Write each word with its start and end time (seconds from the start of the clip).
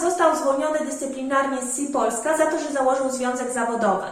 został 0.00 0.36
zwolniony 0.36 0.78
dyscyplinarnie 0.78 1.58
z 1.62 1.76
SI 1.76 1.86
Polska 1.86 2.36
za 2.36 2.46
to, 2.46 2.58
że 2.58 2.72
założył 2.72 3.10
związek 3.10 3.52
zawodowy. 3.52 4.06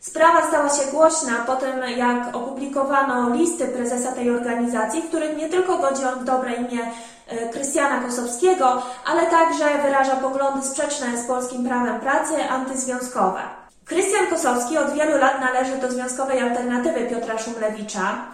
Sprawa 0.00 0.48
stała 0.48 0.68
się 0.68 0.90
głośna 0.90 1.32
po 1.46 1.56
tym, 1.56 1.82
jak 1.96 2.36
opublikowano 2.36 3.30
listy 3.34 3.68
prezesa 3.68 4.12
tej 4.12 4.30
organizacji, 4.30 5.02
w 5.02 5.08
których 5.08 5.36
nie 5.36 5.48
tylko 5.48 5.78
godzi 5.78 6.04
on 6.04 6.18
w 6.18 6.24
dobre 6.24 6.54
imię 6.54 6.90
e, 7.28 7.48
Krystiana 7.48 8.00
Kosowskiego, 8.00 8.82
ale 9.06 9.26
także 9.26 9.82
wyraża 9.82 10.16
poglądy 10.16 10.66
sprzeczne 10.66 11.18
z 11.18 11.26
polskim 11.26 11.64
prawem 11.64 12.00
pracy, 12.00 12.34
antyzwiązkowe. 12.50 13.40
Krystian 13.84 14.26
Kosowski 14.26 14.78
od 14.78 14.92
wielu 14.92 15.18
lat 15.18 15.40
należy 15.40 15.76
do 15.76 15.90
związkowej 15.92 16.40
alternatywy 16.40 17.06
Piotra 17.06 17.38
Szumlewicza. 17.38 18.24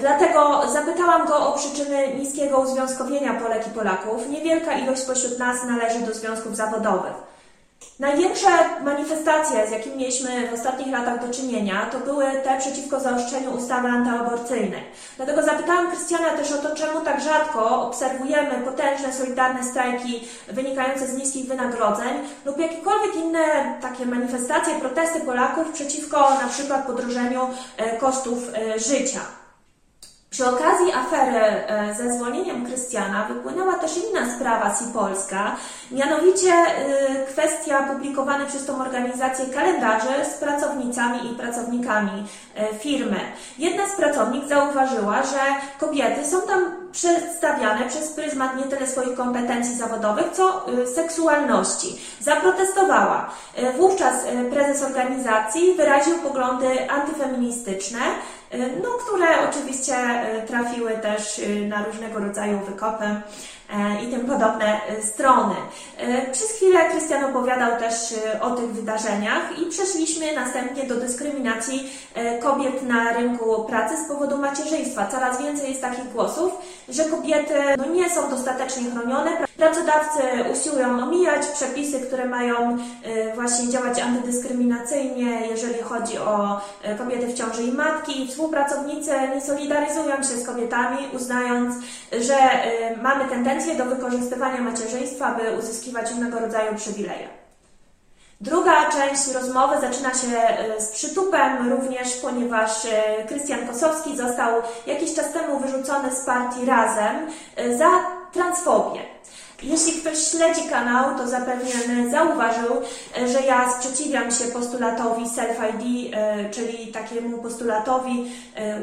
Dlatego 0.00 0.62
zapytałam 0.72 1.26
go 1.26 1.48
o 1.48 1.58
przyczyny 1.58 2.14
niskiego 2.14 2.58
uzwiązkowienia 2.58 3.34
Polek 3.34 3.66
i 3.66 3.70
Polaków. 3.70 4.28
Niewielka 4.28 4.78
ilość 4.78 5.02
spośród 5.02 5.38
nas 5.38 5.64
należy 5.64 6.00
do 6.00 6.14
związków 6.14 6.56
zawodowych. 6.56 7.34
Największe 7.98 8.48
manifestacje, 8.84 9.66
z 9.68 9.70
jakimi 9.70 9.96
mieliśmy 9.96 10.48
w 10.50 10.54
ostatnich 10.54 10.92
latach 10.92 11.26
do 11.26 11.34
czynienia, 11.34 11.86
to 11.92 11.98
były 11.98 12.24
te 12.44 12.58
przeciwko 12.58 13.00
zaostrzeniu 13.00 13.50
ustawy 13.50 13.88
antyaborcyjnej. 13.88 14.82
Dlatego 15.16 15.42
zapytałam 15.42 15.90
Krystiana 15.90 16.30
też 16.30 16.52
o 16.52 16.58
to, 16.58 16.76
czemu 16.76 17.00
tak 17.00 17.20
rzadko 17.20 17.82
obserwujemy 17.86 18.64
potężne, 18.64 19.12
solidarne 19.12 19.64
strajki 19.64 20.28
wynikające 20.48 21.06
z 21.06 21.16
niskich 21.16 21.46
wynagrodzeń 21.46 22.14
lub 22.44 22.58
jakiekolwiek 22.58 23.16
inne 23.16 23.74
takie 23.82 24.06
manifestacje, 24.06 24.74
protesty 24.74 25.20
Polaków 25.20 25.72
przeciwko 25.72 26.18
na 26.18 26.48
przykład 26.48 26.86
podrożeniu 26.86 27.48
e, 27.76 27.96
kosztów 27.96 28.38
e, 28.54 28.78
życia. 28.78 29.20
Przy 30.34 30.46
okazji 30.48 30.92
afery 30.92 31.38
e, 31.38 31.94
ze 31.94 32.14
zwolnieniem 32.14 32.66
Krystiana 32.66 33.24
wypłynęła 33.24 33.72
też 33.72 33.92
inna 33.96 34.34
sprawa 34.36 34.74
SI 34.74 34.84
Polska, 34.92 35.56
mianowicie 35.90 36.52
e, 36.52 37.26
kwestia 37.26 37.82
publikowanej 37.82 38.46
przez 38.46 38.66
tą 38.66 38.80
organizację 38.82 39.46
kalendarzy 39.46 40.24
z 40.34 40.38
pracownicami 40.38 41.32
i 41.32 41.34
pracownikami 41.36 42.26
e, 42.54 42.74
firmy. 42.74 43.20
Jedna 43.58 43.88
z 43.88 43.96
pracownik 43.96 44.48
zauważyła, 44.48 45.22
że 45.22 45.40
kobiety 45.78 46.26
są 46.26 46.40
tam 46.40 46.64
przedstawiane 46.92 47.88
przez 47.88 48.08
pryzmat 48.08 48.56
nie 48.56 48.64
tyle 48.64 48.86
swoich 48.86 49.16
kompetencji 49.16 49.76
zawodowych, 49.76 50.26
co 50.32 50.66
seksualności. 50.94 52.00
Zaprotestowała. 52.20 53.30
Wówczas 53.78 54.14
prezes 54.50 54.82
organizacji 54.82 55.74
wyraził 55.74 56.18
poglądy 56.18 56.90
antyfeministyczne, 56.90 58.00
no, 58.82 58.88
które 58.90 59.48
oczywiście 59.48 59.94
trafiły 60.46 60.90
też 60.90 61.40
na 61.68 61.84
różnego 61.84 62.18
rodzaju 62.18 62.58
wykopy 62.58 63.04
i 64.02 64.06
tym 64.06 64.20
podobne 64.20 64.80
strony. 65.02 65.54
Przez 66.32 66.52
chwilę 66.52 66.90
Krystian 66.90 67.24
opowiadał 67.24 67.78
też 67.78 67.94
o 68.40 68.50
tych 68.50 68.66
wydarzeniach 68.66 69.58
i 69.58 69.66
przeszliśmy 69.66 70.32
następnie 70.34 70.84
do 70.84 70.94
dyskryminacji 70.94 71.92
kobiet 72.42 72.82
na 72.82 73.12
rynku 73.12 73.64
pracy 73.64 74.04
z 74.04 74.08
powodu 74.08 74.38
macierzyństwa. 74.38 75.06
Coraz 75.06 75.42
więcej 75.42 75.68
jest 75.68 75.80
takich 75.80 76.12
głosów, 76.12 76.52
że 76.88 77.04
kobiety 77.04 77.54
no, 77.78 77.86
nie 77.86 78.10
są 78.10 78.30
dostatecznie 78.30 78.90
chronione. 78.90 79.30
Pracodawcy 79.56 80.22
usiłują 80.52 81.02
omijać 81.02 81.46
przepisy, 81.46 82.00
które 82.00 82.24
mają 82.24 82.78
właśnie 83.34 83.68
działać 83.68 84.00
antydyskryminacyjnie, 84.00 85.46
jeżeli 85.50 85.82
chodzi 85.82 86.18
o 86.18 86.60
kobiety 86.98 87.26
w 87.26 87.34
ciąży 87.34 87.62
i 87.62 87.72
matki. 87.72 88.28
Współpracownicy 88.28 89.10
nie 89.34 89.40
solidaryzują 89.40 90.16
się 90.16 90.24
z 90.24 90.46
kobietami, 90.46 90.98
uznając, 91.12 91.74
że 92.12 92.36
mamy 93.02 93.24
tendencję 93.24 93.53
do 93.78 93.84
wykorzystywania 93.84 94.60
macierzyństwa, 94.60 95.34
by 95.34 95.58
uzyskiwać 95.58 96.10
różnego 96.10 96.40
rodzaju 96.40 96.74
przywileje. 96.74 97.28
Druga 98.40 98.90
część 98.90 99.32
rozmowy 99.34 99.80
zaczyna 99.80 100.14
się 100.14 100.56
z 100.78 100.88
przytupem 100.88 101.72
również, 101.72 102.16
ponieważ 102.22 102.70
Krystian 103.28 103.66
Kosowski 103.66 104.16
został 104.16 104.62
jakiś 104.86 105.14
czas 105.14 105.32
temu 105.32 105.58
wyrzucony 105.58 106.10
z 106.14 106.20
partii 106.20 106.66
Razem 106.66 107.16
za 107.78 107.90
transfobię. 108.32 109.00
Jeśli 109.62 109.92
ktoś 109.92 110.18
śledzi 110.18 110.62
kanał, 110.70 111.18
to 111.18 111.28
zapewne 111.28 112.10
zauważył, 112.10 112.72
że 113.26 113.40
ja 113.40 113.72
sprzeciwiam 113.72 114.30
się 114.30 114.44
postulatowi 114.44 115.24
self-ID, 115.24 116.10
czyli 116.50 116.92
takiemu 116.92 117.38
postulatowi 117.38 118.32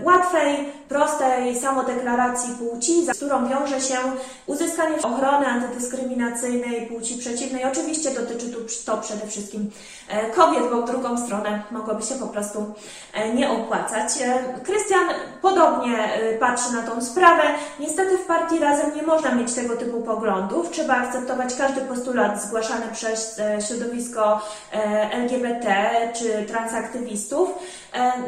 łatwej, 0.04 0.82
prostej 0.90 1.59
samodeklaracji 1.59 2.54
płci, 2.56 3.06
z 3.06 3.18
którą 3.18 3.50
wiąże 3.50 3.82
się 3.82 3.96
uzyskanie 4.46 4.96
ochrony 5.04 5.48
antydyskryminacyjnej 5.48 6.88
płci 6.88 7.18
przeciwnej. 7.18 7.64
Oczywiście 7.66 8.12
dotyczy 8.12 8.50
tu 8.50 8.59
to 8.86 8.98
przede 8.98 9.28
wszystkim 9.28 9.72
kobiet, 10.36 10.64
bo 10.72 10.82
w 10.82 10.86
drugą 10.86 11.26
stronę 11.26 11.64
mogłoby 11.72 12.03
się 12.03 12.16
po 12.16 12.28
prostu 12.28 12.74
nie 13.36 13.50
opłacać. 13.50 14.08
Krystian 14.64 15.06
podobnie 15.42 16.09
patrzy 16.40 16.74
na 16.74 16.82
tą 16.82 17.02
sprawę. 17.02 17.44
Niestety 17.80 18.18
w 18.18 18.26
partii 18.26 18.59
Razem 18.59 18.96
nie 18.96 19.03
można 19.03 19.36
mieć 19.36 19.53
tego 19.53 19.78
typu 19.78 20.02
poglądów. 20.62 20.72
Trzeba 20.72 20.94
akceptować 20.94 21.56
każdy 21.56 21.82
postulat 21.82 22.42
zgłaszany 22.42 22.86
przez 22.94 23.42
środowisko 23.68 24.42
LGBT 25.12 25.92
czy 26.14 26.46
transaktywistów. 26.46 27.50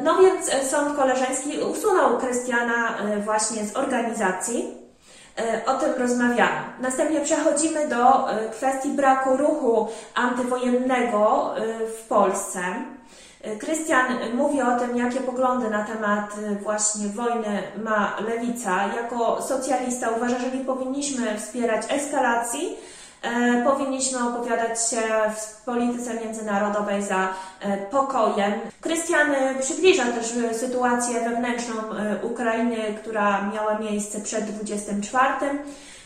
No 0.04 0.16
więc 0.22 0.70
sąd 0.72 0.98
koleżeński 0.98 1.60
usunął 1.60 2.18
Krystiana 2.18 2.98
właśnie 3.26 3.66
z 3.66 3.76
organizacji. 3.76 4.84
O 5.66 5.74
tym 5.74 5.94
rozmawiamy. 5.98 6.62
Następnie 6.80 7.22
przechodzimy 7.22 7.88
do 7.88 8.28
kwestii 8.52 8.90
braku 8.90 9.38
ruchu 9.38 9.88
antywojennego 10.16 11.54
w 12.00 12.08
Polsce. 12.08 12.60
Krystian 13.60 14.06
mówi 14.34 14.62
o 14.62 14.80
tym, 14.80 14.98
jakie 14.98 15.20
poglądy 15.20 15.70
na 15.70 15.84
temat 15.84 16.36
właśnie 16.62 17.08
wojny 17.08 17.64
ma 17.84 18.18
lewica. 18.28 18.88
Jako 18.88 19.42
socjalista 19.42 20.10
uważa, 20.10 20.40
że 20.40 20.52
nie 20.58 20.66
powinniśmy 20.66 21.38
wspierać 21.38 21.86
eskalacji, 21.90 22.78
powinniśmy 23.64 24.30
opowiadać 24.30 24.90
się 24.90 25.02
w 25.36 25.62
polityce 25.66 26.14
międzynarodowej 26.14 27.04
za 27.04 27.34
pokojem. 27.92 28.54
Krystian 28.82 29.36
przybliża 29.62 30.04
też 30.06 30.34
sytuację 30.58 31.30
wewnętrzną 31.30 31.74
Ukrainy, 32.24 32.78
która 33.02 33.52
miała 33.54 33.80
miejsce 33.80 34.22
przed 34.22 34.46
24. 34.46 35.30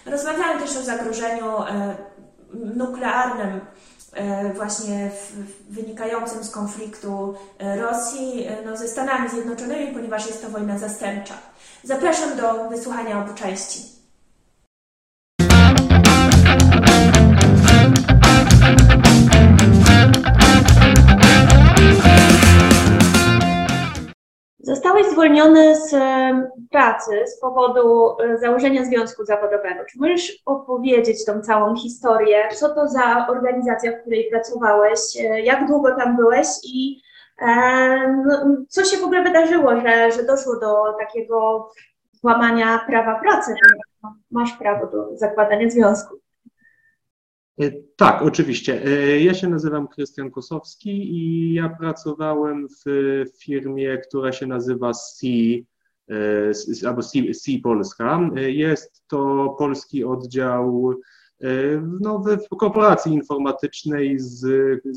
Rozmawiamy 0.05 0.61
też 0.61 0.77
o 0.77 0.81
zagrożeniu 0.81 1.45
nuklearnym 2.53 3.61
właśnie 4.55 5.11
wynikającym 5.69 6.43
z 6.43 6.51
konfliktu 6.51 7.35
Rosji 7.59 8.47
no, 8.65 8.77
ze 8.77 8.87
Stanami 8.87 9.29
Zjednoczonymi, 9.29 9.93
ponieważ 9.93 10.27
jest 10.27 10.41
to 10.41 10.49
wojna 10.49 10.77
zastępcza. 10.79 11.33
Zapraszam 11.83 12.37
do 12.37 12.69
wysłuchania 12.69 13.23
obu 13.23 13.33
części. 13.33 13.96
Zostałeś 24.67 25.07
zwolniony 25.07 25.75
z 25.75 25.95
pracy 26.71 27.23
z 27.27 27.39
powodu 27.39 28.17
założenia 28.39 28.85
związku 28.85 29.25
zawodowego. 29.25 29.85
Czy 29.89 29.99
możesz 29.99 30.41
opowiedzieć 30.45 31.25
tą 31.25 31.41
całą 31.41 31.75
historię? 31.75 32.49
Co 32.51 32.75
to 32.75 32.87
za 32.87 33.27
organizacja, 33.29 33.91
w 33.91 34.01
której 34.01 34.29
pracowałeś? 34.31 34.99
Jak 35.43 35.67
długo 35.67 35.95
tam 35.95 36.17
byłeś 36.17 36.47
i 36.63 37.01
no, 38.25 38.45
co 38.69 38.83
się 38.83 38.97
w 38.97 39.03
ogóle 39.03 39.23
wydarzyło, 39.23 39.75
że, 39.81 40.11
że 40.11 40.23
doszło 40.23 40.59
do 40.59 40.93
takiego 40.99 41.69
złamania 42.11 42.79
prawa 42.87 43.19
pracy? 43.19 43.55
Masz 44.31 44.53
prawo 44.53 44.87
do 44.87 45.17
zakładania 45.17 45.69
związku. 45.69 46.15
Tak, 47.95 48.21
oczywiście. 48.21 48.81
Ja 49.19 49.33
się 49.33 49.47
nazywam 49.47 49.87
Krystian 49.87 50.31
Kosowski 50.31 50.89
i 50.89 51.53
ja 51.53 51.69
pracowałem 51.69 52.67
w 52.67 53.23
firmie, 53.43 53.97
która 53.97 54.31
się 54.31 54.47
nazywa 54.47 54.93
C, 54.93 55.27
albo 56.87 57.03
C, 57.03 57.19
C 57.33 57.51
Polska. 57.63 58.29
Jest 58.35 59.03
to 59.07 59.49
polski 59.59 60.03
oddział 60.03 60.93
no, 62.01 62.23
w 62.51 62.55
korporacji 62.57 63.13
informatycznej 63.13 64.19
z, 64.19 64.39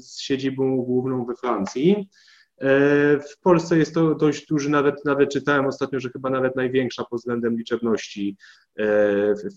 z 0.01 0.21
siedzibą 0.21 0.77
główną 0.77 1.25
we 1.25 1.35
Francji. 1.37 2.09
W 3.31 3.41
Polsce 3.43 3.79
jest 3.79 3.95
to 3.95 4.15
dość 4.15 4.47
duży, 4.47 4.71
nawet, 4.71 5.05
nawet 5.05 5.31
czytałem 5.31 5.67
ostatnio, 5.67 6.01
że 6.01 6.11
chyba 6.11 6.31
nawet 6.31 6.57
największa 6.57 7.05
pod 7.05 7.19
względem 7.19 7.57
liczebności 7.57 8.37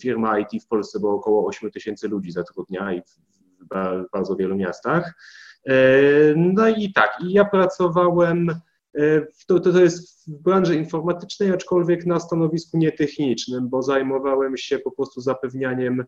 firma 0.01 0.39
IT 0.39 0.63
w 0.63 0.67
Polsce, 0.67 0.99
bo 0.99 1.11
około 1.11 1.47
8 1.47 1.71
tysięcy 1.71 2.07
ludzi 2.07 2.31
zatrudnia 2.31 2.93
i 2.93 3.01
w 3.01 4.09
bardzo 4.13 4.35
wielu 4.35 4.55
miastach. 4.55 5.13
No 6.35 6.67
i 6.67 6.93
tak, 6.93 7.17
i 7.23 7.33
ja 7.33 7.45
pracowałem 7.45 8.51
to, 9.47 9.59
to, 9.59 9.71
to 9.71 9.81
jest 9.81 10.27
w 10.27 10.41
branży 10.41 10.75
informatycznej, 10.75 11.51
aczkolwiek 11.51 12.05
na 12.05 12.19
stanowisku 12.19 12.77
nietechnicznym, 12.77 13.69
bo 13.69 13.81
zajmowałem 13.81 14.57
się 14.57 14.79
po 14.79 14.91
prostu 14.91 15.21
zapewnianiem, 15.21 16.03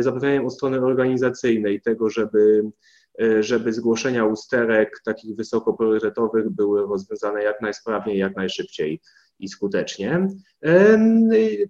zapewnianiem 0.00 0.46
od 0.46 0.54
strony 0.54 0.80
organizacyjnej 0.80 1.80
tego, 1.80 2.10
żeby 2.10 2.70
żeby 3.40 3.72
zgłoszenia 3.72 4.24
usterek 4.24 5.00
takich 5.04 5.36
wysoko 5.36 5.72
priorytetowych 5.72 6.50
były 6.50 6.86
rozwiązane 6.86 7.42
jak 7.42 7.62
najsprawniej, 7.62 8.18
jak 8.18 8.36
najszybciej 8.36 9.00
i 9.38 9.48
skutecznie. 9.48 10.28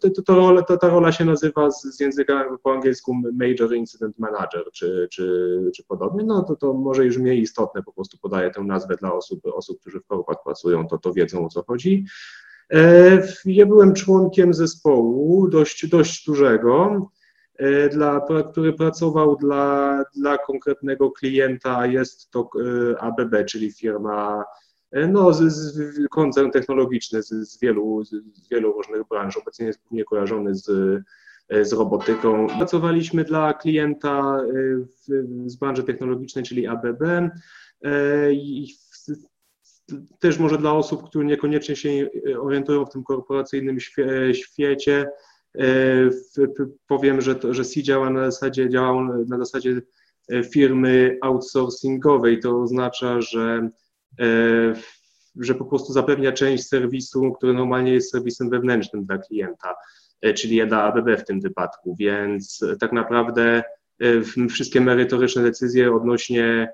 To, 0.01 0.11
to, 0.11 0.23
to, 0.23 0.63
to, 0.63 0.77
ta 0.77 0.89
rola 0.89 1.13
się 1.13 1.25
nazywa 1.25 1.71
z, 1.71 1.83
z 1.83 2.01
języka 2.01 2.59
po 2.63 2.73
angielsku 2.73 3.15
Major 3.33 3.75
Incident 3.75 4.19
Manager, 4.19 4.65
czy, 4.73 5.09
czy, 5.11 5.71
czy 5.77 5.85
podobnie. 5.85 6.25
No 6.25 6.43
to, 6.43 6.57
to 6.57 6.73
może 6.73 7.05
już 7.05 7.19
mniej 7.19 7.41
istotne, 7.41 7.83
po 7.83 7.93
prostu 7.93 8.19
podaję 8.19 8.51
tę 8.51 8.61
nazwę 8.61 8.97
dla 9.01 9.13
osób, 9.13 9.41
osób 9.47 9.81
którzy 9.81 10.01
w 10.01 10.07
korpach 10.07 10.37
pracują, 10.45 10.87
to, 10.87 10.99
to 10.99 11.13
wiedzą 11.13 11.47
o 11.47 11.49
co 11.49 11.63
chodzi. 11.63 12.05
E, 12.73 13.23
ja 13.45 13.67
byłem 13.67 13.95
członkiem 13.95 14.55
zespołu 14.55 15.49
dość, 15.49 15.87
dość 15.87 16.27
dużego, 16.27 16.97
e, 16.97 17.18
dla, 17.93 18.27
który 18.51 18.73
pracował 18.73 19.37
dla, 19.37 20.05
dla 20.17 20.39
konkretnego 20.39 21.11
klienta, 21.11 21.87
jest 21.87 22.31
to 22.31 22.51
e, 22.93 23.01
ABB, 23.01 23.45
czyli 23.47 23.73
firma 23.73 24.45
E, 24.91 25.07
no, 25.07 25.33
z, 25.33 25.53
z, 25.53 26.09
koncern 26.09 26.51
technologiczny 26.51 27.23
z, 27.23 27.29
z, 27.29 27.61
wielu, 27.61 28.05
z 28.05 28.49
wielu 28.51 28.73
różnych 28.73 29.09
branż, 29.09 29.37
obecnie 29.37 29.67
jest 29.67 29.81
głównie 29.83 30.05
kojarzony 30.05 30.55
z, 30.55 30.69
e, 31.49 31.65
z 31.65 31.73
robotyką. 31.73 32.47
Pracowaliśmy 32.47 33.25
dla 33.25 33.55
klienta 33.55 34.41
e, 34.41 34.53
w, 34.77 35.51
z 35.51 35.57
branży 35.57 35.83
technologicznej, 35.83 36.45
czyli 36.45 36.67
ABB. 36.67 37.03
I 38.33 38.75
też 40.19 40.39
może 40.39 40.59
dla 40.59 40.73
osób, 40.73 41.09
które 41.09 41.25
niekoniecznie 41.25 41.77
się 41.77 42.09
orientują 42.41 42.87
w 42.87 42.91
tym 42.91 43.05
korporacyjnym 43.05 43.81
świe, 43.81 44.35
świecie, 44.35 45.11
powiem, 46.87 47.21
że, 47.21 47.35
to, 47.35 47.55
że 47.55 47.65
C 47.65 47.83
działa 47.83 48.11
na 48.11 48.31
zasadzie, 48.31 48.71
działa 48.71 49.09
na 49.29 49.39
zasadzie 49.39 49.83
firmy 50.53 51.19
outsourcingowej. 51.23 52.41
To 52.41 52.63
oznacza, 52.63 53.21
że 53.21 53.71
E, 54.21 54.25
że 55.37 55.55
po 55.55 55.65
prostu 55.65 55.93
zapewnia 55.93 56.33
część 56.33 56.69
serwisu, 56.69 57.33
który 57.33 57.53
normalnie 57.55 57.93
jest 57.93 58.11
serwisem 58.11 58.51
wewnętrznym 58.51 59.05
dla 59.05 59.19
klienta, 59.19 59.75
e, 60.23 60.35
czyli 60.35 60.67
dla 60.67 60.83
ABB 60.83 61.09
w 61.19 61.25
tym 61.25 61.41
wypadku, 61.41 61.97
więc 61.99 62.65
tak 62.81 62.93
naprawdę 62.93 63.63
e, 64.01 64.49
wszystkie 64.49 64.81
merytoryczne 64.81 65.43
decyzje 65.43 65.95
odnośnie, 65.95 66.69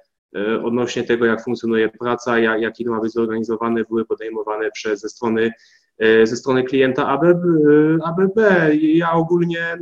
odnośnie 0.65 1.05
tego, 1.05 1.27
jak 1.27 1.45
funkcjonuje 1.45 1.89
praca, 1.89 2.39
jak, 2.39 2.61
jak 2.61 2.75
ma 2.87 3.01
być 3.01 3.13
zorganizowane, 3.13 3.85
były 3.85 4.05
podejmowane 4.05 4.71
przez 4.71 5.01
ze 5.01 5.09
strony, 5.09 5.53
ze 6.01 6.37
strony 6.37 6.65
klienta 6.65 7.07
ABB. 7.07 7.43
ABB. 8.05 8.41
Ja 8.81 9.13
ogólnie 9.13 9.79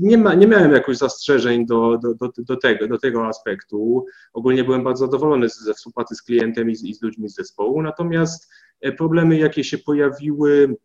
nie, 0.00 0.18
ma, 0.18 0.34
nie 0.34 0.46
miałem 0.46 0.72
jakoś 0.72 0.96
zastrzeżeń 0.96 1.66
do, 1.66 1.98
do, 1.98 2.14
do, 2.14 2.32
do, 2.38 2.56
tego, 2.56 2.88
do 2.88 2.98
tego 2.98 3.26
aspektu. 3.26 4.06
Ogólnie 4.32 4.64
byłem 4.64 4.84
bardzo 4.84 5.06
zadowolony 5.06 5.48
ze 5.48 5.74
współpracy 5.74 6.14
z 6.14 6.22
klientem 6.22 6.70
i 6.70 6.76
z, 6.76 6.84
i 6.84 6.94
z 6.94 7.02
ludźmi 7.02 7.28
z 7.28 7.34
zespołu, 7.34 7.82
natomiast 7.82 8.50
e, 8.80 8.92
problemy, 8.92 9.38
jakie 9.38 9.64
się 9.64 9.78
pojawiły, 9.78 10.76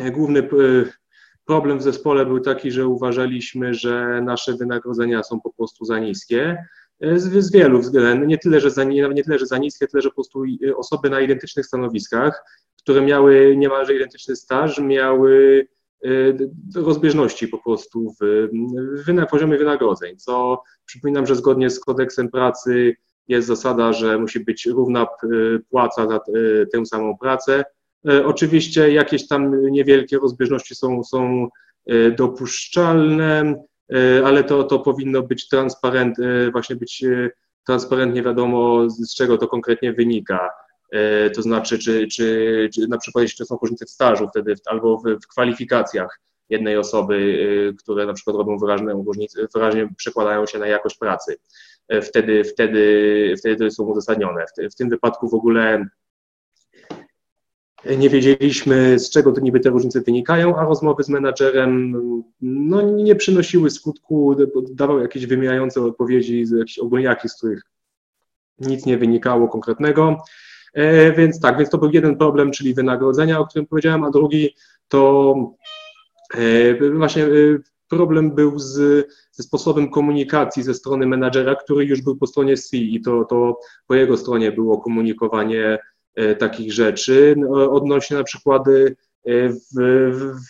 e, 0.00 0.10
główny 0.10 0.40
e, 0.40 0.44
problem 1.44 1.78
w 1.78 1.82
zespole 1.82 2.26
był 2.26 2.40
taki, 2.40 2.70
że 2.70 2.86
uważaliśmy, 2.86 3.74
że 3.74 4.22
nasze 4.24 4.54
wynagrodzenia 4.54 5.22
są 5.22 5.40
po 5.40 5.52
prostu 5.52 5.84
za 5.84 5.98
niskie. 5.98 6.64
Z, 7.16 7.44
z 7.44 7.52
wielu 7.52 7.80
względów, 7.80 8.28
nie 8.28 8.38
tyle, 8.38 8.60
że 8.60 8.70
za, 8.70 8.84
nie, 8.84 9.08
nie 9.08 9.24
tyle, 9.24 9.38
że 9.38 9.46
za 9.46 9.58
niskie, 9.58 9.86
tyle, 9.86 10.02
że 10.02 10.08
po 10.08 10.14
prostu 10.14 10.44
osoby 10.76 11.10
na 11.10 11.20
identycznych 11.20 11.66
stanowiskach, 11.66 12.42
które 12.82 13.00
miały 13.00 13.54
niemalże 13.56 13.94
identyczny 13.94 14.36
staż, 14.36 14.78
miały 14.78 15.66
Y, 16.06 16.50
rozbieżności 16.74 17.48
po 17.48 17.58
prostu 17.58 18.14
w, 18.20 18.48
w 19.06 19.26
poziomie 19.30 19.58
wynagrodzeń, 19.58 20.16
co 20.16 20.62
przypominam, 20.86 21.26
że 21.26 21.36
zgodnie 21.36 21.70
z 21.70 21.80
kodeksem 21.80 22.28
pracy 22.28 22.96
jest 23.28 23.48
zasada, 23.48 23.92
że 23.92 24.18
musi 24.18 24.40
być 24.40 24.66
równa 24.66 25.06
y, 25.24 25.60
płaca 25.70 26.08
za 26.08 26.20
y, 26.36 26.66
tę 26.72 26.86
samą 26.86 27.18
pracę. 27.18 27.64
Oczywiście 28.24 28.92
jakieś 28.92 29.28
tam 29.28 29.70
niewielkie 29.70 30.18
rozbieżności 30.18 30.74
są, 30.74 31.04
są 31.04 31.48
dopuszczalne, 32.16 33.54
ale 34.24 34.44
to, 34.44 34.64
to 34.64 34.78
powinno 34.78 35.22
być 35.22 35.48
transparent, 35.48 36.16
właśnie 36.52 36.76
być 36.76 37.04
transparentnie 37.66 38.22
wiadomo, 38.22 38.90
z 38.90 39.14
czego 39.14 39.38
to 39.38 39.48
konkretnie 39.48 39.92
wynika. 39.92 40.50
E, 40.92 41.30
to 41.30 41.42
znaczy, 41.42 41.78
czy, 41.78 42.08
czy, 42.08 42.68
czy 42.74 42.88
na 42.88 42.98
przykład 42.98 43.22
jeśli 43.22 43.38
to 43.38 43.44
są 43.44 43.58
różnice 43.62 43.86
w 43.86 43.90
stażu 43.90 44.28
wtedy, 44.28 44.54
albo 44.66 44.98
w, 44.98 45.02
w 45.24 45.26
kwalifikacjach 45.26 46.20
jednej 46.48 46.76
osoby, 46.76 47.38
e, 47.70 47.74
które 47.74 48.06
na 48.06 48.12
przykład 48.12 48.36
robią 48.36 48.58
wyraźne 48.58 48.92
różnice, 48.92 49.46
wyraźnie 49.54 49.88
przekładają 49.96 50.46
się 50.46 50.58
na 50.58 50.66
jakość 50.66 50.98
pracy. 50.98 51.36
E, 51.88 52.02
wtedy, 52.02 52.44
wtedy, 52.44 53.34
wtedy 53.38 53.70
są 53.70 53.84
uzasadnione. 53.84 54.44
W, 54.46 54.72
w 54.72 54.74
tym 54.74 54.88
wypadku 54.88 55.28
w 55.28 55.34
ogóle 55.34 55.86
nie 57.98 58.10
wiedzieliśmy, 58.10 58.98
z 58.98 59.10
czego 59.10 59.32
to 59.32 59.40
niby 59.40 59.60
te 59.60 59.70
różnice 59.70 60.00
wynikają, 60.00 60.56
a 60.56 60.64
rozmowy 60.64 61.04
z 61.04 61.08
menadżerem 61.08 61.92
no, 62.40 62.82
nie 62.82 63.14
przynosiły 63.14 63.70
skutku, 63.70 64.36
dawał 64.70 65.00
jakieś 65.00 65.26
wymijające 65.26 65.82
odpowiedzi, 65.82 66.44
jakieś 66.58 66.78
ogólniaki, 66.78 67.28
z 67.28 67.36
których 67.36 67.62
nic 68.58 68.86
nie 68.86 68.98
wynikało 68.98 69.48
konkretnego. 69.48 70.24
E, 70.72 71.12
więc 71.12 71.40
tak, 71.40 71.58
więc 71.58 71.70
to 71.70 71.78
był 71.78 71.90
jeden 71.90 72.16
problem, 72.16 72.50
czyli 72.50 72.74
wynagrodzenia, 72.74 73.38
o 73.38 73.46
którym 73.46 73.66
powiedziałem, 73.66 74.04
a 74.04 74.10
drugi 74.10 74.54
to 74.88 75.34
e, 76.34 76.90
właśnie 76.90 77.24
e, 77.24 77.28
problem 77.88 78.34
był 78.34 78.58
z, 78.58 79.06
ze 79.32 79.42
sposobem 79.42 79.90
komunikacji 79.90 80.62
ze 80.62 80.74
strony 80.74 81.06
menadżera, 81.06 81.54
który 81.54 81.84
już 81.84 82.02
był 82.02 82.16
po 82.16 82.26
stronie 82.26 82.56
C 82.56 82.76
i 82.76 83.00
to, 83.00 83.24
to 83.24 83.58
po 83.86 83.94
jego 83.94 84.16
stronie 84.16 84.52
było 84.52 84.80
komunikowanie 84.80 85.78
takich 86.38 86.72
rzeczy 86.72 87.34
no, 87.36 87.72
odnośnie 87.72 88.16
na 88.16 88.24
przykład 88.24 88.62
w, 89.26 89.80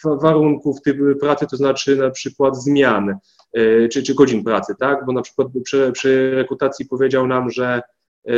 w 0.05 0.21
warunków 0.23 0.83
typu 0.83 1.03
pracy, 1.21 1.47
to 1.51 1.57
znaczy 1.57 1.97
na 1.97 2.11
przykład 2.11 2.57
zmian 2.57 3.19
czy, 3.91 4.03
czy 4.03 4.15
godzin 4.15 4.45
pracy, 4.45 4.75
tak? 4.79 5.07
Bo 5.07 5.13
na 5.13 5.23
przykład 5.23 5.49
przy, 5.65 5.93
przy 5.93 6.31
rekrutacji 6.35 6.87
powiedział 6.87 7.27
nam, 7.27 7.51
że 7.51 7.83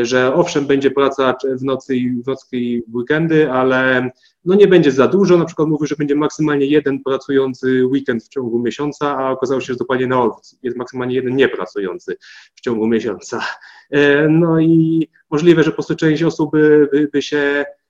że 0.02 0.34
owszem, 0.34 0.66
będzie 0.66 0.90
praca 0.90 1.34
w 1.60 1.64
nocy 1.64 1.96
i 1.96 2.22
w 2.22 2.26
nocy 2.26 2.46
i 2.56 2.82
weekendy, 2.94 3.50
ale 3.50 4.10
no 4.44 4.54
nie 4.54 4.68
będzie 4.68 4.92
za 4.92 5.08
dużo. 5.08 5.38
Na 5.38 5.44
przykład 5.44 5.68
mówił, 5.68 5.86
że 5.86 5.96
będzie 5.96 6.14
maksymalnie 6.14 6.66
jeden 6.66 7.02
pracujący 7.02 7.86
weekend 7.86 8.24
w 8.24 8.28
ciągu 8.28 8.58
miesiąca, 8.58 9.18
a 9.18 9.30
okazało 9.30 9.60
się, 9.60 9.72
że 9.72 9.78
dokładnie 9.78 10.06
na 10.06 10.22
odwrót. 10.22 10.44
Jest 10.62 10.76
maksymalnie 10.76 11.14
jeden 11.14 11.36
niepracujący 11.36 12.16
w 12.54 12.60
ciągu 12.60 12.86
miesiąca. 12.86 13.44
E, 13.90 14.28
no 14.28 14.60
i 14.60 15.08
możliwe, 15.30 15.62
że 15.62 15.70
po 15.70 15.74
prostu 15.74 15.96
część 15.96 16.22
osób 16.22 16.50
by, 16.52 17.08
by 17.12 17.22
się 17.22 17.64
E, 17.74 17.83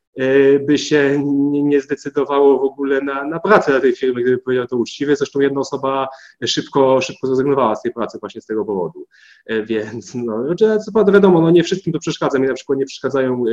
by 0.67 0.79
się 0.79 1.25
nie 1.53 1.81
zdecydowało 1.81 2.59
w 2.59 2.65
ogóle 2.65 3.01
na, 3.01 3.25
na 3.25 3.41
pracę 3.41 3.73
na 3.73 3.81
tej 3.81 3.97
firmie, 3.97 4.23
gdyby 4.23 4.39
powiedział 4.39 4.67
to 4.67 4.77
uczciwie. 4.77 5.17
Zresztą 5.17 5.41
jedna 5.41 5.61
osoba 5.61 6.09
szybko, 6.47 7.01
szybko 7.01 7.27
zrezygnowała 7.27 7.77
z 7.77 7.83
tej 7.83 7.93
pracy 7.93 8.19
właśnie 8.21 8.41
z 8.41 8.47
tego 8.47 8.65
powodu. 8.65 9.07
E, 9.47 9.63
więc 9.63 10.15
no, 10.15 10.45
co 10.85 10.93
prawda 10.93 11.13
wiadomo, 11.13 11.41
no 11.41 11.51
nie 11.51 11.65
wszystkim 11.65 11.93
to 11.93 11.99
przeszkadza. 11.99 12.39
Mi 12.39 12.49
na 12.49 12.55
przykład 12.55 12.79
nie 12.79 12.87
przeszkadzają 12.87 13.45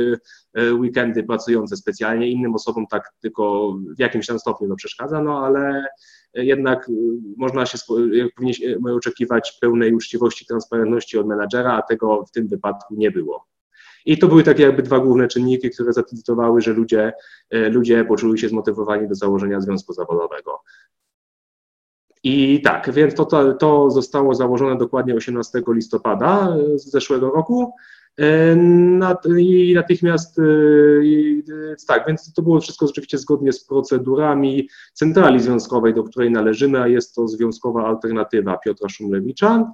e, 0.54 0.74
weekendy 0.74 1.22
pracujące 1.22 1.76
specjalnie, 1.76 2.30
innym 2.30 2.54
osobom 2.54 2.86
tak 2.86 3.12
tylko 3.20 3.74
w 3.96 3.98
jakimś 3.98 4.26
tam 4.26 4.38
stopniu 4.38 4.68
to 4.68 4.76
przeszkadza, 4.76 5.22
no 5.22 5.46
ale 5.46 5.86
jednak 6.34 6.90
można 7.36 7.66
się 7.66 7.78
powinien 8.36 8.86
oczekiwać 8.96 9.58
pełnej 9.60 9.94
uczciwości, 9.94 10.46
transparentności 10.46 11.18
od 11.18 11.26
menadżera, 11.26 11.72
a 11.72 11.82
tego 11.82 12.24
w 12.24 12.30
tym 12.30 12.48
wypadku 12.48 12.94
nie 12.94 13.10
było. 13.10 13.51
I 14.06 14.18
to 14.18 14.28
były 14.28 14.42
takie 14.42 14.62
jakby 14.62 14.82
dwa 14.82 14.98
główne 14.98 15.28
czynniki, 15.28 15.70
które 15.70 15.92
zadecydowały, 15.92 16.60
że 16.60 16.72
ludzie, 16.72 17.12
e, 17.50 17.68
ludzie 17.68 18.04
poczuli 18.04 18.38
się 18.38 18.48
zmotywowani 18.48 19.08
do 19.08 19.14
założenia 19.14 19.60
związku 19.60 19.92
zawodowego. 19.92 20.60
I 22.24 22.60
tak, 22.64 22.92
więc 22.92 23.14
to, 23.14 23.24
to, 23.24 23.52
to 23.52 23.90
zostało 23.90 24.34
założone 24.34 24.76
dokładnie 24.76 25.14
18 25.14 25.62
listopada 25.68 26.56
e, 26.56 26.78
zeszłego 26.78 27.30
roku. 27.30 27.72
E, 28.18 28.56
I 29.38 29.72
natychmiast, 29.74 30.40
tak, 31.86 32.06
więc 32.06 32.32
to 32.32 32.42
było 32.42 32.60
wszystko 32.60 32.86
rzeczywiście 32.86 33.18
zgodnie 33.18 33.52
z 33.52 33.64
procedurami 33.64 34.68
centrali 34.92 35.40
związkowej, 35.40 35.94
do 35.94 36.02
której 36.02 36.30
należymy, 36.30 36.80
a 36.80 36.88
jest 36.88 37.14
to 37.14 37.28
związkowa 37.28 37.86
alternatywa 37.86 38.58
Piotra 38.58 38.88
Szumlewicza. 38.88 39.72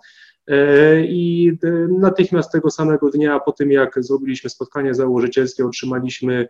E, 0.49 1.01
I 1.01 1.53
natychmiast 1.99 2.53
tego 2.53 2.71
samego 2.71 3.11
dnia, 3.11 3.41
po 3.41 3.53
tym 3.53 3.73
jak 3.73 4.05
zrobiliśmy 4.05 4.51
spotkanie 4.51 4.95
założycielskie, 4.95 5.67
otrzymaliśmy 5.67 6.49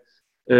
e, 0.50 0.57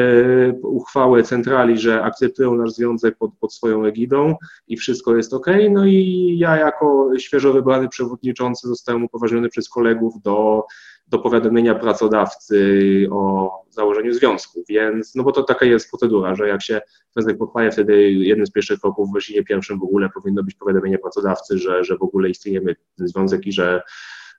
uchwałę 0.63 1.23
centrali, 1.23 1.79
że 1.79 2.03
akceptują 2.03 2.55
nasz 2.55 2.73
związek 2.73 3.17
pod, 3.19 3.31
pod 3.41 3.55
swoją 3.55 3.85
egidą 3.85 4.35
i 4.69 4.77
wszystko 4.77 5.17
jest 5.17 5.35
ok. 5.35 5.47
No 5.71 5.87
i 5.87 6.37
ja 6.39 6.57
jako 6.57 7.11
świeżo 7.19 7.53
wybrany 7.53 7.89
przewodniczący 7.89 8.69
zostałem 8.69 9.05
upoważniony 9.05 9.49
przez 9.49 9.69
kolegów 9.69 10.23
do 10.23 10.65
do 11.11 11.19
powiadomienia 11.19 11.75
pracodawcy 11.75 13.07
o 13.11 13.51
założeniu 13.71 14.13
związku, 14.13 14.65
więc, 14.69 15.15
no 15.15 15.23
bo 15.23 15.33
to 15.33 15.43
taka 15.43 15.67
jest 15.67 15.91
procedura, 15.91 16.35
że 16.35 16.49
jak 16.49 16.63
się 16.63 16.81
związek 17.17 17.39
podpaje, 17.39 17.73
wtedy 17.73 18.11
jednym 18.13 18.47
z 18.47 18.51
pierwszych 18.51 18.81
kroków, 18.81 19.11
właściwie 19.11 19.45
pierwszym 19.45 19.79
w 19.79 19.83
ogóle 19.83 20.09
powinno 20.15 20.43
być 20.43 20.55
powiadomienie 20.55 20.99
pracodawcy, 20.99 21.59
że, 21.59 21.85
że 21.85 21.97
w 21.97 22.03
ogóle 22.03 22.31
istniejemy 22.31 22.77
ten 22.97 23.09
związek 23.09 23.47
i 23.47 23.53
że 23.53 23.83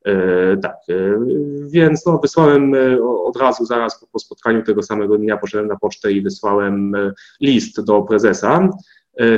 e, 0.06 0.58
tak, 0.58 0.76
e, 0.90 1.20
więc 1.70 2.06
no, 2.06 2.18
wysłałem 2.18 2.76
e, 2.76 3.04
od 3.04 3.38
razu, 3.38 3.66
zaraz 3.66 4.00
po, 4.00 4.08
po 4.08 4.20
spotkaniu 4.20 4.64
tego 4.64 4.84
samego 4.84 5.18
dnia 5.18 5.38
poszedłem 5.38 5.68
na 5.68 5.78
pocztę 5.78 6.12
i 6.12 6.22
wysłałem 6.22 6.94
list 7.42 7.86
do 7.86 8.02
prezesa 8.02 8.70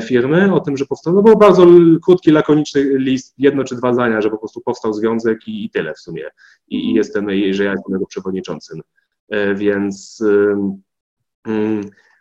firmy 0.01 0.53
o 0.53 0.59
tym, 0.59 0.77
że 0.77 0.85
powstał, 0.85 1.13
no 1.13 1.21
był 1.21 1.37
bardzo 1.37 1.67
krótki, 2.05 2.31
lakoniczny 2.31 2.83
list, 2.83 3.33
jedno 3.37 3.63
czy 3.63 3.75
dwa 3.75 3.93
zdania, 3.93 4.21
że 4.21 4.29
po 4.29 4.37
prostu 4.37 4.61
powstał 4.61 4.93
związek 4.93 5.47
i, 5.47 5.65
i 5.65 5.69
tyle 5.69 5.93
w 5.93 5.99
sumie. 5.99 6.23
I, 6.67 6.89
I, 6.89 6.93
jestem, 6.93 7.29
że 7.29 7.63
ja 7.63 7.71
jestem 7.71 7.93
jego 7.93 8.05
przewodniczącym. 8.05 8.81
E, 9.29 9.55
więc 9.55 10.23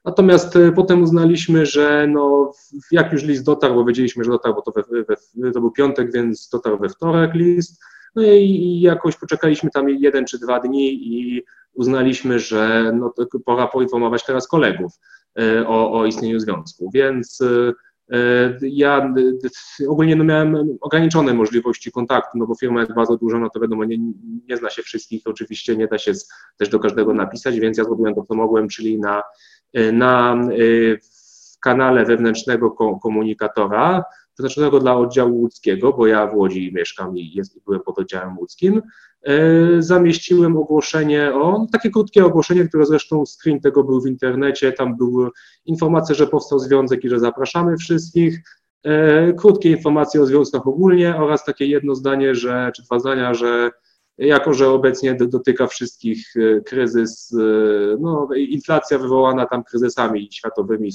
natomiast 0.04 0.56
e, 0.56 0.72
potem 0.72 1.02
uznaliśmy, 1.02 1.66
że 1.66 2.06
no, 2.08 2.52
jak 2.90 3.12
już 3.12 3.24
list 3.24 3.44
dotarł, 3.44 3.74
bo 3.74 3.84
wiedzieliśmy, 3.84 4.24
że 4.24 4.30
dotarł, 4.30 4.54
bo 4.54 4.62
to, 4.62 4.72
we, 4.72 5.04
we, 5.04 5.52
to 5.52 5.60
był 5.60 5.70
piątek, 5.70 6.12
więc 6.12 6.48
dotarł 6.48 6.78
we 6.78 6.88
wtorek 6.88 7.34
list, 7.34 7.82
no 8.14 8.22
i, 8.22 8.44
i 8.44 8.80
jakoś 8.80 9.16
poczekaliśmy 9.16 9.70
tam 9.70 9.88
jeden 9.88 10.24
czy 10.24 10.38
dwa 10.38 10.60
dni 10.60 10.92
i 10.92 11.42
uznaliśmy, 11.72 12.38
że 12.38 12.92
no, 12.94 13.14
pora 13.44 13.66
poinformować 13.66 14.26
teraz 14.26 14.48
kolegów. 14.48 14.92
E, 15.38 15.66
o, 15.68 15.92
o 15.92 16.06
istnieniu 16.06 16.40
związku. 16.40 16.90
Więc 16.94 17.40
e, 17.40 17.72
e, 18.16 18.58
ja 18.62 19.14
ogólnie 19.88 20.16
no 20.16 20.24
miałem 20.24 20.78
ograniczone 20.80 21.34
możliwości 21.34 21.92
kontaktu, 21.92 22.38
no 22.38 22.46
bo 22.46 22.54
firma 22.54 22.80
jest 22.80 22.94
bardzo 22.94 23.16
duża, 23.16 23.38
no 23.38 23.50
to 23.50 23.60
wiadomo, 23.60 23.84
nie, 23.84 23.98
nie 24.48 24.56
zna 24.56 24.70
się 24.70 24.82
wszystkich, 24.82 25.22
oczywiście 25.24 25.76
nie 25.76 25.86
da 25.86 25.98
się 25.98 26.12
też 26.58 26.68
do 26.68 26.78
każdego 26.78 27.14
napisać, 27.14 27.60
więc 27.60 27.78
ja 27.78 27.84
zrobiłem 27.84 28.14
to, 28.14 28.22
co 28.22 28.34
mogłem, 28.34 28.68
czyli 28.68 28.98
na, 28.98 29.22
na 29.92 30.36
kanale 31.60 32.04
wewnętrznego 32.04 32.70
komunikatora, 33.02 34.04
przeznaczonego 34.34 34.80
dla 34.80 34.96
oddziału 34.96 35.36
łódzkiego, 35.36 35.92
bo 35.92 36.06
ja 36.06 36.26
w 36.26 36.34
Łodzi 36.34 36.72
mieszkam 36.74 37.18
i 37.18 37.32
jest, 37.32 37.64
byłem 37.64 37.80
pod 37.80 37.98
oddziałem 37.98 38.38
łódzkim, 38.38 38.82
E, 39.22 39.82
zamieściłem 39.82 40.56
ogłoszenie 40.56 41.34
o, 41.34 41.66
takie 41.72 41.90
krótkie 41.90 42.24
ogłoszenie, 42.24 42.68
które 42.68 42.86
zresztą 42.86 43.24
screen 43.26 43.60
tego 43.60 43.84
był 43.84 44.00
w 44.00 44.06
internecie, 44.06 44.72
tam 44.72 44.96
były 44.96 45.30
informacje, 45.64 46.14
że 46.14 46.26
powstał 46.26 46.58
związek 46.58 47.04
i 47.04 47.08
że 47.08 47.18
zapraszamy 47.18 47.76
wszystkich, 47.76 48.42
e, 48.84 49.32
krótkie 49.32 49.70
informacje 49.70 50.22
o 50.22 50.26
związkach 50.26 50.66
ogólnie 50.66 51.16
oraz 51.16 51.44
takie 51.44 51.66
jedno 51.66 51.94
zdanie, 51.94 52.34
że, 52.34 52.72
czy 52.76 52.82
dwa 52.82 52.98
zdania, 52.98 53.34
że 53.34 53.70
jako 54.20 54.54
że 54.54 54.68
obecnie 54.68 55.14
dotyka 55.14 55.66
wszystkich 55.66 56.34
e, 56.36 56.60
kryzys, 56.60 57.34
e, 57.34 57.96
no, 58.00 58.28
inflacja 58.36 58.98
wywołana 58.98 59.46
tam 59.46 59.64
kryzysami 59.64 60.28
światowymi, 60.32 60.92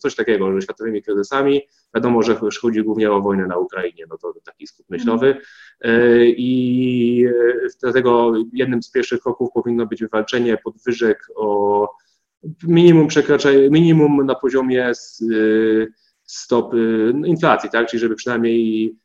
coś 0.00 0.14
takiego, 0.14 0.52
że 0.52 0.62
światowymi 0.62 1.02
kryzysami, 1.02 1.62
wiadomo, 1.94 2.22
że 2.22 2.38
chodzi 2.62 2.82
głównie 2.82 3.12
o 3.12 3.20
wojnę 3.20 3.46
na 3.46 3.56
Ukrainie, 3.56 4.04
no 4.10 4.18
to 4.18 4.34
taki 4.44 4.66
skut 4.66 4.90
myślowy. 4.90 5.36
E, 5.80 6.26
i 6.26 7.26
dlatego 7.80 8.32
jednym 8.52 8.82
z 8.82 8.90
pierwszych 8.90 9.20
kroków 9.20 9.48
powinno 9.54 9.86
być 9.86 10.00
wywalczenie 10.00 10.58
podwyżek 10.64 11.26
o 11.36 11.88
minimum 12.62 13.06
przekraczające, 13.06 13.70
minimum 13.70 14.26
na 14.26 14.34
poziomie 14.34 14.92
stopy 16.24 17.12
inflacji, 17.24 17.70
tak, 17.70 17.88
czyli 17.88 18.00
żeby 18.00 18.14
przynajmniej 18.14 18.96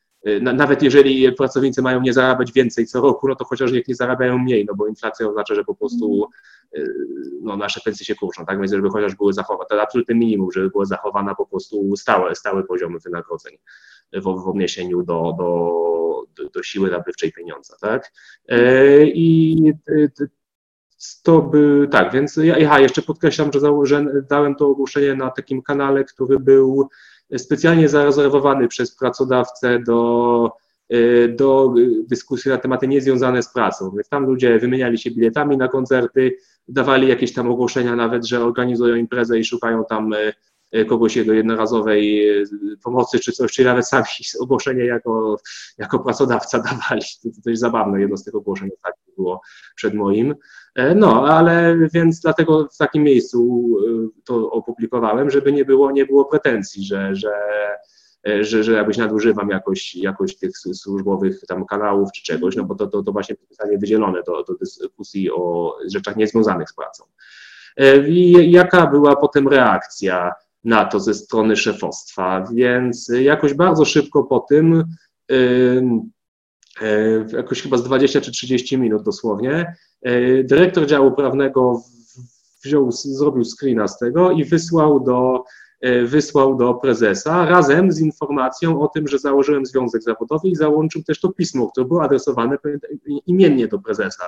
nawet 0.41 0.83
jeżeli 0.83 1.31
pracownicy 1.31 1.81
mają 1.81 2.01
nie 2.01 2.13
zarabiać 2.13 2.51
więcej 2.51 2.85
co 2.85 3.01
roku, 3.01 3.27
no 3.27 3.35
to 3.35 3.45
chociaż 3.45 3.71
niech 3.71 3.87
nie 3.87 3.95
zarabiają 3.95 4.37
mniej, 4.37 4.65
no 4.65 4.75
bo 4.75 4.87
inflacja 4.87 5.27
oznacza, 5.27 5.55
że 5.55 5.63
po 5.63 5.75
prostu 5.75 6.27
y, 6.77 6.93
no, 7.41 7.57
nasze 7.57 7.81
pensje 7.85 8.05
się 8.05 8.15
kurczą, 8.15 8.45
tak? 8.45 8.59
Więc 8.59 8.71
żeby 8.71 8.89
chociaż 8.89 9.15
były 9.15 9.33
zachowane, 9.33 9.67
to 9.69 9.81
absolutne 9.81 10.15
minimum, 10.15 10.51
żeby 10.51 10.69
były 10.69 10.85
zachowane 10.85 11.35
po 11.35 11.45
prostu 11.45 11.95
stałe, 11.95 12.35
stałe 12.35 12.63
poziomy 12.63 12.99
wynagrodzeń 12.99 13.57
w, 14.13 14.23
w 14.23 14.47
odniesieniu 14.47 15.03
do, 15.03 15.35
do, 15.37 16.49
do, 16.53 16.63
siły 16.63 16.91
nabywczej 16.91 17.31
pieniądza, 17.31 17.75
tak? 17.81 18.11
Y, 18.51 19.11
I 19.15 19.73
to 21.23 21.41
by, 21.41 21.87
tak, 21.91 22.13
więc 22.13 22.37
ja, 22.37 22.57
ja 22.57 22.79
jeszcze 22.79 23.01
podkreślam, 23.01 23.51
że, 23.53 23.59
że 23.83 24.05
dałem 24.29 24.55
to 24.55 24.67
ogłoszenie 24.67 25.15
na 25.15 25.29
takim 25.29 25.61
kanale, 25.61 26.03
który 26.03 26.39
był 26.39 26.89
specjalnie 27.37 27.89
zarezerwowany 27.89 28.67
przez 28.67 28.95
pracodawcę 28.95 29.79
do, 29.79 30.51
e, 30.89 31.27
do 31.27 31.73
dyskusji 32.07 32.51
na 32.51 32.57
tematy 32.57 32.87
niezwiązane 32.87 33.43
z 33.43 33.53
pracą. 33.53 33.91
Więc 33.91 34.09
tam 34.09 34.25
ludzie 34.25 34.59
wymieniali 34.59 34.97
się 34.97 35.11
biletami 35.11 35.57
na 35.57 35.67
koncerty, 35.67 36.35
dawali 36.67 37.07
jakieś 37.07 37.33
tam 37.33 37.51
ogłoszenia 37.51 37.95
nawet, 37.95 38.25
że 38.25 38.45
organizują 38.45 38.95
imprezę 38.95 39.39
i 39.39 39.43
szukają 39.43 39.85
tam 39.85 40.13
e, 40.13 40.33
e, 40.71 40.85
kogoś 40.85 41.25
do 41.25 41.33
jednorazowej 41.33 42.27
pomocy 42.83 43.19
czy 43.19 43.31
coś, 43.31 43.51
czy 43.51 43.63
nawet 43.63 43.87
sami 43.87 44.05
ogłoszenie 44.43 44.85
jako, 44.85 45.37
jako 45.77 45.99
pracodawca 45.99 46.59
dawali. 46.71 47.01
To, 47.23 47.29
to 47.43 47.49
jest 47.49 47.61
zabawne, 47.61 48.01
jedno 48.01 48.17
z 48.17 48.23
tych 48.23 48.35
ogłoszeń 48.35 48.69
tak 48.83 48.93
było 49.17 49.41
przed 49.75 49.93
moim. 49.93 50.35
E, 50.75 50.95
no, 50.95 51.27
ale 51.27 51.77
więc 51.93 52.19
dlatego 52.19 52.67
w 52.73 52.77
takim 52.77 53.03
miejscu 53.03 53.69
e, 53.87 54.23
to 54.23 54.51
opublikowałem, 54.51 55.29
żeby 55.29 55.51
nie 55.51 55.65
było, 55.65 55.91
nie 55.91 56.05
było 56.05 56.25
pretensji, 56.25 56.85
że, 56.85 57.15
że, 57.15 57.33
e, 58.27 58.43
że, 58.43 58.63
że 58.63 58.73
jakoś 58.73 58.97
nadużywam 58.97 59.49
jakoś, 59.49 59.95
jakoś 59.95 60.37
tych 60.37 60.57
służbowych 60.57 61.41
tam 61.47 61.65
kanałów 61.65 62.11
czy 62.11 62.23
czegoś, 62.23 62.55
no 62.55 62.63
bo 62.63 62.75
to, 62.75 62.87
to, 62.87 63.03
to 63.03 63.11
właśnie 63.11 63.35
zostanie 63.49 63.77
wydzielone 63.77 64.23
do, 64.23 64.43
do 64.43 64.53
dyskusji 64.53 65.31
o 65.31 65.75
rzeczach 65.87 66.15
niezwiązanych 66.15 66.69
z 66.69 66.73
pracą. 66.73 67.03
I 68.07 68.51
jaka 68.51 68.87
była 68.87 69.15
potem 69.15 69.47
reakcja 69.47 70.33
na 70.63 70.85
to 70.85 70.99
ze 70.99 71.13
strony 71.13 71.55
szefostwa? 71.55 72.45
Więc 72.53 73.11
jakoś 73.21 73.53
bardzo 73.53 73.85
szybko 73.85 74.23
po 74.23 74.39
tym, 74.39 74.83
jakoś 77.33 77.61
chyba 77.61 77.77
z 77.77 77.83
20 77.83 78.21
czy 78.21 78.31
30 78.31 78.77
minut 78.77 79.03
dosłownie, 79.03 79.75
E, 80.01 80.43
dyrektor 80.43 80.87
działu 80.87 81.11
prawnego 81.11 81.83
wziął, 82.63 82.91
zrobił 82.91 83.43
screena 83.45 83.87
z 83.87 83.99
tego 83.99 84.31
i 84.31 84.45
wysłał 84.45 84.99
do, 84.99 85.35
e, 85.35 85.43
wysłał 86.05 86.55
do 86.55 86.73
prezesa 86.73 87.45
razem 87.45 87.91
z 87.91 87.99
informacją 87.99 88.81
o 88.81 88.87
tym, 88.87 89.07
że 89.07 89.19
założyłem 89.19 89.65
związek 89.65 90.03
zawodowy 90.03 90.47
i 90.47 90.55
załączył 90.55 91.03
też 91.03 91.19
to 91.19 91.33
pismo, 91.33 91.71
które 91.71 91.87
było 91.87 92.03
adresowane 92.03 92.57
imiennie 93.27 93.67
do 93.67 93.79
prezesa. 93.79 94.25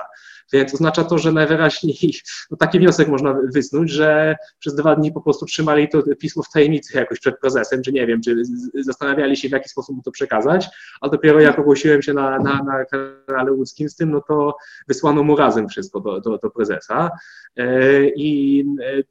Więc 0.53 0.73
oznacza 0.73 1.03
to, 1.03 1.17
że 1.17 1.31
najwyraźniej 1.31 1.97
no 2.51 2.57
taki 2.57 2.79
wniosek 2.79 3.07
można 3.07 3.35
wysnuć, 3.53 3.91
że 3.91 4.35
przez 4.59 4.75
dwa 4.75 4.95
dni 4.95 5.11
po 5.11 5.21
prostu 5.21 5.45
trzymali 5.45 5.89
to 5.89 6.03
pismo 6.19 6.43
w 6.43 6.51
tajemnicy 6.51 6.97
jakoś 6.97 7.19
przed 7.19 7.39
prezesem, 7.39 7.81
czy 7.81 7.91
nie 7.91 8.07
wiem, 8.07 8.21
czy 8.21 8.43
zastanawiali 8.79 9.37
się, 9.37 9.49
w 9.49 9.51
jaki 9.51 9.69
sposób 9.69 9.95
mu 9.95 10.01
to 10.01 10.11
przekazać, 10.11 10.67
a 11.01 11.09
dopiero 11.09 11.39
jak 11.39 11.59
ogłosiłem 11.59 12.01
się 12.01 12.13
na, 12.13 12.39
na, 12.39 12.63
na 12.63 12.85
kanale 12.85 13.51
łódzkim 13.51 13.89
z 13.89 13.95
tym, 13.95 14.11
no 14.11 14.21
to 14.27 14.55
wysłano 14.87 15.23
mu 15.23 15.35
razem 15.35 15.69
wszystko 15.69 15.99
do, 15.99 16.21
do, 16.21 16.37
do 16.37 16.49
prezesa. 16.49 17.09
E, 17.57 18.07
I 18.07 18.65
e, 18.81 19.03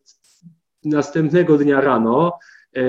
następnego 0.84 1.58
dnia 1.58 1.80
rano 1.80 2.38
E, 2.76 2.82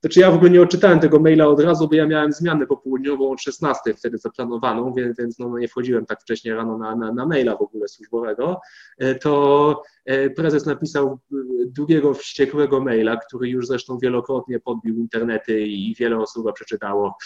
znaczy 0.00 0.20
ja 0.20 0.30
w 0.30 0.34
ogóle 0.34 0.50
nie 0.50 0.62
odczytałem 0.62 1.00
tego 1.00 1.20
maila 1.20 1.46
od 1.46 1.60
razu, 1.60 1.88
bo 1.88 1.94
ja 1.94 2.06
miałem 2.06 2.32
zmianę 2.32 2.66
popołudniową 2.66 3.30
od 3.30 3.40
16 3.40 3.94
wtedy 3.94 4.18
zaplanowaną, 4.18 4.92
więc, 4.92 5.18
więc 5.18 5.38
no 5.38 5.58
nie 5.58 5.68
wchodziłem 5.68 6.06
tak 6.06 6.20
wcześnie 6.20 6.54
rano 6.54 6.78
na, 6.78 6.96
na, 6.96 7.12
na 7.12 7.26
maila 7.26 7.56
w 7.56 7.62
ogóle 7.62 7.88
służbowego. 7.88 8.60
E, 8.98 9.14
to 9.14 9.82
e, 10.04 10.30
prezes 10.30 10.66
napisał 10.66 11.18
długiego, 11.66 12.14
wściekłego 12.14 12.80
maila, 12.80 13.16
który 13.16 13.48
już 13.48 13.66
zresztą 13.66 13.98
wielokrotnie 13.98 14.60
podbił 14.60 14.96
internety 14.96 15.60
i 15.60 15.94
wiele 15.94 16.18
osób 16.18 16.52
przeczytało, 16.54 17.16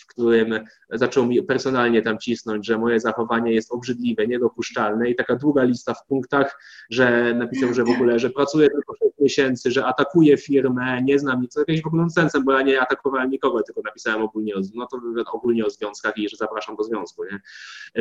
w 0.00 0.06
którym 0.06 0.54
zaczął 0.90 1.26
mi 1.26 1.42
personalnie 1.42 2.02
tam 2.02 2.18
cisnąć, 2.18 2.66
że 2.66 2.78
moje 2.78 3.00
zachowanie 3.00 3.52
jest 3.52 3.72
obrzydliwe, 3.72 4.26
niedopuszczalne 4.26 5.10
i 5.10 5.14
taka 5.14 5.36
długa 5.36 5.62
lista 5.62 5.94
w 5.94 6.06
punktach, 6.06 6.60
że 6.90 7.34
napisał, 7.34 7.74
że 7.74 7.84
w 7.84 7.90
ogóle, 7.90 8.18
że 8.18 8.30
pracuje 8.30 8.70
tylko 8.70 8.94
6 8.94 9.14
miesięcy, 9.20 9.70
że 9.70 9.86
atakuje 9.86 10.36
firmę, 10.36 11.02
nie 11.02 11.18
znam 11.18 11.35
nic, 11.40 11.56
jakimś 11.56 11.82
w 11.82 11.86
ogóle 11.86 12.02
nonsensem, 12.02 12.44
bo 12.44 12.52
ja 12.52 12.62
nie 12.62 12.80
atakowałem 12.80 13.30
nikogo, 13.30 13.62
tylko 13.62 13.80
napisałem 13.84 14.22
ogólnie 14.22 14.54
o, 14.54 14.60
no 14.74 14.86
to 14.86 14.98
ogólnie 15.32 15.66
o 15.66 15.70
związkach 15.70 16.18
i 16.18 16.28
że 16.28 16.36
zapraszam 16.36 16.76
do 16.76 16.84
związku, 16.84 17.24
nie? 17.24 17.40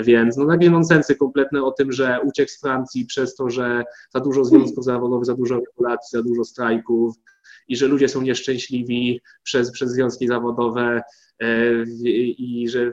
Więc 0.03 0.37
no 0.37 0.47
takie 0.47 0.69
nonsensy 0.69 1.15
kompletne 1.15 1.63
o 1.63 1.71
tym, 1.71 1.91
że 1.91 2.19
uciekł 2.23 2.51
z 2.51 2.59
Francji 2.59 3.05
przez 3.05 3.35
to, 3.35 3.49
że 3.49 3.83
za 4.09 4.19
dużo 4.19 4.45
związków 4.45 4.83
zawodowych, 4.83 5.25
za 5.25 5.35
dużo 5.35 5.55
regulacji, 5.55 6.17
za 6.17 6.23
dużo 6.23 6.43
strajków 6.43 7.15
i 7.67 7.77
że 7.77 7.87
ludzie 7.87 8.07
są 8.07 8.21
nieszczęśliwi 8.21 9.21
przez, 9.43 9.71
przez 9.71 9.91
związki 9.91 10.27
zawodowe, 10.27 11.01
e, 11.39 11.83
i 12.37 12.69
że, 12.69 12.91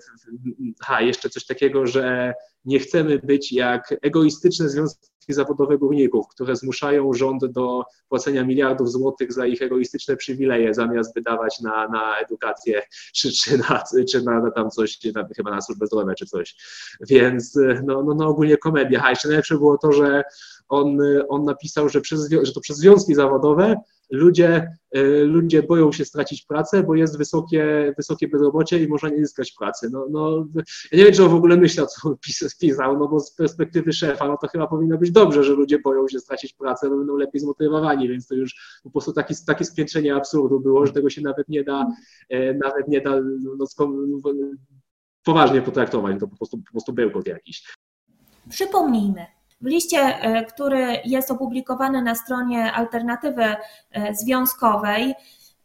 ha, 0.81 1.01
jeszcze 1.01 1.29
coś 1.31 1.47
takiego, 1.47 1.87
że 1.87 2.35
nie 2.65 2.79
chcemy 2.79 3.19
być 3.19 3.53
jak 3.53 3.95
egoistyczne 4.03 4.69
związki 4.69 5.13
zawodowe 5.29 5.79
górników, 5.79 6.29
które 6.29 6.57
zmuszają 6.57 7.13
rząd 7.13 7.45
do 7.47 7.83
płacenia 8.09 8.45
miliardów 8.45 8.93
złotych 8.93 9.33
za 9.33 9.47
ich 9.47 9.63
egoistyczne 9.63 10.17
przywileje, 10.17 10.75
zamiast 10.75 11.15
wydawać 11.15 11.61
na, 11.61 11.89
na 11.89 12.19
edukację 12.19 12.83
czy, 13.15 13.33
czy, 13.33 13.59
na, 13.59 13.83
czy 14.11 14.23
na, 14.23 14.41
na 14.41 14.51
tam 14.51 14.71
coś, 14.71 14.99
na, 15.15 15.29
chyba 15.37 15.51
na 15.51 15.61
służbę 15.61 15.87
zdrowia 15.87 16.15
czy 16.15 16.27
coś. 16.27 16.57
Więc 17.01 17.59
no, 17.85 18.03
no, 18.03 18.15
no 18.15 18.27
ogólnie 18.29 18.57
komedia. 18.57 19.05
A 19.05 19.11
jeszcze 19.11 19.29
najlepsze 19.29 19.59
było 19.59 19.79
to, 19.79 19.93
że 19.93 20.23
on, 20.69 20.99
on 21.29 21.45
napisał, 21.45 21.89
że, 21.89 22.01
przez, 22.01 22.31
że 22.43 22.53
to 22.53 22.61
przez 22.61 22.77
związki 22.77 23.15
zawodowe 23.15 23.77
ludzie, 24.13 24.77
y, 24.97 25.25
ludzie 25.25 25.63
boją 25.63 25.93
się 25.93 26.05
stracić 26.05 26.43
pracę, 26.47 26.83
bo 26.83 26.95
jest 26.95 27.19
wysokie, 27.19 27.95
wysokie 27.97 28.29
bezrobocie 28.29 28.83
i 28.83 28.89
można 28.89 29.09
nie 29.09 29.19
zyskać 29.19 29.53
pracy. 29.53 29.91
No, 29.93 30.07
no, 30.11 30.47
ja 30.93 30.99
nie 30.99 31.05
wiem, 31.05 31.15
czy 31.15 31.25
on 31.25 31.31
w 31.31 31.35
ogóle 31.35 31.57
myślał, 31.57 31.87
co 31.87 32.09
on 32.09 32.17
pisał, 32.61 32.99
no 32.99 33.09
bo 33.09 33.21
z 33.21 33.35
perspektywy 33.35 33.93
szefa, 33.93 34.29
no 34.29 34.37
to 34.37 34.49
chyba 34.49 34.67
powinno 34.67 34.99
być 34.99 35.11
dobrze, 35.11 35.45
że 35.45 35.53
ludzie 35.53 35.79
boją 35.79 36.09
się 36.09 36.21
stracić 36.21 36.53
pracę, 36.53 36.91
bo 36.91 36.97
będą 36.97 37.17
lepiej 37.17 37.41
zmotywowani, 37.41 38.09
więc 38.09 38.27
to 38.27 38.35
już 38.35 38.81
po 38.83 38.91
prostu 38.91 39.13
taki, 39.13 39.35
takie 39.47 39.65
spiętrzenie 39.65 40.15
absurdu 40.15 40.61
było, 40.61 40.87
że 40.87 40.93
tego 40.93 41.11
się 41.11 41.21
nawet 41.21 41.49
nie 41.49 41.65
da, 41.65 41.87
e, 42.29 42.55
nawet 42.55 42.89
nie 42.89 43.01
da 43.01 43.21
no, 43.59 43.67
poważnie 45.25 45.63
potraktować, 45.63 46.21
to 46.21 46.29
po 46.29 46.37
prostu, 46.37 46.59
po 46.59 46.71
prostu 46.71 46.93
bełkot 46.93 47.27
jakiś. 47.27 47.63
Przypomnijmy, 48.49 49.27
w 49.63 49.67
liście, 49.67 49.99
e, 49.99 50.45
który 50.45 51.01
jest 51.05 51.31
opublikowany 51.31 52.03
na 52.03 52.15
stronie 52.15 52.73
alternatywy 52.73 53.45
e, 53.45 54.15
związkowej, 54.15 55.15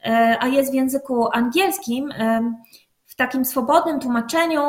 e, 0.06 0.38
a 0.40 0.48
jest 0.48 0.72
w 0.72 0.74
języku 0.74 1.28
angielskim, 1.32 2.14
w 3.06 3.16
takim 3.16 3.46
swobodnym 3.46 4.00
tłumaczeniu 4.00 4.62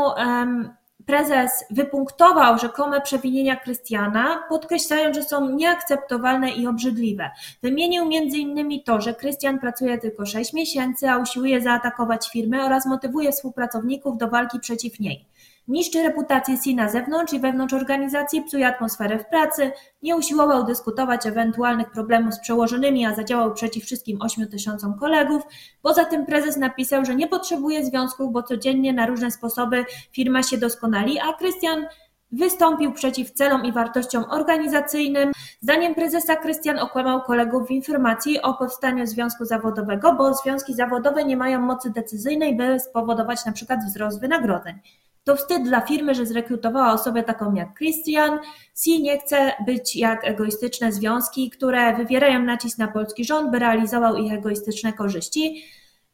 prezes 1.06 1.64
wypunktował 1.70 2.58
rzekome 2.58 3.00
przewinienia 3.00 3.56
Krystiana, 3.56 4.44
podkreślając, 4.48 5.16
że 5.16 5.22
są 5.22 5.50
nieakceptowalne 5.50 6.50
i 6.50 6.66
obrzydliwe. 6.66 7.30
Wymienił 7.62 8.02
m.in. 8.02 8.82
to, 8.84 9.00
że 9.00 9.14
Krystian 9.14 9.58
pracuje 9.58 9.98
tylko 9.98 10.26
6 10.26 10.52
miesięcy, 10.52 11.10
a 11.10 11.18
usiłuje 11.18 11.60
zaatakować 11.60 12.30
firmę 12.30 12.64
oraz 12.64 12.86
motywuje 12.86 13.32
współpracowników 13.32 14.18
do 14.18 14.28
walki 14.28 14.60
przeciw 14.60 15.00
niej. 15.00 15.24
Niszczy 15.68 16.02
reputację 16.02 16.56
SI 16.56 16.74
na 16.74 16.88
zewnątrz 16.88 17.32
i 17.32 17.40
wewnątrz 17.40 17.74
organizacji, 17.74 18.42
psuje 18.42 18.66
atmosferę 18.66 19.18
w 19.18 19.26
pracy, 19.26 19.72
nie 20.02 20.16
usiłował 20.16 20.64
dyskutować 20.64 21.26
ewentualnych 21.26 21.90
problemów 21.90 22.34
z 22.34 22.40
przełożonymi, 22.40 23.06
a 23.06 23.14
zadziałał 23.14 23.54
przeciw 23.54 23.84
wszystkim 23.84 24.22
8 24.22 24.48
tysiącom 24.48 24.98
kolegów. 24.98 25.42
Poza 25.82 26.04
tym 26.04 26.26
prezes 26.26 26.56
napisał, 26.56 27.04
że 27.04 27.14
nie 27.14 27.28
potrzebuje 27.28 27.86
związków, 27.86 28.32
bo 28.32 28.42
codziennie 28.42 28.92
na 28.92 29.06
różne 29.06 29.30
sposoby 29.30 29.84
firma 30.12 30.42
się 30.42 30.58
doskonali, 30.58 31.18
a 31.20 31.32
Krystian 31.32 31.86
wystąpił 32.32 32.92
przeciw 32.92 33.30
celom 33.30 33.64
i 33.64 33.72
wartościom 33.72 34.24
organizacyjnym. 34.30 35.32
Zdaniem 35.60 35.94
prezesa 35.94 36.36
Krystian 36.36 36.78
okłamał 36.78 37.22
kolegów 37.22 37.68
w 37.68 37.70
informacji 37.70 38.42
o 38.42 38.54
powstaniu 38.54 39.06
związku 39.06 39.44
zawodowego, 39.44 40.14
bo 40.14 40.34
związki 40.34 40.74
zawodowe 40.74 41.24
nie 41.24 41.36
mają 41.36 41.60
mocy 41.60 41.90
decyzyjnej, 41.90 42.56
by 42.56 42.80
spowodować 42.80 43.40
przykład 43.52 43.80
wzrost 43.84 44.20
wynagrodzeń. 44.20 44.80
To 45.28 45.36
wstyd 45.36 45.62
dla 45.62 45.80
firmy, 45.80 46.14
że 46.14 46.26
zrekrutowała 46.26 46.92
osobę 46.92 47.22
taką 47.22 47.54
jak 47.54 47.74
Christian. 47.78 48.38
Si 48.74 49.02
nie 49.02 49.18
chce 49.18 49.52
być 49.66 49.96
jak 49.96 50.24
egoistyczne 50.24 50.92
związki, 50.92 51.50
które 51.50 51.96
wywierają 51.96 52.42
nacisk 52.42 52.78
na 52.78 52.88
polski 52.88 53.24
rząd, 53.24 53.50
by 53.50 53.58
realizował 53.58 54.16
ich 54.16 54.32
egoistyczne 54.32 54.92
korzyści. 54.92 55.64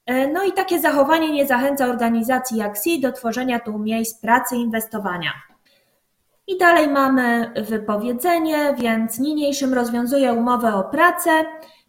E, 0.07 0.29
no 0.29 0.45
i 0.45 0.53
takie 0.53 0.81
zachowanie 0.81 1.31
nie 1.33 1.47
zachęca 1.47 1.87
organizacji 1.87 2.59
jak 2.59 2.79
Si 2.79 3.01
do 3.01 3.13
tworzenia 3.13 3.61
tu 3.61 3.79
miejsc 3.79 4.21
pracy 4.21 4.57
i 4.57 4.61
inwestowania. 4.61 5.33
I 6.47 6.59
dalej 6.59 6.89
mamy 6.89 7.53
wypowiedzenie, 7.69 8.75
więc 8.79 9.19
niniejszym 9.19 9.75
rozwiązuje 9.75 10.33
umowę 10.33 10.75
o 10.75 10.85
pracę. 10.85 11.31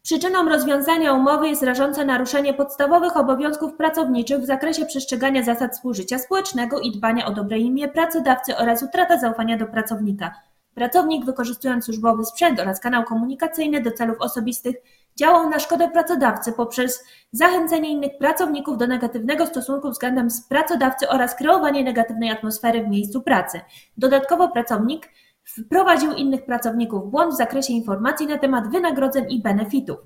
Przyczyną 0.05 0.49
rozwiązania 0.49 1.13
umowy 1.13 1.49
jest 1.49 1.63
rażące 1.63 2.05
naruszenie 2.05 2.53
podstawowych 2.53 3.17
obowiązków 3.17 3.73
pracowniczych 3.73 4.39
w 4.39 4.45
zakresie 4.45 4.85
przestrzegania 4.85 5.43
zasad 5.43 5.73
współżycia 5.73 6.19
społecznego 6.19 6.79
i 6.79 6.91
dbania 6.91 7.25
o 7.25 7.33
dobre 7.33 7.59
imię 7.59 7.87
pracodawcy 7.87 8.57
oraz 8.57 8.83
utrata 8.83 9.19
zaufania 9.19 9.57
do 9.57 9.65
pracownika. 9.65 10.31
Pracownik, 10.75 11.25
wykorzystując 11.25 11.85
służbowy 11.85 12.25
sprzęt 12.25 12.59
oraz 12.59 12.79
kanał 12.79 13.03
komunikacyjny 13.03 13.81
do 13.81 13.91
celów 13.91 14.17
osobistych, 14.19 14.75
działał 15.15 15.49
na 15.49 15.59
szkodę 15.59 15.89
pracodawcy 15.89 16.51
poprzez 16.51 17.03
zachęcenie 17.31 17.89
innych 17.89 18.17
pracowników 18.17 18.77
do 18.77 18.87
negatywnego 18.87 19.45
stosunku 19.45 19.89
względem 19.89 20.27
pracodawcy 20.49 21.09
oraz 21.09 21.35
kreowanie 21.35 21.83
negatywnej 21.83 22.31
atmosfery 22.31 22.83
w 22.83 22.87
miejscu 22.87 23.21
pracy. 23.21 23.61
Dodatkowo 23.97 24.49
pracownik 24.49 25.09
wprowadził 25.45 26.11
innych 26.11 26.45
pracowników 26.45 27.05
w 27.05 27.09
błąd 27.09 27.33
w 27.33 27.37
zakresie 27.37 27.73
informacji 27.73 28.27
na 28.27 28.37
temat 28.37 28.71
wynagrodzeń 28.71 29.25
i 29.29 29.41
benefitów. 29.41 29.97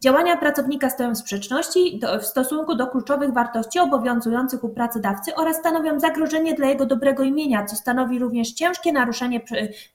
Działania 0.00 0.36
pracownika 0.36 0.90
stoją 0.90 1.14
w 1.14 1.18
sprzeczności 1.18 1.98
do, 1.98 2.20
w 2.20 2.26
stosunku 2.26 2.74
do 2.74 2.86
kluczowych 2.86 3.32
wartości 3.32 3.78
obowiązujących 3.78 4.64
u 4.64 4.68
pracodawcy 4.68 5.34
oraz 5.34 5.56
stanowią 5.56 6.00
zagrożenie 6.00 6.54
dla 6.54 6.66
jego 6.66 6.86
dobrego 6.86 7.22
imienia, 7.22 7.64
co 7.64 7.76
stanowi 7.76 8.18
również 8.18 8.52
ciężkie 8.52 8.92
naruszenie 8.92 9.40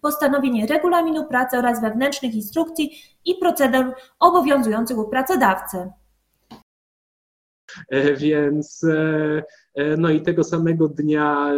postanowień 0.02 0.68
regulaminu 0.68 1.26
pracy 1.26 1.58
oraz 1.58 1.82
wewnętrznych 1.82 2.36
instrukcji 2.36 2.92
i 3.26 3.36
procedur 3.36 3.96
obowiązujących 4.20 4.98
u 4.98 5.10
pracodawcy. 5.10 5.92
E, 7.90 8.14
więc 8.16 8.84
e, 8.84 9.44
e, 9.76 9.98
no 9.98 10.10
i 10.10 10.22
tego 10.22 10.44
samego 10.44 10.88
dnia, 10.88 11.54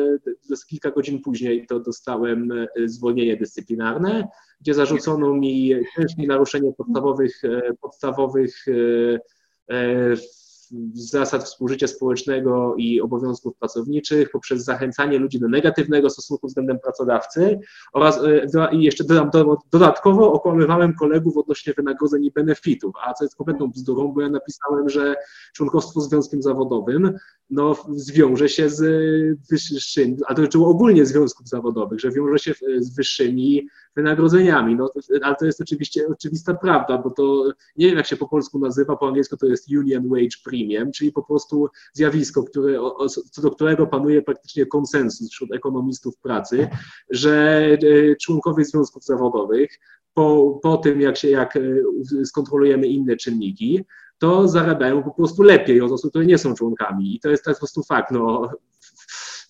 kilka 0.70 0.92
godzin 0.92 1.22
później, 1.22 1.68
to 1.68 1.80
dostałem 1.80 2.54
zwolnienie 2.86 3.38
dyscyplinarne, 3.38 4.28
gdzie 4.62 4.74
zarzucono 4.74 5.34
mi 5.34 5.74
naruszenie 6.18 6.74
podstawowych, 6.74 7.42
podstawowych 7.82 8.66
zasad 10.94 11.44
współżycia 11.44 11.88
społecznego 11.88 12.76
i 12.78 13.02
obowiązków 13.02 13.58
pracowniczych 13.58 14.32
poprzez 14.32 14.64
zachęcanie 14.64 15.20
ludzi 15.20 15.40
do 15.40 15.48
negatywnego 15.48 16.10
stosunku 16.10 16.48
względem 16.48 16.80
pracodawcy 16.80 17.60
oraz 17.94 18.20
e, 18.56 18.76
i 18.76 18.84
jeszcze 18.84 19.04
dodam, 19.04 19.30
dodatkowo 19.72 20.34
okłamywałem 20.34 20.94
kolegów 20.94 21.38
odnośnie 21.38 21.74
wynagrodzeń 21.74 22.26
i 22.26 22.32
benefitów, 22.32 22.96
a 23.06 23.14
co 23.14 23.24
jest 23.24 23.36
kompletną 23.36 23.68
bzdurą, 23.68 24.08
bo 24.08 24.22
ja 24.22 24.30
napisałem, 24.30 24.90
że 24.90 25.16
członkostwo 25.54 26.02
związkiem 26.02 26.42
zawodowym 26.42 27.18
no, 27.50 27.76
zwiąże 27.96 28.50
się 28.50 28.70
z 28.70 28.82
wyższymi, 29.50 30.18
a 30.28 30.34
to 30.34 30.42
dotyczyło 30.42 30.70
ogólnie 30.70 31.06
związków 31.06 31.48
zawodowych, 31.48 32.00
że 32.00 32.12
wiąże 32.12 32.40
się 32.40 32.54
z 32.80 32.96
wyższymi 32.96 33.68
wynagrodzeniami. 33.96 34.76
No, 34.76 34.92
ale 35.22 35.36
to 35.36 35.46
jest 35.46 35.62
oczywiście 35.62 36.08
oczywista 36.08 36.54
prawda, 36.54 36.98
bo 36.98 37.10
to 37.10 37.52
nie 37.78 37.88
wiem, 37.88 37.98
jak 37.98 38.08
się 38.08 38.18
po 38.18 38.28
polsku 38.28 38.60
nazywa, 38.60 38.98
po 38.98 39.08
angielsku 39.08 39.38
to 39.38 39.46
jest 39.46 39.70
Union 39.70 40.10
Wage 40.10 40.38
Premium, 40.44 40.92
czyli 40.92 41.12
po 41.12 41.24
prostu 41.24 41.70
zjawisko, 41.94 42.44
które, 42.44 42.80
co 43.32 43.42
do 43.42 43.52
którego 43.52 43.88
panuje 43.88 44.22
praktycznie 44.22 44.66
konsensus 44.66 45.32
wśród 45.32 45.54
ekonomistów 45.54 46.18
pracy, 46.18 46.68
że 47.10 47.68
e, 48.12 48.16
członkowie 48.16 48.66
związków 48.66 49.04
zawodowych 49.04 49.80
po, 50.16 50.60
po 50.64 50.78
tym, 50.78 51.02
jak 51.02 51.18
się 51.18 51.30
jak 51.30 51.56
e, 51.56 51.62
skontrolujemy 52.26 52.88
inne 52.88 53.16
czynniki, 53.16 53.86
to 54.18 54.48
zarabiają 54.48 55.04
po 55.04 55.12
prostu 55.12 55.44
lepiej 55.44 55.82
od 55.82 55.92
osób, 55.92 56.10
które 56.10 56.26
nie 56.26 56.38
są 56.38 56.54
członkami. 56.54 57.16
I 57.16 57.20
to 57.20 57.30
jest, 57.30 57.44
to 57.44 57.50
jest 57.50 57.60
po 57.60 57.66
prostu 57.66 57.84
fakt. 57.84 58.12
No, 58.12 58.50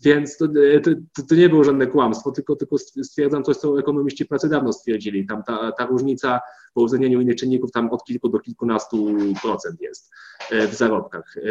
więc 0.01 0.37
to, 0.37 0.47
to, 0.83 1.23
to, 1.29 1.35
nie 1.35 1.49
było 1.49 1.63
żadne 1.63 1.87
kłamstwo, 1.87 2.31
tylko, 2.31 2.55
tylko 2.55 2.77
stwierdzam 2.77 3.43
coś, 3.43 3.57
co 3.57 3.79
ekonomiści 3.79 4.25
pracy 4.25 4.49
dawno 4.49 4.73
stwierdzili. 4.73 5.27
Tam 5.27 5.43
ta, 5.43 5.71
ta 5.71 5.85
różnica 5.85 6.39
po 6.73 6.81
uwzględnieniu 6.81 7.21
innych 7.21 7.35
czynników 7.35 7.71
tam 7.71 7.89
od 7.89 8.03
kilku 8.03 8.29
do 8.29 8.39
kilkunastu 8.39 9.15
procent 9.41 9.81
jest 9.81 10.11
e, 10.51 10.67
w 10.67 10.75
zarobkach, 10.75 11.35
e, 11.37 11.41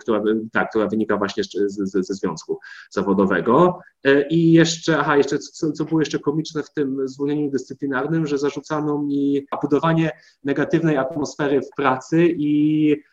która, 0.00 0.22
tak, 0.52 0.70
która 0.70 0.86
wynika 0.86 1.16
właśnie 1.16 1.44
ze, 1.66 2.02
związku 2.02 2.58
zawodowego. 2.90 3.78
E, 4.04 4.28
I 4.28 4.52
jeszcze, 4.52 4.98
aha, 4.98 5.16
jeszcze 5.16 5.38
co, 5.38 5.72
co 5.72 5.84
było 5.84 6.00
jeszcze 6.00 6.18
komiczne 6.18 6.62
w 6.62 6.72
tym 6.72 7.08
zwolnieniu 7.08 7.50
dyscyplinarnym, 7.50 8.26
że 8.26 8.38
zarzucano 8.38 9.02
mi 9.02 9.46
budowanie 9.62 10.10
negatywnej 10.44 10.96
atmosfery 10.96 11.60
w 11.60 11.70
pracy 11.76 12.34
i 12.38 12.90
E, 12.92 13.09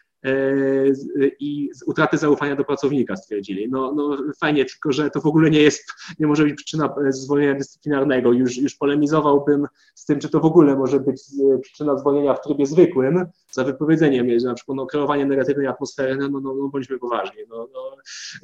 i 1.39 1.69
utraty 1.85 2.17
zaufania 2.17 2.55
do 2.55 2.63
pracownika 2.63 3.15
stwierdzili. 3.15 3.69
No, 3.69 3.93
no 3.95 4.17
fajnie, 4.39 4.65
tylko 4.65 4.91
że 4.91 5.09
to 5.09 5.21
w 5.21 5.25
ogóle 5.25 5.49
nie 5.49 5.61
jest, 5.61 5.93
nie 6.19 6.27
może 6.27 6.43
być 6.43 6.55
przyczyna 6.55 6.95
zwolnienia 7.09 7.55
dyscyplinarnego. 7.55 8.31
Już, 8.31 8.57
już 8.57 8.75
polemizowałbym 8.75 9.67
z 9.95 10.05
tym, 10.05 10.19
czy 10.19 10.29
to 10.29 10.39
w 10.39 10.45
ogóle 10.45 10.75
może 10.75 10.99
być 10.99 11.21
przyczyna 11.61 11.97
zwolnienia 11.97 12.33
w 12.33 12.41
trybie 12.41 12.65
zwykłym 12.65 13.25
za 13.51 13.63
wypowiedzeniem, 13.63 14.39
że 14.39 14.47
na 14.47 14.53
przykład 14.53 14.75
no, 14.75 14.85
kreowanie 14.85 15.25
negatywnej 15.25 15.67
atmosfery, 15.67 16.15
no, 16.15 16.29
no, 16.29 16.39
no, 16.39 16.53
no 16.53 16.69
bądźmy 16.69 16.99
poważni. 16.99 17.43
No, 17.49 17.67
no, 17.73 17.95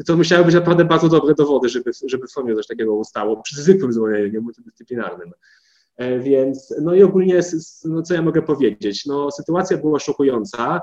to 0.06 0.18
musiały 0.18 0.46
być 0.46 0.56
naprawdę 0.56 0.86
bardzo 0.86 1.10
dobre 1.10 1.34
dowody, 1.36 1.70
żeby, 1.70 1.92
żeby 2.08 2.28
w 2.28 2.32
formie 2.32 2.56
coś 2.56 2.68
takiego 2.68 2.96
ustało, 2.96 3.42
przy 3.42 3.62
zwykłym 3.62 3.94
zwolnieniu, 3.94 4.28
nie 4.28 4.40
multidyscyplinarnym. 4.40 5.32
E, 5.98 6.20
więc, 6.20 6.76
no 6.82 6.94
i 6.94 7.04
ogólnie, 7.04 7.42
no 7.86 8.02
co 8.02 8.14
ja 8.14 8.22
mogę 8.22 8.42
powiedzieć? 8.42 9.06
No, 9.06 9.32
sytuacja 9.32 9.78
była 9.78 10.00
szokująca. 10.00 10.82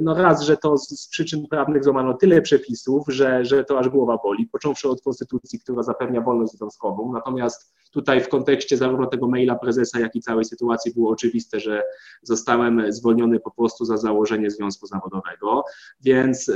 No 0.00 0.14
raz, 0.14 0.42
że 0.42 0.56
to 0.56 0.78
z, 0.78 0.88
z 0.88 1.08
przyczyn 1.08 1.46
prawnych 1.46 1.84
złamano 1.84 2.14
tyle 2.14 2.42
przepisów, 2.42 3.04
że, 3.08 3.44
że 3.44 3.64
to 3.64 3.78
aż 3.78 3.88
głowa 3.88 4.18
boli, 4.22 4.46
począwszy 4.46 4.88
od 4.88 5.02
konstytucji, 5.02 5.60
która 5.60 5.82
zapewnia 5.82 6.20
wolność 6.20 6.52
związkową, 6.52 7.12
natomiast 7.12 7.74
tutaj 7.90 8.20
w 8.20 8.28
kontekście 8.28 8.76
zarówno 8.76 9.06
tego 9.06 9.28
maila 9.28 9.54
prezesa, 9.54 10.00
jak 10.00 10.16
i 10.16 10.20
całej 10.20 10.44
sytuacji 10.44 10.94
było 10.94 11.10
oczywiste, 11.10 11.60
że 11.60 11.82
zostałem 12.22 12.92
zwolniony 12.92 13.40
po 13.40 13.50
prostu 13.50 13.84
za 13.84 13.96
założenie 13.96 14.50
związku 14.50 14.86
zawodowego, 14.86 15.62
więc 16.00 16.52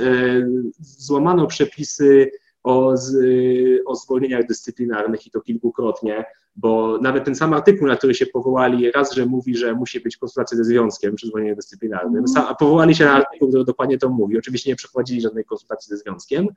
złamano 0.81 1.47
przepisy 1.47 2.31
o, 2.63 2.97
z, 2.97 3.17
o 3.87 3.95
zwolnieniach 3.95 4.47
dyscyplinarnych 4.47 5.27
i 5.27 5.31
to 5.31 5.41
kilkukrotnie, 5.41 6.25
bo 6.57 6.99
nawet 7.03 7.25
ten 7.25 7.35
sam 7.35 7.55
artykuł, 7.55 7.87
na 7.87 7.97
który 7.97 8.15
się 8.15 8.27
powołali, 8.27 8.93
raz, 8.93 9.15
że 9.15 9.27
mówi, 9.27 9.57
że 9.57 9.75
musi 9.75 10.01
być 10.01 10.17
konsultacja 10.17 10.57
ze 10.57 10.65
związkiem 10.65 11.15
przy 11.15 11.27
zwolnieniu 11.27 11.57
dyscyplinarnym, 11.57 12.29
sam, 12.29 12.47
a 12.49 12.55
powołali 12.55 12.95
się 12.95 13.05
na 13.05 13.13
artykuł, 13.13 13.49
który 13.49 13.65
dokładnie 13.65 13.99
to 13.99 14.09
mówi. 14.09 14.39
Oczywiście 14.39 14.71
nie 14.71 14.77
przeprowadzili 14.77 15.21
żadnej 15.21 15.45
konsultacji 15.45 15.89
ze 15.89 15.97
związkiem. 15.97 16.49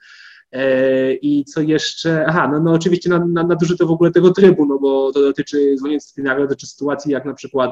E, 0.51 1.13
I 1.13 1.45
co 1.45 1.61
jeszcze? 1.61 2.25
Aha, 2.27 2.49
no, 2.53 2.59
no 2.59 2.71
oczywiście 2.71 3.09
nadużyto 3.27 3.87
w 3.87 3.91
ogóle 3.91 4.11
tego 4.11 4.31
trybu, 4.31 4.65
no 4.65 4.79
bo 4.79 5.11
to 5.11 5.21
dotyczy 5.21 5.77
zwolnienia 5.77 5.99
dyscyplinarnego, 5.99 6.47
dotyczy 6.47 6.67
sytuacji 6.67 7.11
jak 7.11 7.25
na 7.25 7.33
przykład 7.33 7.71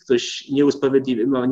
ktoś 0.00 0.48
nieusprawiedliwi, 0.50 1.26
no, 1.26 1.46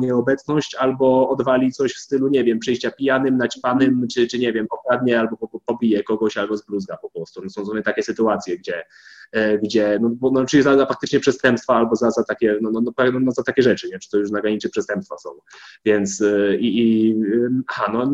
nieobecność 0.00 0.74
albo 0.74 1.28
odwali 1.28 1.72
coś 1.72 1.94
w 1.94 1.98
stylu, 1.98 2.28
nie 2.28 2.44
wiem, 2.44 2.58
przyjścia 2.58 2.90
pijanym, 2.90 3.36
naćpanym, 3.36 4.06
czy, 4.14 4.26
czy 4.26 4.38
nie 4.38 4.52
wiem, 4.52 4.66
okradnie 4.70 5.20
albo 5.20 5.36
pobije 5.66 6.02
kogoś 6.02 6.36
albo 6.36 6.56
zbluzga 6.56 6.96
po 6.96 7.10
prostu. 7.10 7.42
No, 7.42 7.50
są 7.50 7.82
takie 7.84 8.02
sytuacje, 8.02 8.58
gdzie, 8.58 8.84
e, 9.32 9.58
gdzie 9.58 9.98
no, 10.02 10.30
no, 10.30 10.44
czyli 10.46 10.62
za, 10.62 10.76
za 10.76 10.86
faktycznie 10.86 11.20
przestępstwa 11.20 11.74
albo 11.74 11.96
za, 11.96 12.10
za 12.10 12.24
takie, 12.24 12.58
no, 12.60 12.70
no, 12.70 12.80
no, 12.80 13.20
no, 13.20 13.32
za 13.32 13.42
takie 13.42 13.62
rzeczy, 13.62 13.88
nie? 13.88 13.98
czy 13.98 14.10
to 14.10 14.18
już 14.18 14.30
na 14.30 14.40
granicy 14.40 14.70
przestępstwa 14.70 15.18
są. 15.18 15.30
Więc 15.84 16.22
e, 16.22 16.56
i, 16.56 16.80
i 17.08 17.14
aha, 17.68 17.90
no, 17.92 18.10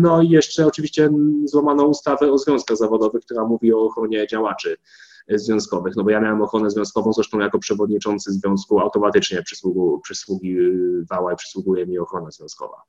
no 0.00 0.22
i 0.22 0.28
jeszcze 0.28 0.66
oczywiście 0.66 1.10
złamano 1.44 1.86
ustawę 1.86 2.32
o 2.32 2.38
związkach 2.38 2.76
zawodowych, 2.76 3.22
która 3.22 3.44
mówi 3.44 3.72
o 3.72 3.80
ochronie 3.80 4.26
działaczy 4.26 4.76
związkowych, 5.28 5.96
no 5.96 6.04
bo 6.04 6.10
ja 6.10 6.20
miałem 6.20 6.42
ochronę 6.42 6.70
związkową, 6.70 7.12
zresztą 7.12 7.38
jako 7.38 7.58
przewodniczący 7.58 8.32
związku 8.32 8.80
automatycznie 8.80 9.42
przysługu, 9.42 10.00
przysługiwała 10.00 11.32
i 11.32 11.36
przysługuje 11.36 11.86
mi 11.86 11.98
ochrona 11.98 12.30
związkowa. 12.30 12.82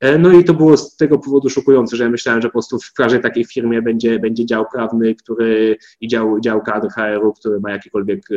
E, 0.00 0.18
no 0.18 0.32
i 0.32 0.44
to 0.44 0.54
było 0.54 0.76
z 0.76 0.96
tego 0.96 1.18
powodu 1.18 1.50
szokujące, 1.50 1.96
że 1.96 2.04
ja 2.04 2.10
myślałem, 2.10 2.42
że 2.42 2.48
po 2.48 2.52
prostu 2.52 2.78
w 2.78 2.92
każdej 2.92 3.20
takiej 3.20 3.44
firmie 3.44 3.82
będzie, 3.82 4.18
będzie 4.18 4.46
dział 4.46 4.64
prawny, 4.72 5.14
który 5.14 5.76
i 6.00 6.08
dział, 6.08 6.40
dział 6.40 6.62
kadr 6.62 6.88
HR-u, 6.88 7.32
który 7.32 7.60
ma 7.60 7.70
jakikolwiek 7.70 8.20
e, 8.30 8.34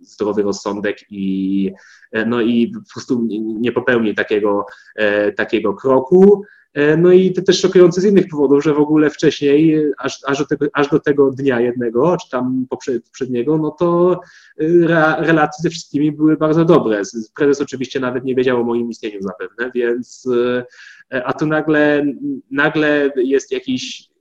zdrowy 0.00 0.42
rozsądek 0.42 0.98
i 1.10 1.72
e, 2.12 2.26
no 2.26 2.40
i 2.40 2.68
po 2.68 2.92
prostu 2.92 3.26
nie 3.60 3.72
popełni 3.72 4.14
takiego, 4.14 4.66
takiego 5.36 5.74
kroku. 5.74 6.44
E, 6.74 6.96
no 6.96 7.12
i 7.12 7.32
to 7.32 7.42
też 7.42 7.60
szokujące 7.60 8.00
z 8.00 8.04
innych 8.04 8.28
powodów, 8.28 8.64
że 8.64 8.74
w 8.74 8.78
ogóle 8.78 9.10
wcześniej, 9.10 9.84
aż, 9.98 10.20
aż, 10.26 10.38
do, 10.38 10.46
tego, 10.46 10.66
aż 10.72 10.88
do 10.88 11.00
tego 11.00 11.30
dnia 11.30 11.60
jednego, 11.60 12.16
czy 12.16 12.30
tam 12.30 12.66
poprzedniego, 12.70 13.58
no 13.58 13.70
to 13.70 14.20
e, 14.60 14.64
re, 14.64 15.14
relacje 15.18 15.62
ze 15.62 15.70
wszystkimi 15.70 16.12
były 16.12 16.36
bardzo 16.36 16.64
dobre. 16.64 17.02
Prezes 17.36 17.60
oczywiście 17.60 18.00
nawet 18.00 18.24
nie 18.24 18.34
wiedział 18.34 18.60
o 18.60 18.64
moim 18.64 18.90
istnieniu 18.90 19.22
zapewne, 19.22 19.70
więc 19.74 20.28
e, 21.12 21.24
a 21.24 21.32
tu 21.32 21.46
nagle, 21.46 22.04
nagle 22.50 23.10
jest 23.16 23.52
jakiś 23.52 24.11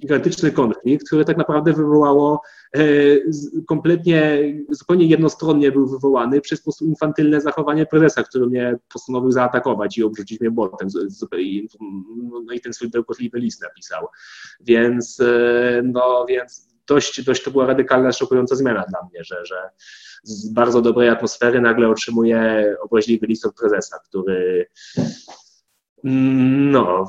gigantyczny 0.00 0.52
konflikt, 0.52 1.06
który 1.06 1.24
tak 1.24 1.36
naprawdę 1.36 1.72
wywołało 1.72 2.42
e, 2.76 2.82
kompletnie, 3.66 4.38
zupełnie 4.70 5.06
jednostronnie 5.06 5.72
był 5.72 5.88
wywołany 5.88 6.40
przez 6.40 6.60
po 6.60 6.64
prostu 6.64 6.84
infantylne 6.84 7.40
zachowanie 7.40 7.86
prezesa, 7.86 8.22
który 8.22 8.46
mnie 8.46 8.78
postanowił 8.92 9.30
zaatakować 9.30 9.98
i 9.98 10.02
obrzucić 10.02 10.40
mnie 10.40 10.50
błotem 10.50 10.88
no 12.46 12.52
i 12.52 12.60
ten 12.60 12.72
swój 12.72 12.90
bełkotliwy 12.90 13.38
list 13.38 13.62
napisał. 13.62 14.06
Więc, 14.60 15.20
e, 15.20 15.82
no, 15.84 16.26
więc 16.28 16.70
dość, 16.86 17.24
dość 17.24 17.42
to 17.42 17.50
była 17.50 17.66
radykalna, 17.66 18.12
szokująca 18.12 18.56
zmiana 18.56 18.84
dla 18.88 19.08
mnie, 19.10 19.24
że, 19.24 19.46
że 19.46 19.70
z 20.22 20.52
bardzo 20.52 20.82
dobrej 20.82 21.08
atmosfery 21.08 21.60
nagle 21.60 21.88
otrzymuję 21.88 22.74
obraźliwy 22.82 23.26
list 23.26 23.46
od 23.46 23.54
prezesa, 23.54 23.98
który 24.08 24.66
mm, 26.04 26.70
no, 26.70 27.06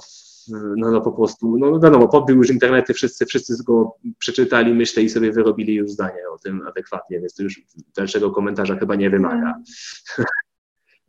no, 0.50 0.92
no 0.92 1.02
po 1.02 1.12
prostu, 1.12 1.58
no 1.58 1.80
wiadomo, 1.80 2.08
podbił 2.08 2.38
już 2.38 2.50
internety, 2.50 2.94
wszyscy, 2.94 3.26
wszyscy 3.26 3.54
go 3.64 3.96
przeczytali, 4.20 4.74
myślę, 4.74 5.04
i 5.04 5.10
sobie 5.10 5.32
wyrobili 5.32 5.76
już 5.76 5.92
zdanie 5.92 6.30
o 6.34 6.38
tym 6.38 6.68
adekwatnie, 6.68 7.20
więc 7.20 7.36
to 7.36 7.44
już 7.44 7.62
dalszego 7.98 8.32
komentarza 8.32 8.76
chyba 8.76 8.96
nie 8.96 9.10
wymaga. 9.10 9.54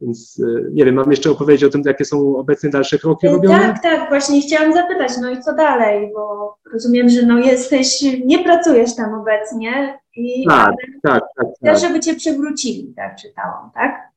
Więc 0.02 0.40
e, 0.40 0.70
nie 0.72 0.84
wiem, 0.84 0.94
mam 0.94 1.10
jeszcze 1.10 1.30
opowiedzieć 1.30 1.64
o 1.64 1.70
tym, 1.70 1.82
jakie 1.86 2.04
są 2.04 2.36
obecnie 2.36 2.70
dalsze 2.70 2.98
kroki 2.98 3.26
e, 3.26 3.30
robione? 3.30 3.58
Tak, 3.58 3.82
tak, 3.82 4.08
właśnie 4.08 4.40
chciałam 4.40 4.74
zapytać, 4.74 5.12
no 5.20 5.30
i 5.30 5.40
co 5.40 5.52
dalej, 5.52 6.10
bo 6.14 6.56
rozumiem, 6.72 7.08
że 7.08 7.22
no 7.26 7.38
jesteś, 7.38 8.02
nie 8.24 8.44
pracujesz 8.44 8.96
tam 8.96 9.14
obecnie 9.14 9.98
i 10.16 10.46
tak, 10.48 10.74
tak, 11.02 11.22
tak, 11.36 11.46
tak. 11.64 11.78
żeby 11.78 12.00
cię 12.00 12.14
przywrócili, 12.14 12.94
tak 12.96 13.16
czytałam, 13.16 13.70
tak? 13.74 14.11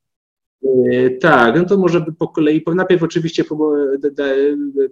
E, 0.66 1.10
tak, 1.10 1.56
no 1.58 1.66
to 1.66 1.78
może 1.78 2.06
po 2.20 2.28
kolei, 2.28 2.64
najpierw 2.76 3.04
oczywiście 3.04 3.44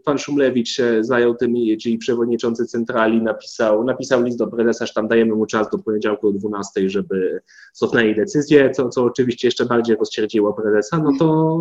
pan 0.04 0.18
Szumlewicz 0.18 0.78
zajął 1.02 1.36
tym, 1.36 1.54
czyli 1.82 1.98
przewodniczący 1.98 2.66
centrali 2.66 3.22
napisał, 3.22 3.84
napisał 3.84 4.24
list 4.24 4.38
do 4.38 4.48
prezesa, 4.48 4.86
że 4.86 4.94
tam 4.94 5.08
dajemy 5.08 5.36
mu 5.36 5.46
czas 5.46 5.70
do 5.70 5.78
poniedziałku 5.78 6.28
o 6.28 6.32
12, 6.32 6.90
żeby 6.90 7.42
cofnęli 7.74 8.16
decyzję, 8.16 8.72
co, 8.72 8.90
co 8.90 9.04
oczywiście 9.04 9.48
jeszcze 9.48 9.66
bardziej 9.66 9.96
rozcierdziło 9.96 10.54
prezesa, 10.54 10.98
no 10.98 11.12
to 11.20 11.58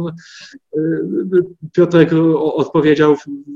e, 0.76 0.80
Piotrek 1.72 2.10
odpowiedział, 2.36 3.14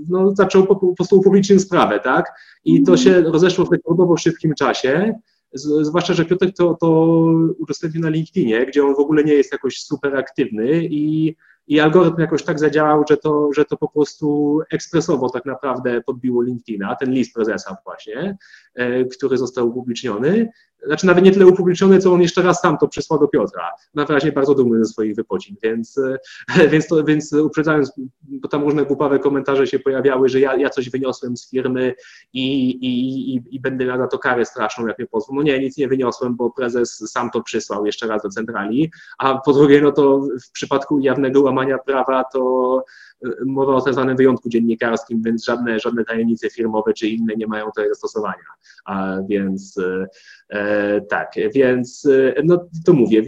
no 0.08 0.34
zaczął 0.34 0.66
po, 0.66 0.76
po 0.76 0.94
prostu 0.94 1.18
upublicznić 1.18 1.62
sprawę, 1.62 2.00
tak, 2.00 2.32
i 2.64 2.82
to 2.82 2.96
się 2.96 3.20
rozeszło 3.20 3.64
w 3.64 3.72
rekordowo 3.72 4.16
szybkim 4.16 4.54
czasie, 4.54 5.14
zwłaszcza, 5.52 6.14
że 6.14 6.24
Piotr 6.24 6.52
to, 6.52 6.74
to 6.74 6.90
udostępnił 7.58 8.02
na 8.02 8.08
LinkedInie, 8.08 8.66
gdzie 8.66 8.84
on 8.84 8.94
w 8.94 8.98
ogóle 8.98 9.24
nie 9.24 9.34
jest 9.34 9.52
jakoś 9.52 9.78
super 9.82 10.16
aktywny 10.16 10.84
i, 10.84 11.36
i 11.66 11.80
algorytm 11.80 12.20
jakoś 12.20 12.42
tak 12.42 12.58
zadziałał, 12.58 13.04
że 13.08 13.16
to, 13.16 13.52
że 13.52 13.64
to 13.64 13.76
po 13.76 13.88
prostu 13.88 14.60
ekspresowo 14.70 15.30
tak 15.30 15.44
naprawdę 15.44 16.00
podbiło 16.00 16.42
LinkedIna, 16.42 16.96
ten 16.96 17.10
list 17.10 17.34
prezesa 17.34 17.76
właśnie, 17.84 18.36
e, 18.74 19.04
który 19.04 19.38
został 19.38 19.68
upubliczniony 19.68 20.50
znaczy 20.86 21.06
nawet 21.06 21.24
nie 21.24 21.32
tyle 21.32 21.46
upubliczniony, 21.46 21.98
co 21.98 22.12
on 22.12 22.22
jeszcze 22.22 22.42
raz 22.42 22.60
sam 22.60 22.78
to 22.78 22.88
przysłał 22.88 23.20
do 23.20 23.28
Piotra. 23.28 23.70
Na 23.94 24.04
razie 24.04 24.32
bardzo 24.32 24.54
dumny 24.54 24.84
ze 24.84 24.92
swoich 24.92 25.16
wypocin, 25.16 25.56
więc, 25.62 25.98
e, 25.98 26.68
więc, 26.72 26.86
to, 26.86 27.04
więc 27.04 27.32
uprzedzając, 27.32 27.92
bo 28.22 28.48
tam 28.48 28.62
różne 28.62 28.84
głupawe 28.84 29.18
komentarze 29.18 29.66
się 29.66 29.78
pojawiały, 29.78 30.28
że 30.28 30.40
ja, 30.40 30.56
ja 30.56 30.70
coś 30.70 30.90
wyniosłem 30.90 31.36
z 31.36 31.50
firmy 31.50 31.94
i, 32.32 32.70
i, 32.70 33.34
i, 33.34 33.42
i 33.50 33.60
będę 33.60 33.84
miał 33.84 33.98
na 33.98 34.06
to 34.06 34.18
karę 34.18 34.44
straszną, 34.44 34.86
jak 34.86 34.98
mnie 34.98 35.08
pozwą. 35.08 35.34
No 35.34 35.42
nie, 35.42 35.58
nic 35.58 35.76
nie 35.76 35.88
wyniosłem, 35.88 36.36
bo 36.36 36.50
prezes 36.50 37.10
sam 37.12 37.30
to 37.30 37.42
przysłał 37.42 37.86
jeszcze 37.86 38.06
raz 38.06 38.22
do 38.22 38.28
centrali, 38.28 38.90
a 39.18 39.38
po 39.38 39.52
drugie, 39.52 39.80
no 39.80 39.92
to 39.92 40.20
w 40.48 40.50
przypadku 40.52 41.00
jawnego 41.00 41.40
łamania 41.40 41.78
prawa 41.78 42.24
to 42.24 42.84
mowa 43.46 43.74
o 43.74 43.80
tak 43.80 43.94
zwanym 43.94 44.16
wyjątku 44.16 44.48
dziennikarskim, 44.48 45.22
więc 45.22 45.44
żadne, 45.44 45.80
żadne 45.80 46.04
tajemnice 46.04 46.50
firmowe 46.50 46.92
czy 46.92 47.08
inne 47.08 47.34
nie 47.36 47.46
mają 47.46 47.66
tutaj 47.66 47.88
zastosowania. 47.88 48.44
A 48.84 49.16
więc 49.28 49.78
e, 49.78 50.06
tak, 51.08 51.32
więc 51.54 52.06
e, 52.06 52.42
no 52.44 52.68
to 52.86 52.92
mówię, 52.92 53.22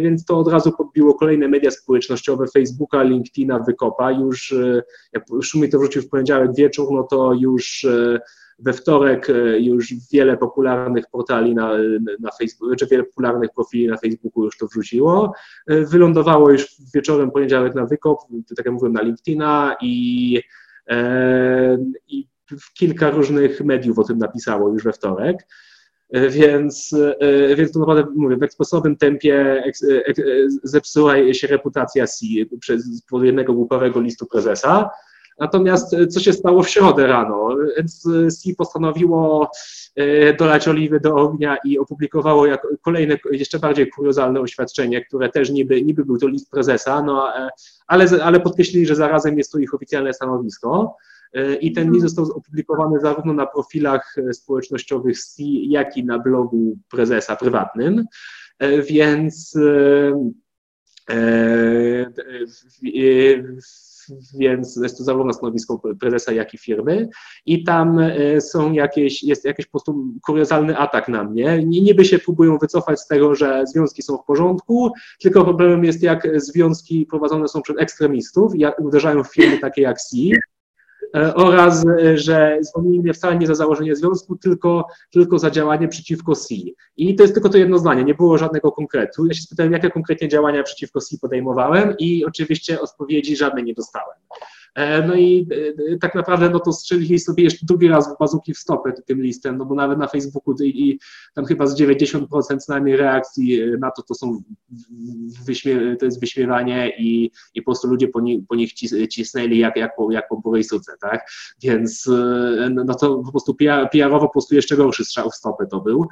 więc 0.00 0.24
to 0.24 0.38
od 0.38 0.48
razu 0.48 0.72
podbiło 0.72 1.14
kolejne 1.14 1.48
media 1.48 1.70
społecznościowe, 1.70 2.46
Facebooka, 2.46 3.02
LinkedIna, 3.02 3.58
Wykopa. 3.58 4.12
Już 4.12 4.52
e, 4.52 4.82
jak 5.12 5.24
Szumi 5.42 5.68
to 5.68 5.78
wrzucił 5.78 6.02
w 6.02 6.08
poniedziałek 6.08 6.54
wieczór, 6.54 6.88
no 6.92 7.02
to 7.02 7.32
już 7.32 7.84
e, 7.84 8.20
we 8.58 8.72
wtorek 8.72 9.30
e, 9.30 9.60
już 9.60 9.94
wiele 10.12 10.36
popularnych 10.36 11.04
portali 11.12 11.54
na, 11.54 11.72
na 12.20 12.30
Facebooku, 12.38 12.76
czy 12.76 12.86
wiele 12.86 13.04
popularnych 13.04 13.50
profili 13.54 13.86
na 13.86 13.96
Facebooku 13.96 14.44
już 14.44 14.58
to 14.58 14.66
wrzuciło. 14.66 15.32
E, 15.66 15.80
wylądowało 15.80 16.50
już 16.50 16.76
wieczorem 16.94 17.30
poniedziałek 17.30 17.74
na 17.74 17.86
Wykop, 17.86 18.20
tak 18.56 18.66
jak 18.66 18.74
mówiłem, 18.74 18.92
na 18.92 19.02
LinkedIna 19.02 19.76
i, 19.80 20.40
e, 20.90 21.78
i 22.08 22.28
kilka 22.74 23.10
różnych 23.10 23.60
mediów 23.60 23.98
o 23.98 24.04
tym 24.04 24.18
napisało 24.18 24.68
już 24.68 24.84
we 24.84 24.92
wtorek. 24.92 25.46
Więc, 26.10 26.94
więc 27.56 27.72
to 27.72 27.78
naprawdę 27.78 28.06
mówię, 28.16 28.36
w 28.36 28.42
ekspresowym 28.42 28.96
tempie 28.96 29.62
zepsuła 30.62 31.14
się 31.32 31.46
reputacja 31.46 32.06
C 32.06 32.26
przez 32.60 33.02
jednego 33.22 33.52
głupowego 33.52 34.00
listu 34.00 34.26
prezesa. 34.26 34.90
Natomiast 35.38 35.94
e, 35.94 36.06
co 36.06 36.20
się 36.20 36.32
stało 36.32 36.62
w 36.62 36.68
środę 36.68 37.06
rano? 37.06 37.48
SI 38.42 38.54
postanowiło 38.54 39.50
e, 39.96 40.34
dolać 40.34 40.68
oliwy 40.68 41.00
do 41.00 41.14
ognia 41.14 41.56
i 41.64 41.78
opublikowało 41.78 42.46
kolejne, 42.82 43.18
jeszcze 43.30 43.58
bardziej 43.58 43.90
kuriozalne 43.90 44.40
oświadczenie, 44.40 45.04
które 45.04 45.28
też 45.28 45.50
niby, 45.50 45.82
niby 45.82 46.04
był 46.04 46.18
to 46.18 46.28
list 46.28 46.50
prezesa, 46.50 47.02
no, 47.02 47.36
e, 47.36 47.48
ale, 47.86 48.06
ale 48.24 48.40
podkreślili, 48.40 48.86
że 48.86 48.96
zarazem 48.96 49.38
jest 49.38 49.52
to 49.52 49.58
ich 49.58 49.74
oficjalne 49.74 50.12
stanowisko. 50.12 50.96
I 51.60 51.72
ten 51.72 51.92
list 51.92 52.02
został 52.02 52.24
opublikowany 52.24 53.00
zarówno 53.00 53.32
na 53.32 53.46
profilach 53.46 54.16
społecznościowych 54.32 55.18
SI, 55.18 55.70
jak 55.70 55.96
i 55.96 56.04
na 56.04 56.18
blogu 56.18 56.78
prezesa 56.90 57.36
prywatnym. 57.36 58.04
Więc 58.90 59.58
więc 64.38 64.76
jest 64.76 64.98
to 64.98 65.04
zarówno 65.04 65.32
stanowisko 65.32 65.82
prezesa, 66.00 66.32
jak 66.32 66.54
i 66.54 66.58
firmy 66.58 67.08
i 67.46 67.64
tam 67.64 68.00
są 68.40 68.72
jakieś, 68.72 69.22
jest 69.22 69.44
jakiś 69.44 69.66
po 69.66 69.70
prostu 69.70 70.04
kuriozalny 70.26 70.78
atak 70.78 71.08
na 71.08 71.24
mnie. 71.24 71.64
Niby 71.66 72.04
się 72.04 72.18
próbują 72.18 72.58
wycofać 72.58 73.00
z 73.00 73.06
tego, 73.06 73.34
że 73.34 73.64
związki 73.66 74.02
są 74.02 74.16
w 74.16 74.24
porządku, 74.24 74.92
tylko 75.20 75.44
problemem 75.44 75.84
jest, 75.84 76.02
jak 76.02 76.40
związki 76.40 77.06
prowadzone 77.06 77.48
są 77.48 77.62
przez 77.62 77.76
ekstremistów 77.78 78.54
i 78.54 78.64
uderzają 78.78 79.24
w 79.24 79.34
firmy 79.34 79.58
takie 79.58 79.82
jak 79.82 80.00
C, 80.00 80.16
E, 80.16 80.53
oraz, 81.14 81.84
e, 81.86 82.18
że 82.18 82.58
zwolnili 82.60 83.00
mnie 83.00 83.14
wcale 83.14 83.38
nie 83.38 83.46
za 83.46 83.54
założenie 83.54 83.96
związku, 83.96 84.36
tylko, 84.36 84.86
tylko 85.10 85.38
za 85.38 85.50
działanie 85.50 85.88
przeciwko 85.88 86.34
C. 86.34 86.54
I 86.96 87.14
to 87.14 87.22
jest 87.22 87.34
tylko 87.34 87.48
to 87.48 87.58
jedno 87.58 87.78
zdanie, 87.78 88.04
nie 88.04 88.14
było 88.14 88.38
żadnego 88.38 88.72
konkretu. 88.72 89.26
Ja 89.26 89.34
się 89.34 89.42
spytałem, 89.42 89.72
jakie 89.72 89.90
konkretnie 89.90 90.28
działania 90.28 90.62
przeciwko 90.62 91.00
C 91.00 91.18
podejmowałem 91.18 91.94
i 91.98 92.24
oczywiście 92.24 92.80
odpowiedzi 92.80 93.36
żadnej 93.36 93.64
nie 93.64 93.74
dostałem. 93.74 94.16
E, 94.74 95.06
no 95.06 95.14
i 95.14 95.48
e, 95.92 95.98
tak 95.98 96.14
naprawdę 96.14 96.50
no 96.50 96.60
to 96.60 96.72
strzelili 96.72 97.18
sobie 97.18 97.44
jeszcze 97.44 97.66
drugi 97.66 97.88
raz 97.88 98.14
w 98.14 98.18
bazuki 98.18 98.54
w 98.54 98.58
stopę 98.58 98.92
tym 99.06 99.22
listem, 99.22 99.58
no 99.58 99.64
bo 99.64 99.74
nawet 99.74 99.98
na 99.98 100.08
Facebooku 100.08 100.54
i, 100.62 100.90
i 100.90 101.00
tam 101.34 101.44
chyba 101.44 101.66
z 101.66 101.80
90% 101.80 102.26
najmniej 102.68 102.96
reakcji 102.96 103.60
e, 103.60 103.66
na 103.66 103.90
to 103.90 104.02
to 104.02 104.14
są 104.14 104.42
to 105.98 106.04
jest 106.04 106.20
wyśmiewanie 106.20 106.92
i, 106.98 107.30
i 107.54 107.62
po 107.62 107.64
prostu 107.64 107.88
ludzie 107.88 108.08
po, 108.08 108.20
po 108.48 108.54
nich 108.54 108.72
cisnęli 109.08 109.58
jak, 109.58 109.76
jak 109.76 109.96
po, 109.96 110.12
jak 110.12 110.28
po 110.28 110.36
burej 110.36 110.64
suce, 110.64 110.92
tak? 111.00 111.30
Więc 111.62 112.10
no 112.70 112.94
to 112.94 113.18
po 113.18 113.30
prostu 113.30 113.54
PR, 113.54 113.88
PR-owo 113.92 114.26
po 114.26 114.32
prostu 114.32 114.54
jeszcze 114.54 114.76
gorszy 114.76 115.04
strzał 115.04 115.30
w 115.30 115.34
stopę 115.34 115.66
to 115.66 115.80
był. 115.80 116.06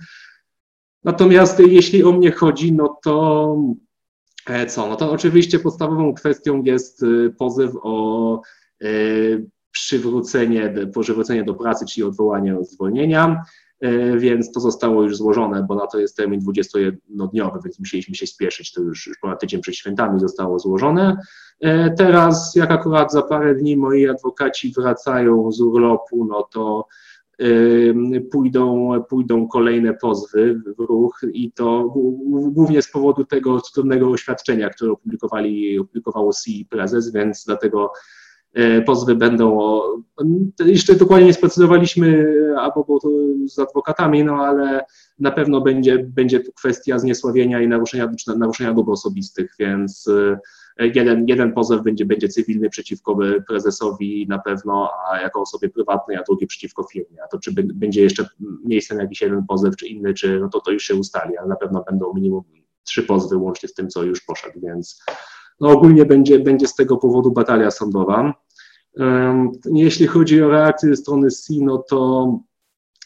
Natomiast 1.04 1.58
jeśli 1.58 2.04
o 2.04 2.12
mnie 2.12 2.30
chodzi, 2.30 2.72
no 2.72 2.98
to 3.04 3.56
co? 4.68 4.86
No 4.86 4.96
to 4.96 5.12
oczywiście 5.12 5.58
podstawową 5.58 6.14
kwestią 6.14 6.62
jest 6.62 7.02
y, 7.02 7.34
pozew 7.38 7.72
o 7.82 8.40
y, 8.82 9.46
przywrócenie, 9.72 10.74
przywrócenie 11.00 11.44
do 11.44 11.54
pracy, 11.54 11.86
czyli 11.86 12.04
odwołanie 12.04 12.58
od 12.58 12.68
zwolnienia, 12.68 13.42
e, 13.80 14.18
więc 14.18 14.52
to 14.52 14.60
zostało 14.60 15.02
już 15.02 15.16
złożone, 15.16 15.66
bo 15.68 15.74
na 15.74 15.86
to 15.86 15.98
jest 15.98 16.16
termin 16.16 16.40
21-dniowy, 16.40 17.58
więc 17.64 17.78
musieliśmy 17.78 18.14
się 18.14 18.26
spieszyć, 18.26 18.72
to 18.72 18.82
już, 18.82 19.06
już 19.06 19.18
ponad 19.18 19.40
tydzień 19.40 19.60
przed 19.60 19.76
świętami 19.76 20.20
zostało 20.20 20.58
złożone. 20.58 21.16
E, 21.60 21.90
teraz, 21.90 22.54
jak 22.54 22.70
akurat 22.70 23.12
za 23.12 23.22
parę 23.22 23.54
dni 23.54 23.76
moi 23.76 24.08
adwokaci 24.08 24.72
wracają 24.76 25.52
z 25.52 25.60
urlopu, 25.60 26.24
no 26.24 26.42
to 26.42 26.86
pójdą, 28.32 28.92
pójdą 29.08 29.48
kolejne 29.48 29.94
pozwy 29.94 30.62
w 30.78 30.80
ruch 30.80 31.20
i 31.32 31.52
to 31.52 31.94
głównie 32.50 32.82
z 32.82 32.90
powodu 32.90 33.24
tego 33.24 33.60
cudownego 33.60 34.10
oświadczenia, 34.10 34.70
które 34.70 34.92
opublikowali, 34.92 35.78
opublikowało 35.78 36.32
CI 36.44 36.66
Prezes, 36.70 37.12
więc 37.12 37.44
dlatego 37.44 37.92
pozwy 38.86 39.14
będą, 39.14 39.58
jeszcze 40.64 40.94
dokładnie 40.94 41.26
nie 41.26 41.34
sprecyzowaliśmy, 41.34 42.34
albo 42.58 42.98
to 43.02 43.08
z 43.46 43.58
adwokatami, 43.58 44.24
no 44.24 44.34
ale 44.34 44.84
na 45.18 45.30
pewno 45.30 45.60
będzie, 45.60 45.98
będzie 45.98 46.40
kwestia 46.40 46.98
zniesławienia 46.98 47.60
i 47.60 47.68
naruszenia, 47.68 48.10
naruszenia 48.36 48.74
dóbr 48.74 48.92
osobistych, 48.92 49.54
więc 49.58 50.10
Jeden, 50.78 51.28
jeden 51.28 51.52
pozew 51.52 51.82
będzie, 51.82 52.04
będzie 52.04 52.28
cywilny 52.28 52.70
przeciwko 52.70 53.18
prezesowi 53.48 54.26
na 54.28 54.38
pewno, 54.38 54.90
a 55.10 55.20
jako 55.20 55.40
osobie 55.40 55.68
prywatnej, 55.68 56.16
a 56.16 56.22
drugi 56.22 56.46
przeciwko 56.46 56.82
firmie. 56.92 57.22
A 57.24 57.28
to 57.28 57.38
czy 57.38 57.52
będzie 57.74 58.02
jeszcze 58.02 58.28
miejsce 58.64 58.94
na 58.94 59.02
jakiś 59.02 59.22
jeden 59.22 59.46
pozew, 59.46 59.76
czy 59.76 59.86
inny, 59.86 60.14
czy 60.14 60.40
no 60.40 60.48
to, 60.48 60.60
to 60.60 60.70
już 60.70 60.82
się 60.82 60.94
ustali, 60.94 61.36
ale 61.36 61.48
na 61.48 61.56
pewno 61.56 61.84
będą 61.90 62.14
minimum 62.14 62.42
trzy 62.84 63.02
pozwy 63.02 63.36
łącznie 63.36 63.68
z 63.68 63.74
tym, 63.74 63.88
co 63.88 64.02
już 64.02 64.20
poszedł, 64.20 64.60
więc 64.60 65.04
no 65.62 65.68
ogólnie 65.68 66.04
będzie, 66.04 66.38
będzie 66.38 66.68
z 66.68 66.74
tego 66.74 66.96
powodu 66.96 67.32
batalia 67.32 67.70
sądowa. 67.70 68.34
Jeśli 69.72 70.06
chodzi 70.06 70.42
o 70.42 70.50
reakcję 70.50 70.88
ze 70.88 70.96
strony 70.96 71.30
C, 71.30 71.54
no 71.60 71.78
to 71.78 72.38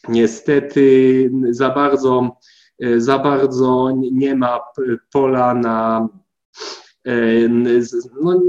niestety 0.08 1.30
za 1.50 1.70
bardzo, 1.70 2.36
za 2.96 3.18
bardzo 3.18 3.90
nie 4.12 4.34
ma 4.34 4.60
pola 5.12 5.54
na 5.54 6.08
no, 8.22 8.42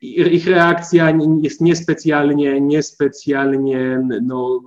ich 0.00 0.46
reakcja 0.46 1.12
jest 1.42 1.60
niespecjalnie, 1.60 2.60
niespecjalnie, 2.60 4.02
no, 4.22 4.60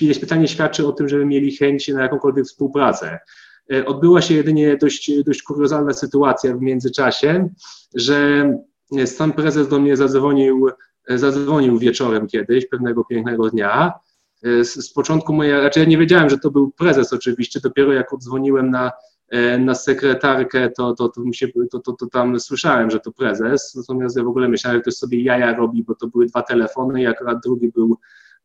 niespecjalnie 0.00 0.48
świadczy 0.48 0.86
o 0.86 0.92
tym, 0.92 1.08
żeby 1.08 1.26
mieli 1.26 1.56
chęć 1.56 1.88
na 1.88 2.02
jakąkolwiek 2.02 2.44
współpracę. 2.44 3.18
E, 3.72 3.86
odbyła 3.86 4.22
się 4.22 4.34
jedynie 4.34 4.76
dość, 4.76 5.10
dość 5.22 5.42
kuriozalna 5.42 5.92
sytuacja 5.92 6.56
w 6.56 6.60
międzyczasie, 6.60 7.48
że 7.94 8.52
sam 9.06 9.32
prezes 9.32 9.68
do 9.68 9.78
mnie 9.78 9.96
zadzwonił, 9.96 10.68
zadzwonił 11.08 11.78
wieczorem 11.78 12.26
kiedyś, 12.26 12.66
pewnego 12.66 13.04
pięknego 13.04 13.50
dnia. 13.50 13.92
E, 14.42 14.64
z, 14.64 14.74
z 14.74 14.92
początku 14.92 15.32
moja, 15.32 15.60
raczej 15.60 15.82
ja 15.82 15.88
nie 15.88 15.98
wiedziałem, 15.98 16.30
że 16.30 16.38
to 16.38 16.50
był 16.50 16.70
prezes 16.70 17.12
oczywiście, 17.12 17.60
dopiero 17.60 17.92
jak 17.92 18.12
odzwoniłem 18.12 18.70
na 18.70 18.92
E, 19.28 19.58
na 19.58 19.74
sekretarkę, 19.74 20.70
to, 20.70 20.94
to, 20.94 21.08
to, 21.08 21.32
się, 21.32 21.48
to, 21.70 21.78
to, 21.78 21.92
to 21.92 22.06
tam 22.06 22.40
słyszałem, 22.40 22.90
że 22.90 23.00
to 23.00 23.12
prezes, 23.12 23.74
natomiast 23.74 24.16
ja 24.16 24.22
w 24.22 24.28
ogóle 24.28 24.48
myślałem, 24.48 24.78
że 24.78 24.82
ktoś 24.82 24.94
sobie 24.94 25.22
jaja 25.22 25.56
robi, 25.56 25.84
bo 25.84 25.94
to 25.94 26.06
były 26.06 26.26
dwa 26.26 26.42
telefony 26.42 27.02
i 27.02 27.06
akurat 27.06 27.38
drugi 27.44 27.68
był 27.68 27.98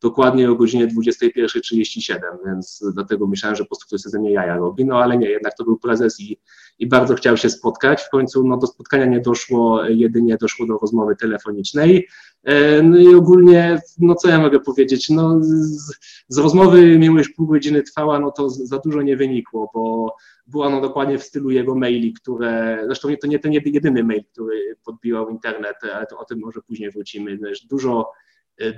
dokładnie 0.04 0.52
o 0.52 0.56
godzinie 0.56 0.88
21.37, 0.88 2.20
więc 2.46 2.84
dlatego 2.94 3.28
myślałem, 3.28 3.56
że 3.56 3.64
po 3.64 3.68
prostu 3.68 3.88
ktoś 3.88 4.02
ze 4.02 4.20
mnie 4.20 4.32
jaja 4.32 4.58
robi, 4.58 4.86
no 4.86 4.98
ale 4.98 5.18
nie, 5.18 5.30
jednak 5.30 5.58
to 5.58 5.64
był 5.64 5.78
prezes 5.78 6.20
i, 6.20 6.40
i 6.80 6.88
bardzo 6.88 7.16
chciał 7.16 7.38
się 7.38 7.50
spotkać. 7.50 8.02
W 8.02 8.10
końcu 8.10 8.48
no, 8.48 8.58
do 8.58 8.68
spotkania 8.68 9.06
nie 9.06 9.20
doszło, 9.20 9.86
jedynie 9.86 10.38
doszło 10.38 10.66
do 10.66 10.78
rozmowy 10.78 11.16
telefonicznej. 11.16 12.08
E, 12.44 12.84
no 12.84 12.98
i 12.98 13.16
ogólnie, 13.16 13.82
no 14.00 14.16
co 14.16 14.30
ja 14.30 14.40
mogę 14.40 14.60
powiedzieć, 14.60 15.10
no 15.10 15.40
z, 15.42 15.98
z 16.28 16.38
rozmowy, 16.38 17.00
mimo 17.00 17.20
iż 17.20 17.30
pół 17.30 17.48
godziny 17.48 17.84
trwała, 17.84 18.20
no 18.20 18.32
to 18.32 18.50
za 18.50 18.78
dużo 18.78 19.02
nie 19.02 19.18
wynikło, 19.18 19.70
bo 19.74 20.16
była 20.48 20.70
no 20.70 20.82
dokładnie 20.82 21.18
w 21.18 21.24
stylu 21.24 21.50
jego 21.50 21.76
maili, 21.76 22.14
które, 22.14 22.82
zresztą 22.86 23.10
to 23.22 23.28
nie 23.28 23.40
ten 23.40 23.54
jedyny 23.54 24.04
mail, 24.04 24.24
który 24.32 24.76
podbijał 24.86 25.30
internet, 25.30 25.76
ale 25.96 26.06
to 26.06 26.20
o 26.20 26.26
tym 26.26 26.40
może 26.40 26.62
później 26.62 26.92
wrócimy, 26.92 27.40
dużo 27.70 28.12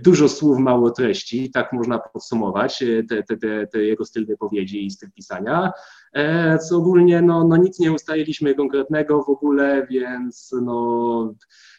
dużo 0.04 0.30
słów, 0.30 0.60
mało 0.60 0.92
treści, 0.92 1.52
tak 1.52 1.74
można 1.74 2.00
podsumować 2.00 2.84
te, 3.10 3.24
te, 3.24 3.38
te, 3.38 3.68
te 3.68 3.84
jego 3.84 4.06
styl 4.06 4.26
wypowiedzi 4.26 4.86
i 4.86 4.92
styl 4.92 5.12
pisania. 5.12 5.72
E, 6.14 6.58
co 6.60 6.78
ogólnie 6.78 7.22
no, 7.22 7.48
no 7.48 7.58
nic 7.58 7.80
nie 7.80 7.92
ustaliliśmy 7.92 8.56
konkretnego 8.56 9.24
w 9.24 9.30
ogóle, 9.30 9.88
więc 9.90 10.56
no, 10.62 11.34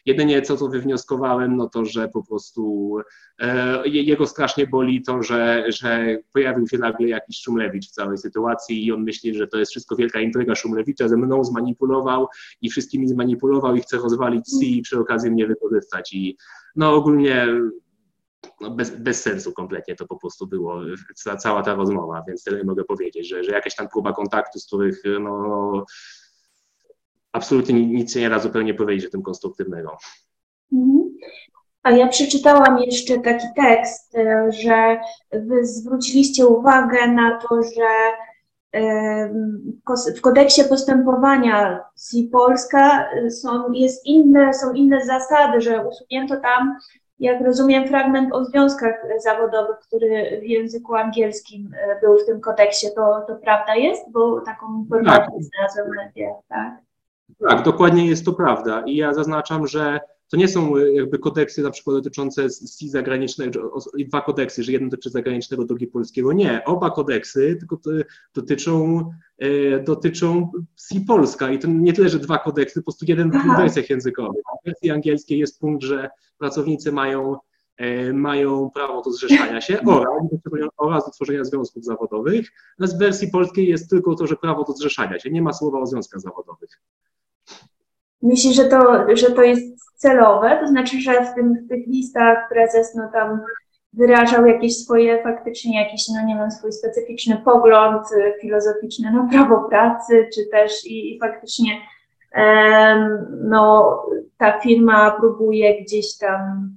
jedynie 0.05 0.41
co 0.41 0.57
to 0.57 0.67
wywnioskowałem, 0.67 1.57
no 1.57 1.69
to, 1.69 1.85
że 1.85 2.07
po 2.07 2.23
prostu 2.23 2.95
e, 3.39 3.87
jego 3.87 4.27
strasznie 4.27 4.67
boli 4.67 5.01
to, 5.01 5.23
że, 5.23 5.65
że 5.67 6.17
pojawił 6.33 6.67
się 6.67 6.77
nagle 6.77 7.07
jakiś 7.07 7.41
Szumlewicz 7.41 7.87
w 7.87 7.91
całej 7.91 8.17
sytuacji 8.17 8.85
i 8.85 8.91
on 8.91 9.03
myśli, 9.03 9.35
że 9.35 9.47
to 9.47 9.57
jest 9.57 9.71
wszystko 9.71 9.95
wielka 9.95 10.19
intryga 10.19 10.55
Szumlewicza, 10.55 11.07
ze 11.07 11.17
mną 11.17 11.43
zmanipulował 11.43 12.27
i 12.61 12.69
wszystkimi 12.69 13.07
zmanipulował 13.07 13.75
i 13.75 13.81
chce 13.81 13.97
rozwalić 13.97 14.45
C 14.45 14.65
i 14.65 14.81
przy 14.81 14.99
okazji 14.99 15.31
mnie 15.31 15.47
wykorzystać 15.47 16.13
i 16.13 16.37
no 16.75 16.93
ogólnie 16.93 17.47
no 18.61 18.71
bez, 18.71 18.89
bez 18.89 19.21
sensu 19.21 19.53
kompletnie 19.53 19.95
to 19.95 20.07
po 20.07 20.19
prostu 20.19 20.47
było, 20.47 20.81
cała 21.39 21.63
ta 21.63 21.75
rozmowa, 21.75 22.23
więc 22.27 22.43
tyle 22.43 22.63
mogę 22.63 22.83
powiedzieć, 22.83 23.27
że, 23.27 23.43
że 23.43 23.51
jakaś 23.51 23.75
tam 23.75 23.87
próba 23.89 24.13
kontaktu, 24.13 24.59
z 24.59 24.67
których 24.67 25.01
no, 25.19 25.85
absolutnie 27.31 27.85
nic 27.87 28.13
się 28.13 28.19
nie 28.19 28.29
da 28.29 28.39
zupełnie 28.39 28.73
powiedzieć 28.73 29.05
o 29.05 29.11
tym 29.11 29.23
konstruktywnego. 29.23 29.97
Mhm. 30.73 31.17
A 31.83 31.91
ja 31.91 32.07
przeczytałam 32.07 32.79
jeszcze 32.79 33.19
taki 33.19 33.47
tekst, 33.55 34.15
e, 34.15 34.51
że 34.51 34.99
wy 35.31 35.65
zwróciliście 35.65 36.47
uwagę 36.47 37.07
na 37.07 37.39
to, 37.41 37.63
że 37.63 38.17
w 40.17 40.21
kodeksie 40.21 40.63
postępowania 40.69 41.83
z 41.95 42.15
Polska 42.31 43.09
są, 43.29 43.71
jest 43.71 44.05
inne, 44.05 44.53
są 44.53 44.73
inne 44.73 45.05
zasady, 45.05 45.61
że 45.61 45.87
usunięto 45.87 46.35
tam 46.41 46.77
jak 47.19 47.41
rozumiem, 47.41 47.87
fragment 47.87 48.33
o 48.33 48.45
związkach 48.45 48.95
zawodowych, 49.23 49.77
który 49.79 50.39
w 50.41 50.43
języku 50.43 50.95
angielskim 50.95 51.71
e, 51.79 51.99
był 51.99 52.17
w 52.17 52.25
tym 52.25 52.41
kodeksie, 52.41 52.87
to, 52.95 53.23
to 53.27 53.35
prawda 53.35 53.75
jest? 53.75 54.11
Bo 54.11 54.41
taką 54.41 54.79
informację 54.79 55.25
tak. 55.25 55.43
znalazłem 55.43 55.95
na 55.95 56.11
tak? 56.47 56.77
Tak, 57.49 57.63
dokładnie 57.63 58.07
jest 58.07 58.25
to 58.25 58.33
prawda. 58.33 58.83
I 58.85 58.95
ja 58.95 59.13
zaznaczam, 59.13 59.67
że 59.67 59.99
to 60.29 60.37
nie 60.37 60.47
są 60.47 60.77
e, 60.77 60.93
jakby 60.93 61.19
kodeksy 61.19 61.61
na 61.61 61.71
przykład 61.71 61.95
dotyczące 61.95 62.49
SI 62.49 62.89
zagranicznego, 62.89 63.73
dwa 64.07 64.21
kodeksy, 64.21 64.63
że 64.63 64.71
jeden 64.71 64.89
dotyczy 64.89 65.09
zagranicznego, 65.09 65.65
drugi 65.65 65.87
polskiego. 65.87 66.33
Nie, 66.33 66.65
oba 66.65 66.91
kodeksy 66.91 67.55
tylko 67.59 67.79
dotyczą, 68.33 69.05
e, 69.37 69.79
dotyczą 69.83 70.51
SI 70.75 71.01
Polska 71.01 71.51
i 71.51 71.59
to 71.59 71.67
nie 71.67 71.93
tyle, 71.93 72.09
że 72.09 72.19
dwa 72.19 72.37
kodeksy, 72.37 72.79
po 72.79 72.83
prostu 72.83 73.05
jeden 73.07 73.31
w 73.31 73.57
wersjach 73.57 73.89
językowych. 73.89 74.41
W 74.63 74.65
wersji 74.65 74.91
angielskiej 74.91 75.39
jest 75.39 75.59
punkt, 75.59 75.83
że 75.83 76.09
pracownicy 76.37 76.91
mają 76.91 77.37
e, 77.77 78.13
mają 78.13 78.69
prawo 78.73 79.01
do 79.01 79.11
zrzeszania 79.11 79.61
się 79.61 79.79
oraz, 79.85 80.07
oraz 80.77 81.05
do 81.05 81.11
tworzenia 81.11 81.43
związków 81.43 81.85
zawodowych. 81.85 82.51
Natomiast 82.79 82.95
w 82.95 82.99
wersji 82.99 83.27
polskiej 83.27 83.67
jest 83.67 83.89
tylko 83.89 84.15
to, 84.15 84.27
że 84.27 84.35
prawo 84.35 84.63
do 84.63 84.73
zrzeszania 84.73 85.19
się. 85.19 85.29
Nie 85.29 85.41
ma 85.41 85.53
słowa 85.53 85.79
o 85.79 85.85
związkach 85.85 86.21
zawodowych. 86.21 86.81
Myślisz, 88.21 88.55
że 88.55 88.65
to, 88.65 89.05
że 89.15 89.31
to 89.31 89.43
jest 89.43 89.86
celowe? 89.97 90.57
To 90.61 90.67
znaczy, 90.67 91.01
że 91.01 91.25
w, 91.25 91.33
tym, 91.35 91.65
w 91.65 91.69
tych 91.69 91.87
listach 91.87 92.49
prezes 92.49 92.95
no 92.95 93.09
tam 93.13 93.41
wyrażał 93.93 94.45
jakieś 94.45 94.77
swoje 94.77 95.23
faktycznie 95.23 95.83
jakiś, 95.83 96.09
no 96.09 96.25
nie 96.25 96.35
wiem, 96.35 96.51
swój 96.51 96.71
specyficzny 96.71 97.41
pogląd 97.45 98.11
y, 98.11 98.33
filozoficzny 98.41 99.11
na 99.11 99.27
prawo 99.31 99.69
pracy, 99.69 100.29
czy 100.33 100.45
też 100.51 100.85
i, 100.85 101.15
i 101.15 101.19
faktycznie 101.19 101.81
no, 103.43 104.01
ta 104.37 104.59
firma 104.59 105.11
próbuje 105.19 105.83
gdzieś 105.83 106.17
tam 106.17 106.71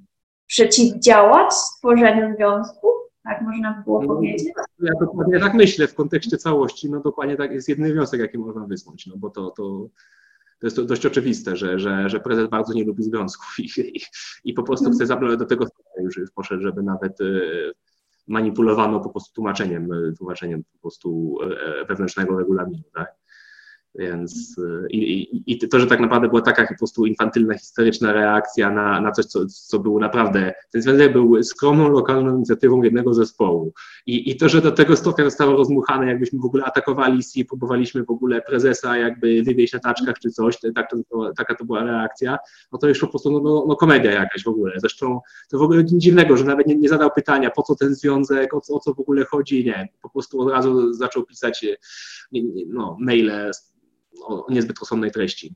przeciwdziałać 0.46 1.54
stworzeniu 1.54 2.36
związku, 2.36 2.88
tak 3.24 3.42
można 3.42 3.82
było 3.84 4.02
no, 4.02 4.14
powiedzieć? 4.14 4.52
Ja 4.82 4.92
dokładnie 5.00 5.40
tak 5.40 5.54
myślę 5.54 5.86
w 5.86 5.94
kontekście 5.94 6.36
całości, 6.36 6.90
no 6.90 7.00
dokładnie 7.00 7.36
tak 7.36 7.52
jest 7.52 7.68
jedyny 7.68 7.92
wniosek, 7.92 8.20
jaki 8.20 8.38
można 8.38 8.66
wysnuć, 8.66 9.06
no 9.06 9.14
bo 9.16 9.30
to, 9.30 9.50
to, 9.50 9.88
to 10.60 10.66
jest 10.66 10.76
to 10.76 10.84
dość 10.84 11.06
oczywiste, 11.06 11.56
że, 11.56 11.78
że, 11.78 12.08
że 12.08 12.20
prezes 12.20 12.48
bardzo 12.48 12.72
nie 12.72 12.84
lubi 12.84 13.02
związków 13.02 13.58
i, 13.58 13.80
i, 13.80 14.00
i 14.44 14.54
po 14.54 14.62
prostu 14.62 14.90
chce 14.90 15.06
zabrać 15.06 15.38
do 15.38 15.46
tego 15.46 15.66
już, 16.02 16.16
już 16.16 16.30
poszedł, 16.30 16.62
żeby 16.62 16.82
nawet 16.82 17.20
y, 17.20 17.72
manipulowano 18.28 19.00
po 19.00 19.10
prostu 19.10 19.34
tłumaczeniem, 19.34 19.88
tłumaczeniem 20.18 20.64
po 20.72 20.78
prostu 20.78 21.38
e, 21.42 21.84
wewnętrznego 21.84 22.38
regulaminu, 22.38 22.82
tak? 22.94 23.19
Więc 23.94 24.58
y, 24.58 24.88
i, 24.90 25.52
i, 25.52 25.58
to, 25.58 25.80
że 25.80 25.86
tak 25.86 26.00
naprawdę 26.00 26.28
była 26.28 26.42
taka 26.42 26.66
po 26.66 26.78
prostu 26.78 27.06
infantylna, 27.06 27.58
historyczna 27.58 28.12
reakcja 28.12 28.70
na, 28.70 29.00
na 29.00 29.12
coś, 29.12 29.26
co, 29.26 29.46
co 29.46 29.78
było 29.78 30.00
naprawdę. 30.00 30.52
Ten 30.72 30.82
związek 30.82 31.12
był 31.12 31.42
skromną, 31.42 31.88
lokalną 31.88 32.36
inicjatywą 32.36 32.82
jednego 32.82 33.14
zespołu. 33.14 33.72
I, 34.06 34.30
I 34.30 34.36
to, 34.36 34.48
że 34.48 34.60
do 34.60 34.72
tego 34.72 34.96
stopnia 34.96 35.24
zostało 35.24 35.56
rozmuchane, 35.56 36.06
jakbyśmy 36.06 36.38
w 36.38 36.44
ogóle 36.44 36.64
atakowali 36.64 37.20
i 37.34 37.44
próbowaliśmy 37.44 38.04
w 38.04 38.10
ogóle 38.10 38.42
prezesa 38.42 38.96
jakby 38.96 39.42
wywieźć 39.42 39.72
na 39.72 39.78
taczkach 39.80 40.18
czy 40.18 40.30
coś, 40.30 40.58
tak 40.74 40.90
to, 40.90 41.32
taka 41.36 41.54
to 41.54 41.64
była 41.64 41.84
reakcja, 41.84 42.38
no 42.72 42.78
to 42.78 42.88
już 42.88 42.98
po 43.00 43.06
prostu 43.06 43.30
no, 43.30 43.40
no, 43.40 43.64
no, 43.68 43.76
komedia 43.76 44.12
jakaś 44.12 44.44
w 44.44 44.48
ogóle. 44.48 44.74
Zresztą 44.76 45.20
to 45.50 45.58
w 45.58 45.62
ogóle 45.62 45.84
nic 45.84 46.02
dziwnego, 46.02 46.36
że 46.36 46.44
nawet 46.44 46.66
nie, 46.66 46.76
nie 46.76 46.88
zadał 46.88 47.10
pytania, 47.10 47.50
po 47.50 47.62
co 47.62 47.74
ten 47.74 47.94
związek, 47.94 48.54
o 48.54 48.60
co, 48.60 48.74
o 48.74 48.80
co 48.80 48.94
w 48.94 49.00
ogóle 49.00 49.24
chodzi, 49.24 49.64
nie. 49.64 49.88
Po 50.02 50.10
prostu 50.10 50.40
od 50.40 50.50
razu 50.50 50.92
zaczął 50.92 51.24
pisać 51.24 51.66
no, 52.66 52.96
maile 53.00 53.50
o 54.24 54.46
niezbyt 54.48 54.78
rozsądnej 54.78 55.10
treści. 55.10 55.54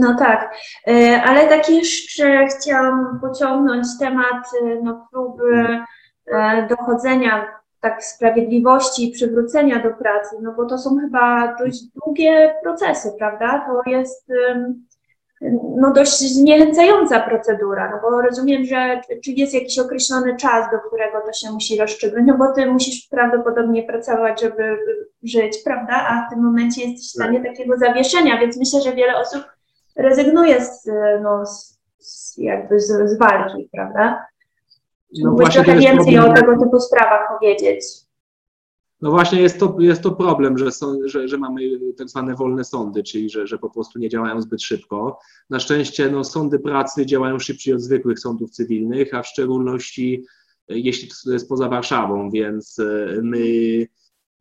No 0.00 0.16
tak, 0.18 0.54
e, 0.88 1.22
ale 1.22 1.48
tak 1.48 1.70
jeszcze 1.70 2.46
chciałam 2.46 3.20
pociągnąć 3.20 3.86
temat 3.98 4.46
e, 4.62 4.80
no, 4.82 5.08
próby 5.12 5.78
e, 6.26 6.66
dochodzenia 6.68 7.62
tak 7.80 8.04
sprawiedliwości 8.04 9.08
i 9.08 9.12
przywrócenia 9.12 9.82
do 9.82 9.90
pracy, 9.90 10.36
no 10.42 10.54
bo 10.56 10.66
to 10.66 10.78
są 10.78 10.98
chyba 11.00 11.56
dość 11.56 11.82
długie 11.94 12.54
procesy, 12.62 13.12
prawda? 13.18 13.66
To 13.66 13.90
jest 13.90 14.28
no 15.76 15.92
dość 15.92 16.18
zniechęcająca 16.18 17.20
procedura, 17.20 17.90
no 17.90 18.10
bo 18.10 18.22
rozumiem, 18.22 18.64
że 18.64 19.00
czy 19.24 19.30
jest 19.30 19.54
jakiś 19.54 19.78
określony 19.78 20.36
czas, 20.36 20.66
do 20.72 20.78
którego 20.78 21.20
to 21.26 21.32
się 21.32 21.52
musi 21.52 21.78
rozstrzygnąć, 21.78 22.26
no 22.26 22.38
bo 22.38 22.52
ty 22.52 22.66
musisz 22.66 23.08
prawdopodobnie 23.08 23.82
pracować, 23.82 24.40
żeby 24.40 24.78
żyć, 25.22 25.58
prawda, 25.64 26.06
a 26.08 26.26
w 26.26 26.34
tym 26.34 26.44
momencie 26.44 26.82
jesteś 26.84 27.08
w 27.08 27.12
stanie 27.12 27.40
tak. 27.40 27.48
takiego 27.48 27.76
zawieszenia, 27.76 28.40
więc 28.40 28.58
myślę, 28.58 28.80
że 28.80 28.92
wiele 28.92 29.16
osób 29.18 29.44
rezygnuje 29.96 30.64
z, 30.64 30.90
no, 31.22 31.46
z, 31.46 31.78
z 31.98 32.38
jakby 32.38 32.80
z, 32.80 33.10
z 33.10 33.18
walki, 33.18 33.68
prawda? 33.72 34.26
No 35.18 35.30
Mógłbyś 35.30 35.54
trochę 35.54 35.76
więcej 35.76 36.14
problem. 36.14 36.32
o 36.32 36.34
tego 36.34 36.64
typu 36.64 36.80
sprawach 36.80 37.28
powiedzieć. 37.28 37.84
No 39.02 39.10
właśnie 39.10 39.40
jest 39.40 39.58
to, 39.58 39.76
jest 39.78 40.02
to 40.02 40.12
problem, 40.12 40.58
że, 40.58 40.72
są, 40.72 40.98
że, 41.04 41.28
że 41.28 41.38
mamy 41.38 41.60
tak 41.96 42.08
zwane 42.08 42.34
wolne 42.34 42.64
sądy, 42.64 43.02
czyli 43.02 43.30
że, 43.30 43.46
że 43.46 43.58
po 43.58 43.70
prostu 43.70 43.98
nie 43.98 44.08
działają 44.08 44.42
zbyt 44.42 44.62
szybko. 44.62 45.18
Na 45.50 45.60
szczęście 45.60 46.10
no, 46.10 46.24
sądy 46.24 46.58
pracy 46.58 47.06
działają 47.06 47.38
szybciej 47.38 47.74
od 47.74 47.80
zwykłych 47.80 48.18
sądów 48.18 48.50
cywilnych, 48.50 49.14
a 49.14 49.22
w 49.22 49.26
szczególności 49.26 50.24
e, 50.68 50.78
jeśli 50.78 51.08
to 51.24 51.32
jest 51.32 51.48
poza 51.48 51.68
Warszawą, 51.68 52.30
więc 52.30 52.78
e, 52.78 53.20
my, 53.22 53.86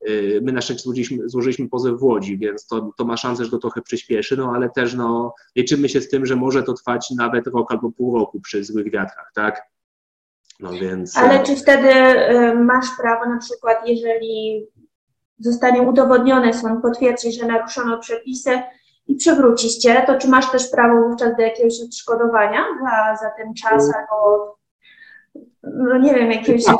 e, 0.02 0.42
my 0.42 0.52
na 0.52 0.62
szczęście 0.62 0.84
złożyliśmy, 0.84 1.30
złożyliśmy 1.30 1.70
pozew 1.70 2.00
w 2.00 2.04
Łodzi, 2.04 2.38
więc 2.38 2.68
to, 2.68 2.92
to 2.98 3.06
ma 3.06 3.18
szansę, 3.18 3.46
że 3.46 3.52
to 3.52 3.58
trochę 3.58 3.82
przyspieszy, 3.82 4.38
no 4.38 4.52
ale 4.56 4.70
też 4.70 4.94
no, 4.94 5.34
liczymy 5.56 5.90
się 5.90 6.02
z 6.02 6.10
tym, 6.10 6.26
że 6.26 6.36
może 6.36 6.64
to 6.64 6.74
trwać 6.74 7.12
nawet 7.18 7.48
rok 7.48 7.72
albo 7.72 7.92
pół 7.92 8.16
roku 8.16 8.42
przy 8.42 8.64
złych 8.64 8.92
wiatrach, 8.92 9.32
tak? 9.36 9.71
No 10.62 10.72
więc... 10.72 11.18
Ale 11.18 11.42
e, 11.42 11.44
czy 11.44 11.56
wtedy 11.56 11.90
e, 11.90 12.56
masz 12.56 12.86
prawo 13.02 13.26
na 13.26 13.38
przykład, 13.38 13.78
jeżeli 13.86 14.68
zostanie 15.40 15.82
udowodnione, 15.82 16.54
sąd 16.54 16.82
potwierdzi, 16.82 17.32
że 17.32 17.48
naruszono 17.48 17.98
przepisy 17.98 18.62
i 19.08 19.16
przywrócić 19.16 19.78
cię, 19.78 20.04
to 20.08 20.18
czy 20.18 20.28
masz 20.28 20.52
też 20.52 20.72
prawo 20.72 21.08
wówczas 21.08 21.36
do 21.36 21.42
jakiegoś 21.42 21.82
odszkodowania 21.86 22.66
za, 22.84 23.16
za 23.26 23.32
ten 23.38 23.54
czas 23.54 23.84
mm. 23.84 23.94
albo 23.96 24.56
no 25.64 25.98
nie 25.98 26.14
wiem, 26.14 26.32
jakiegoś 26.32 26.64
tak. 26.64 26.78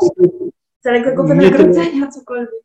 zaległego 0.80 1.24
wynagrodzenia, 1.24 2.08
cokolwiek? 2.08 2.62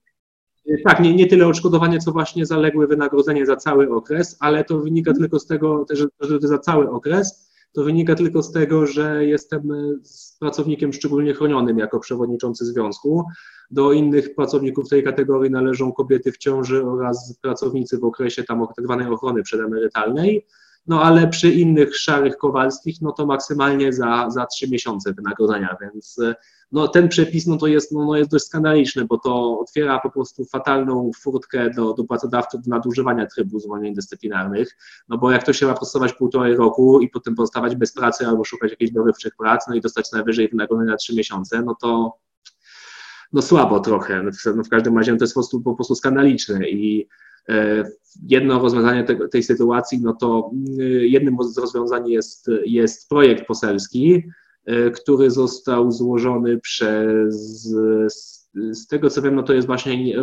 Tak, 0.86 1.00
nie, 1.00 1.16
nie 1.16 1.28
tyle 1.28 1.48
odszkodowanie, 1.48 2.00
co 2.00 2.12
właśnie 2.12 2.46
zaległe 2.46 2.88
wynagrodzenie 2.88 3.46
za 3.46 3.56
cały 3.56 3.96
okres, 3.96 4.38
ale 4.40 4.64
to 4.64 4.78
wynika 4.78 5.14
tylko 5.14 5.40
z 5.40 5.48
tego, 5.48 5.86
że, 5.90 6.06
że 6.20 6.40
za 6.48 6.58
cały 6.58 6.90
okres 6.90 7.47
to 7.74 7.84
wynika 7.84 8.16
tylko 8.16 8.44
z 8.44 8.52
tego, 8.52 8.88
że 8.88 9.26
jestem 9.26 9.72
e, 9.72 9.96
pracownikiem 10.40 10.94
szczególnie 10.94 11.34
chronionym 11.34 11.78
jako 11.78 12.00
przewodniczący 12.00 12.66
związku. 12.66 13.26
Do 13.72 13.92
innych 13.92 14.36
pracowników 14.36 14.90
tej 14.90 15.04
kategorii 15.04 15.52
należą 15.52 15.92
kobiety 15.92 16.32
w 16.32 16.38
ciąży 16.38 16.86
oraz 16.86 17.40
pracownicy 17.42 17.98
w 17.98 18.04
okresie 18.04 18.44
tam 18.44 18.68
tak 18.76 18.86
zwanej 18.86 19.08
ochrony 19.08 19.44
przedemerytalnej. 19.44 20.46
No 20.88 21.04
ale 21.04 21.28
przy 21.28 21.52
innych 21.52 21.98
szarych 21.98 22.38
kowalskich, 22.38 23.02
no 23.02 23.12
to 23.12 23.26
maksymalnie 23.26 23.94
za, 23.94 24.30
za 24.30 24.46
3 24.46 24.70
miesiące 24.70 25.14
wynagrodzenia, 25.14 25.78
więc 25.82 26.20
e, 26.20 26.36
no, 26.72 26.88
ten 26.88 27.10
przepis 27.10 27.48
no, 27.48 27.58
to 27.58 27.68
jest, 27.68 27.92
no, 27.92 28.06
no, 28.06 28.16
jest 28.16 28.32
dość 28.32 28.46
skandaliczny, 28.46 29.06
bo 29.06 29.18
to 29.18 29.60
otwiera 29.60 30.00
po 30.00 30.10
prostu 30.10 30.46
fatalną 30.46 31.12
furtkę 31.22 31.70
do, 31.70 31.94
do 31.94 32.04
pracodawców 32.04 32.62
do 32.62 32.70
nadużywania 32.70 33.26
trybu 33.26 33.60
zwolnień 33.60 33.96
dyscyplinarnych, 33.96 34.78
no 35.10 35.18
bo 35.18 35.32
jak 35.32 35.44
to 35.44 35.54
się 35.54 35.66
ma 35.66 35.74
pracować 35.74 36.14
półtorej 36.14 36.56
roku 36.56 37.02
i 37.02 37.10
potem 37.10 37.36
pozostawać 37.36 37.76
bez 37.76 37.94
pracy 37.94 38.28
albo 38.28 38.44
szukać 38.44 38.72
jakichś 38.72 38.92
dorywczych 38.92 39.34
prac, 39.38 39.68
no 39.68 39.76
i 39.76 39.82
dostać 39.82 40.12
najwyżej 40.12 40.50
wynagrodzenia 40.50 40.92
na 40.92 40.98
trzy 40.98 41.16
miesiące, 41.16 41.62
no 41.62 41.76
to 41.82 42.18
no 43.34 43.42
słabo 43.42 43.80
trochę. 43.80 44.24
No, 44.56 44.64
w 44.64 44.70
każdym 44.70 44.98
razie 44.98 45.18
to 45.18 45.24
jest 45.24 45.34
po 45.34 45.40
prostu, 45.40 45.62
po 45.62 45.76
prostu 45.76 45.96
skandaliczne 45.96 46.70
i 46.70 47.08
jedno 48.28 48.60
rozwiązanie 48.60 49.04
te, 49.04 49.28
tej 49.28 49.44
sytuacji, 49.44 50.02
no 50.02 50.14
to 50.14 50.52
mm, 50.54 50.66
jednym 51.02 51.38
z 51.42 51.58
rozwiązań 51.58 52.10
jest, 52.10 52.50
jest 52.66 53.10
projekt 53.10 53.48
poselski, 53.48 54.24
E, 54.68 54.92
który 54.92 55.32
został 55.32 55.92
złożony 55.92 56.60
przez, 56.60 57.64
z 58.72 58.88
tego 58.88 59.10
co 59.10 59.22
wiem, 59.22 59.36
no 59.36 59.44
to 59.44 59.54
jest 59.54 59.68
właśnie 59.68 60.16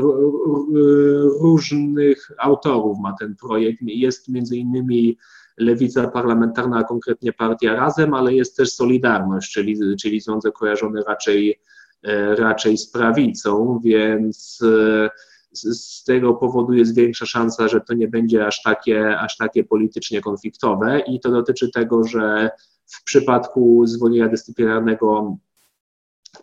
różnych 1.41 2.31
autorów 2.39 2.99
ma 2.99 3.15
ten 3.21 3.37
projekt. 3.37 3.79
Jest 3.83 4.29
między 4.29 4.57
innymi 4.57 5.19
Lewica 5.59 6.09
Parlamentarna, 6.09 6.79
a 6.79 6.85
konkretnie 6.85 7.33
Partia 7.33 7.75
Razem, 7.75 8.15
ale 8.15 8.35
jest 8.35 8.57
też 8.57 8.73
Solidarność, 8.73 9.53
czyli, 9.53 9.77
czyli 10.01 10.21
związek 10.21 10.55
kojarzony 10.55 11.03
raczej, 11.07 11.61
e, 12.03 12.37
raczej 12.37 12.79
z 12.79 12.91
prawicą, 12.91 13.81
więc 13.85 14.61
e, 14.63 15.11
z 15.55 16.05
tego 16.05 16.35
powodu 16.35 16.73
jest 16.73 16.95
większa 16.95 17.27
szansa, 17.27 17.69
że 17.69 17.81
to 17.81 17.95
nie 17.95 18.09
będzie 18.09 18.47
aż 18.47 18.63
takie, 18.63 19.19
aż 19.19 19.37
takie 19.37 19.65
politycznie 19.65 20.21
konfliktowe 20.21 21.01
i 21.01 21.21
to 21.21 21.31
dotyczy 21.31 21.71
tego, 21.71 22.05
że 22.05 22.51
w 22.87 23.05
przypadku 23.05 23.87
zwolnienia 23.87 24.29
dyscyplinarnego, 24.29 25.37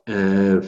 e, 0.10 0.62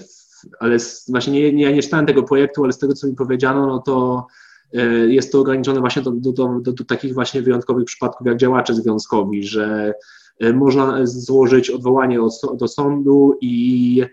ale 0.60 0.78
właśnie 1.10 1.34
nie, 1.34 1.54
nie, 1.54 1.64
ja 1.64 1.72
nie 1.72 1.84
czytałem 1.84 2.06
tego 2.06 2.24
projektu, 2.24 2.64
ale 2.64 2.74
z 2.74 2.78
tego, 2.78 2.94
co 2.94 3.08
mi 3.08 3.16
powiedziano, 3.16 3.68
no 3.68 3.80
to 3.80 4.28
e, 4.74 4.86
jest 4.90 5.32
to 5.32 5.40
ograniczone 5.40 5.80
właśnie 5.80 6.02
do, 6.02 6.12
do, 6.12 6.32
do, 6.32 6.72
do 6.72 6.86
takich 6.86 7.14
właśnie 7.14 7.42
wyjątkowych 7.42 7.86
przypadków 7.86 8.28
jak 8.28 8.38
działacze 8.38 8.76
związkowi, 8.76 9.44
że 9.44 9.94
e, 10.40 10.54
można 10.54 11.06
złożyć 11.06 11.70
odwołanie 11.70 12.20
do 12.58 12.68
sądu 12.68 13.38
i 13.42 14.04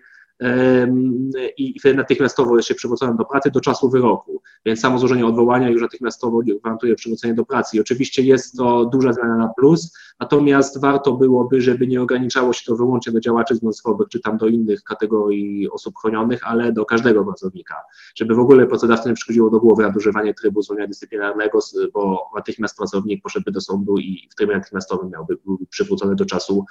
i 1.57 1.81
wtedy 1.81 1.95
natychmiastowo 1.95 2.63
się 2.63 2.75
przywrócony 2.75 3.17
do 3.17 3.25
pracy 3.25 3.51
do 3.51 3.61
czasu 3.61 3.91
wyroku. 3.91 4.43
Więc 4.67 4.81
samo 4.81 4.99
złożenie 4.99 5.27
odwołania 5.27 5.69
już 5.69 5.83
natychmiastowo 5.83 6.41
gwarantuje 6.61 6.95
przywrócenie 6.95 7.35
do 7.35 7.45
pracy. 7.45 7.77
I 7.77 7.81
oczywiście 7.81 8.23
jest 8.23 8.57
to 8.57 8.85
duża 8.85 9.13
zmiana 9.13 9.37
na 9.37 9.49
plus, 9.49 9.97
natomiast 10.21 10.81
warto 10.81 11.13
byłoby, 11.13 11.61
żeby 11.61 11.87
nie 11.87 12.03
ograniczało 12.03 12.53
się 12.53 12.63
to 12.67 12.77
wyłącznie 12.77 13.13
do 13.13 13.21
działaczy 13.21 13.57
związkowych, 13.57 14.09
czy 14.09 14.21
tam 14.21 14.39
do 14.39 14.47
innych 14.47 14.83
kategorii 14.83 15.71
osób 15.71 15.95
chronionych, 15.99 16.41
ale 16.49 16.73
do 16.73 16.85
każdego 16.85 17.25
pracownika. 17.25 17.75
Żeby 18.15 18.35
w 18.35 18.39
ogóle 18.39 18.67
pracodawcy 18.67 19.09
nie 19.09 19.15
przychodziło 19.15 19.51
do 19.51 19.61
głowy 19.61 19.83
nadużywanie 19.83 20.35
trybu 20.35 20.63
zwolnienia 20.63 20.89
dyscyplinarnego, 20.89 21.59
bo 21.93 22.31
natychmiast 22.37 22.77
pracownik 22.77 23.23
poszedłby 23.23 23.51
do 23.51 23.61
sądu 23.61 23.99
i 23.99 24.29
w 24.31 24.35
trybie 24.35 24.55
natychmiastowym 24.55 25.11
miałby 25.11 25.39
przywrócony 25.71 26.15
do 26.15 26.25
czasu 26.25 26.65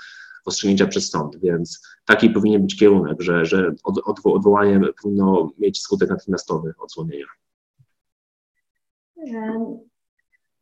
rozstrzygnięcia 0.46 0.88
przez 0.88 1.10
sąd, 1.10 1.40
więc 1.40 1.88
taki 2.06 2.30
powinien 2.30 2.62
być 2.62 2.80
kierunek, 2.80 3.22
że, 3.22 3.46
że 3.46 3.72
odwo 4.06 4.34
odwołanie 4.34 4.82
powinno 5.02 5.52
mieć 5.58 5.82
skutek 5.82 6.10
natychmiastowy 6.10 6.74
odsłonienia. 6.80 7.26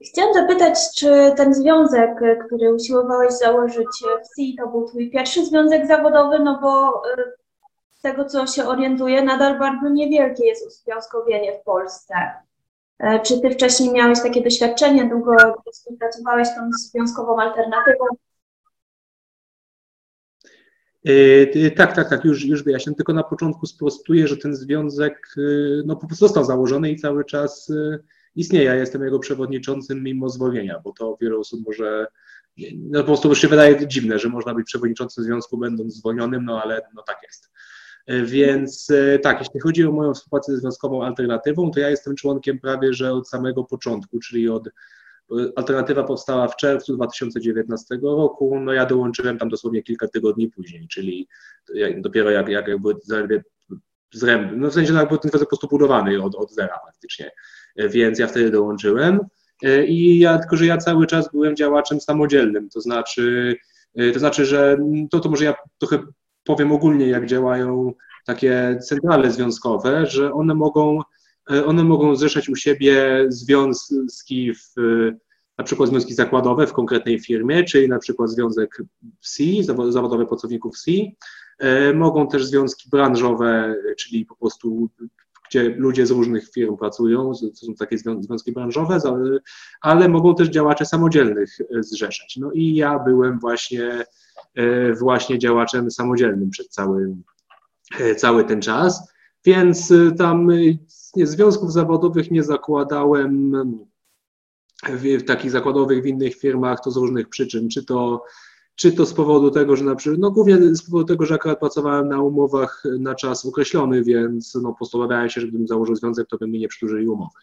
Chciałam 0.05 0.33
zapytać, 0.33 0.79
czy 0.95 1.33
ten 1.37 1.53
związek, 1.53 2.11
który 2.45 2.73
usiłowałeś 2.73 3.33
założyć 3.33 3.87
w 4.23 4.35
CI, 4.35 4.55
to 4.55 4.67
był 4.67 4.85
twój 4.85 5.11
pierwszy 5.11 5.45
związek 5.45 5.87
zawodowy, 5.87 6.39
no 6.39 6.59
bo 6.61 7.01
y, 7.11 7.33
z 7.93 8.01
tego, 8.01 8.25
co 8.25 8.47
się 8.47 8.65
orientuję, 8.65 9.21
nadal 9.21 9.59
bardzo 9.59 9.89
niewielkie 9.89 10.45
jest 10.45 10.67
uzwiązkowienie 10.67 11.59
w 11.59 11.63
Polsce. 11.63 12.15
E, 12.99 13.19
czy 13.19 13.41
ty 13.41 13.49
wcześniej 13.49 13.91
miałeś 13.91 14.21
takie 14.21 14.41
doświadczenie, 14.41 15.05
długo 15.05 15.35
współpracowałeś 15.71 16.47
tą 16.47 16.69
związkową 16.71 17.39
alternatywą? 17.41 18.05
Yy, 21.07 21.71
tak, 21.71 21.95
tak, 21.95 22.09
tak, 22.09 22.25
już, 22.25 22.45
już 22.45 22.63
wyjaśniam, 22.63 22.95
tylko 22.95 23.13
na 23.13 23.23
początku 23.23 23.65
sprostuję, 23.65 24.27
że 24.27 24.37
ten 24.37 24.55
związek 24.55 25.33
yy, 25.37 25.83
no, 25.85 25.95
po 25.95 26.07
prostu 26.07 26.25
został 26.25 26.45
założony 26.45 26.91
i 26.91 26.95
cały 26.95 27.25
czas 27.25 27.71
istnieje. 28.35 28.65
Ja 28.65 28.75
jestem 28.75 29.03
jego 29.03 29.19
przewodniczącym 29.19 30.03
mimo 30.03 30.29
zwolnienia, 30.29 30.81
bo 30.83 30.93
to 30.93 31.17
wiele 31.21 31.37
osób 31.37 31.65
może, 31.65 32.07
no 32.75 32.99
po 32.99 33.05
prostu 33.05 33.35
się 33.35 33.47
wydaje 33.47 33.87
dziwne, 33.87 34.19
że 34.19 34.29
można 34.29 34.53
być 34.53 34.65
przewodniczącym 34.65 35.23
związku 35.23 35.57
będąc 35.57 35.93
zwolnionym, 35.93 36.45
no 36.45 36.61
ale 36.63 36.81
no 36.95 37.03
tak 37.07 37.17
jest. 37.23 37.51
Więc 38.25 38.91
tak, 39.21 39.39
jeśli 39.39 39.59
chodzi 39.59 39.85
o 39.85 39.91
moją 39.91 40.13
współpracę 40.13 40.51
ze 40.51 40.57
związkową 40.57 41.03
alternatywą, 41.03 41.71
to 41.71 41.79
ja 41.79 41.89
jestem 41.89 42.15
członkiem 42.15 42.59
prawie 42.59 42.93
że 42.93 43.13
od 43.13 43.29
samego 43.29 43.63
początku, 43.63 44.19
czyli 44.19 44.49
od 44.49 44.69
Alternatywa 45.55 46.03
powstała 46.03 46.47
w 46.47 46.55
czerwcu 46.55 46.95
2019 46.95 47.99
roku, 48.03 48.59
no 48.59 48.73
ja 48.73 48.85
dołączyłem 48.85 49.37
tam 49.37 49.49
dosłownie 49.49 49.83
kilka 49.83 50.07
tygodni 50.07 50.47
później, 50.47 50.87
czyli 50.87 51.27
dopiero 51.97 52.29
jak, 52.29 52.49
jak 52.49 52.67
jakby 52.67 52.93
zaledwie 53.03 53.43
no 54.55 54.69
w 54.69 54.73
sensie 54.73 54.93
no 54.93 54.99
jakby 54.99 55.17
ten 55.17 55.31
po 55.31 55.45
prostu 55.45 55.67
budowany 55.67 56.23
od, 56.23 56.35
od 56.35 56.51
zera 56.51 56.79
praktycznie, 56.83 57.31
więc 57.75 58.19
ja 58.19 58.27
wtedy 58.27 58.51
dołączyłem. 58.51 59.19
I 59.87 60.19
ja, 60.19 60.37
tylko 60.39 60.55
że 60.55 60.65
ja 60.65 60.77
cały 60.77 61.07
czas 61.07 61.31
byłem 61.31 61.55
działaczem 61.55 62.01
samodzielnym, 62.01 62.69
to 62.69 62.81
znaczy, 62.81 63.55
to 64.13 64.19
znaczy, 64.19 64.45
że 64.45 64.77
to, 65.11 65.19
to 65.19 65.29
może 65.29 65.45
ja 65.45 65.53
trochę 65.77 65.99
powiem 66.43 66.71
ogólnie, 66.71 67.07
jak 67.07 67.25
działają 67.25 67.93
takie 68.25 68.79
centrale 68.81 69.31
związkowe, 69.31 70.05
że 70.05 70.33
one 70.33 70.55
mogą 70.55 71.01
one 71.65 71.83
mogą 71.83 72.15
zrzeszać 72.15 72.49
u 72.49 72.55
siebie 72.55 73.25
związki, 73.29 74.53
w, 74.53 74.81
na 75.57 75.63
przykład 75.63 75.89
związki 75.89 76.13
zakładowe 76.13 76.67
w 76.67 76.73
konkretnej 76.73 77.19
firmie, 77.19 77.63
czyli 77.63 77.89
na 77.89 77.99
przykład 77.99 78.29
związek 78.29 78.83
WSI, 79.21 79.63
zawodowe 79.89 80.25
pracowników 80.25 80.75
WSI. 80.75 81.17
E, 81.59 81.93
mogą 81.93 82.27
też 82.27 82.45
związki 82.45 82.89
branżowe, 82.89 83.75
czyli 83.97 84.25
po 84.25 84.35
prostu 84.35 84.89
gdzie 85.49 85.69
ludzie 85.69 86.05
z 86.05 86.11
różnych 86.11 86.51
firm 86.51 86.77
pracują, 86.77 87.31
to 87.59 87.65
są 87.65 87.73
takie 87.75 87.97
związki 87.97 88.51
branżowe, 88.51 88.99
ale 89.81 90.09
mogą 90.09 90.35
też 90.35 90.49
działacze 90.49 90.85
samodzielnych 90.85 91.57
zrzeszać. 91.79 92.37
No 92.37 92.51
i 92.51 92.75
ja 92.75 92.99
byłem 92.99 93.39
właśnie, 93.39 94.05
e, 94.55 94.93
właśnie 94.93 95.39
działaczem 95.39 95.91
samodzielnym 95.91 96.49
przez 96.49 96.69
cały, 96.69 97.15
cały 98.17 98.43
ten 98.43 98.61
czas, 98.61 99.11
więc 99.45 99.93
tam 100.17 100.47
związków 101.25 101.73
zawodowych 101.73 102.31
nie 102.31 102.43
zakładałem 102.43 103.51
w, 104.89 105.03
w 105.03 105.23
takich 105.23 105.51
zakładowych 105.51 106.03
w 106.03 106.05
innych 106.05 106.35
firmach, 106.35 106.79
to 106.83 106.91
z 106.91 106.97
różnych 106.97 107.29
przyczyn, 107.29 107.69
czy 107.69 107.85
to 107.85 108.23
czy 108.77 108.91
to 108.91 109.05
z 109.05 109.13
powodu 109.13 109.51
tego, 109.51 109.75
że 109.75 109.83
na 109.83 109.95
przykład, 109.95 110.19
no 110.19 110.31
głównie 110.31 110.75
z 110.75 110.83
powodu 110.85 111.05
tego, 111.05 111.25
że 111.25 111.35
akurat 111.35 111.59
pracowałem 111.59 112.09
na 112.09 112.21
umowach 112.21 112.83
na 112.99 113.15
czas 113.15 113.45
określony, 113.45 114.03
więc 114.03 114.55
no 114.55 114.75
postulowałem 114.79 115.29
się, 115.29 115.41
że 115.41 115.47
gdybym 115.47 115.67
założył 115.67 115.95
związek, 115.95 116.27
to 116.27 116.37
by 116.37 116.47
mi 116.47 116.59
nie 116.59 116.67
przedłużyli 116.67 117.07
umowy. 117.07 117.39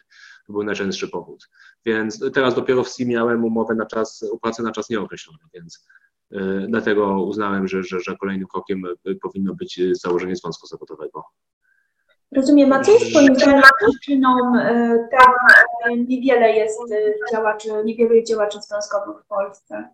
To 0.47 0.53
był 0.53 0.63
najczęstszy 0.63 1.07
powód. 1.07 1.49
Więc 1.85 2.19
teraz 2.33 2.55
dopiero 2.55 2.83
w 2.83 2.95
CIM 2.95 3.09
miałem 3.09 3.45
umowę 3.45 3.75
na 3.75 3.85
czas, 3.85 4.25
pracę 4.41 4.63
na 4.63 4.71
czas 4.71 4.89
nieokreślony, 4.89 5.39
więc 5.53 5.87
y, 6.31 6.37
dlatego 6.69 7.23
uznałem, 7.23 7.67
że, 7.67 7.83
że, 7.83 7.99
że 7.99 8.17
kolejnym 8.17 8.47
krokiem 8.47 8.83
powinno 9.21 9.55
być 9.55 9.81
założenie 9.91 10.35
związku 10.35 10.67
zawodowego. 10.67 11.23
Rozumiem, 12.31 12.73
a 12.73 12.83
co 12.83 12.91
jest 12.91 13.09
Twoim 13.09 13.35
zdaniem 13.35 13.61
przyczyną 13.79 14.57
e, 14.57 15.07
tego, 15.11 15.33
że 15.85 15.97
niewiele 15.97 16.51
jest 16.51 16.79
e, 16.91 17.13
działaczy, 17.31 17.69
niewielu 17.85 18.23
działaczy 18.23 18.57
związkowych 18.61 19.23
w 19.23 19.27
Polsce? 19.27 19.89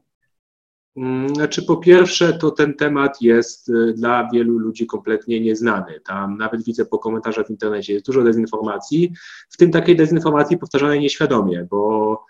Mm, 0.97 1.35
znaczy, 1.35 1.65
po 1.65 1.77
pierwsze, 1.77 2.33
to 2.33 2.51
ten 2.51 2.73
temat 2.73 3.21
jest 3.21 3.69
e, 3.69 3.93
dla 3.93 4.29
wielu 4.33 4.57
ludzi 4.57 4.87
kompletnie 4.87 5.41
nieznany. 5.41 5.99
Tam 5.99 6.37
nawet 6.37 6.63
widzę 6.63 6.85
po 6.85 6.99
komentarzach 6.99 7.47
w 7.47 7.49
internecie 7.49 7.93
jest 7.93 8.05
dużo 8.05 8.23
dezinformacji, 8.23 9.13
w 9.49 9.57
tym 9.57 9.71
takiej 9.71 9.95
dezinformacji 9.95 10.57
powtarzanej 10.57 10.99
nieświadomie, 10.99 11.67
bo 11.69 12.25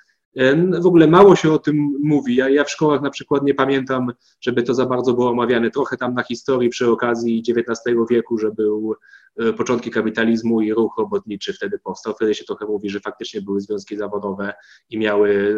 w 0.82 0.86
ogóle 0.86 1.08
mało 1.08 1.36
się 1.36 1.52
o 1.52 1.60
tym 1.60 1.98
mówi. 2.04 2.36
Ja, 2.36 2.50
ja 2.50 2.64
w 2.64 2.72
szkołach 2.72 3.02
na 3.02 3.10
przykład 3.10 3.44
nie 3.44 3.54
pamiętam, 3.54 4.12
żeby 4.42 4.64
to 4.64 4.74
za 4.74 4.86
bardzo 4.86 5.14
było 5.14 5.30
omawiane. 5.30 5.72
Trochę 5.72 5.98
tam 5.98 6.14
na 6.14 6.24
historii 6.24 6.70
przy 6.70 6.92
okazji 6.92 7.44
XIX 7.48 7.98
wieku, 8.10 8.38
że 8.38 8.52
był 8.52 8.94
e, 8.94 8.98
początki 9.58 9.92
kapitalizmu 9.92 10.62
i 10.62 10.74
ruch 10.74 10.96
robotniczy 10.98 11.54
wtedy 11.54 11.80
powstał. 11.80 12.14
Wtedy 12.14 12.36
się 12.36 12.46
trochę 12.46 12.66
mówi, 12.66 12.90
że 12.90 13.00
faktycznie 13.00 13.42
były 13.42 13.62
związki 13.62 13.98
zawodowe 13.98 14.54
i 14.90 14.98
miały 14.98 15.56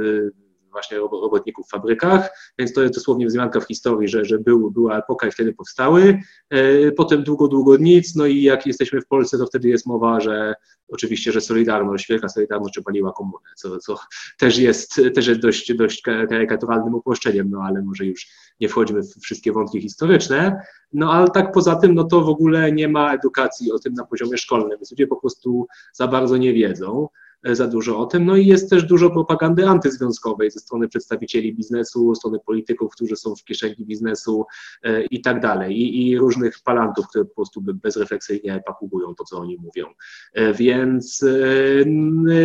właśnie 0.73 0.97
robotników 0.97 1.67
w 1.67 1.69
fabrykach, 1.69 2.53
więc 2.59 2.73
to 2.73 2.81
jest 2.81 2.93
dosłownie 2.93 3.27
wzmianka 3.27 3.59
w 3.59 3.67
historii, 3.67 4.07
że, 4.07 4.25
że 4.25 4.39
był, 4.39 4.71
była 4.71 4.97
epoka 4.97 5.27
i 5.27 5.31
wtedy 5.31 5.53
powstały. 5.53 6.19
E, 6.49 6.91
potem 6.91 7.23
długo, 7.23 7.47
długo 7.47 7.77
nic, 7.77 8.15
no 8.15 8.25
i 8.25 8.41
jak 8.41 8.67
jesteśmy 8.67 9.01
w 9.01 9.07
Polsce, 9.07 9.37
to 9.37 9.45
wtedy 9.45 9.69
jest 9.69 9.85
mowa, 9.85 10.19
że 10.19 10.53
oczywiście, 10.87 11.31
że 11.31 11.41
Solidarność, 11.41 12.07
Wielka 12.09 12.29
Solidarność 12.29 12.77
opaliła 12.77 13.13
komunę, 13.13 13.49
co, 13.55 13.79
co 13.79 13.99
też 14.39 14.57
jest, 14.57 15.01
też 15.15 15.27
jest 15.27 15.39
dość, 15.39 15.73
dość 15.73 16.01
karykaturalnym 16.01 16.95
uproszczeniem, 16.95 17.49
no 17.49 17.61
ale 17.61 17.81
może 17.81 18.05
już 18.05 18.27
nie 18.59 18.69
wchodzimy 18.69 19.01
w 19.01 19.19
wszystkie 19.21 19.51
wątki 19.51 19.81
historyczne. 19.81 20.61
No 20.93 21.13
ale 21.13 21.29
tak 21.29 21.51
poza 21.51 21.75
tym, 21.75 21.95
no 21.95 22.03
to 22.03 22.21
w 22.21 22.29
ogóle 22.29 22.71
nie 22.71 22.87
ma 22.87 23.13
edukacji 23.13 23.71
o 23.71 23.79
tym 23.79 23.93
na 23.93 24.05
poziomie 24.05 24.37
szkolnym, 24.37 24.77
więc 24.77 24.91
ludzie 24.91 25.07
po 25.07 25.15
prostu 25.15 25.67
za 25.93 26.07
bardzo 26.07 26.37
nie 26.37 26.53
wiedzą. 26.53 27.07
E, 27.43 27.55
za 27.55 27.67
dużo 27.67 27.99
o 27.99 28.05
tym. 28.05 28.25
No 28.25 28.35
i 28.35 28.45
jest 28.45 28.69
też 28.69 28.83
dużo 28.83 29.09
propagandy 29.09 29.67
antyzwiązkowej 29.67 30.51
ze 30.51 30.59
strony 30.59 30.87
przedstawicieli 30.87 31.55
biznesu, 31.55 32.15
strony 32.15 32.39
polityków, 32.45 32.91
którzy 32.93 33.15
są 33.15 33.35
w 33.35 33.43
kieszeni 33.43 33.75
biznesu 33.79 34.45
e, 34.83 35.03
i 35.05 35.21
tak 35.21 35.39
dalej. 35.41 35.77
I, 35.77 36.07
i 36.07 36.17
różnych 36.17 36.59
palantów, 36.63 37.07
które 37.07 37.25
po 37.25 37.35
prostu 37.35 37.61
bezrefleksyjnie 37.61 38.63
pakugują 38.65 39.15
to, 39.15 39.23
co 39.23 39.37
oni 39.37 39.57
mówią. 39.57 39.87
E, 40.33 40.53
więc 40.53 41.25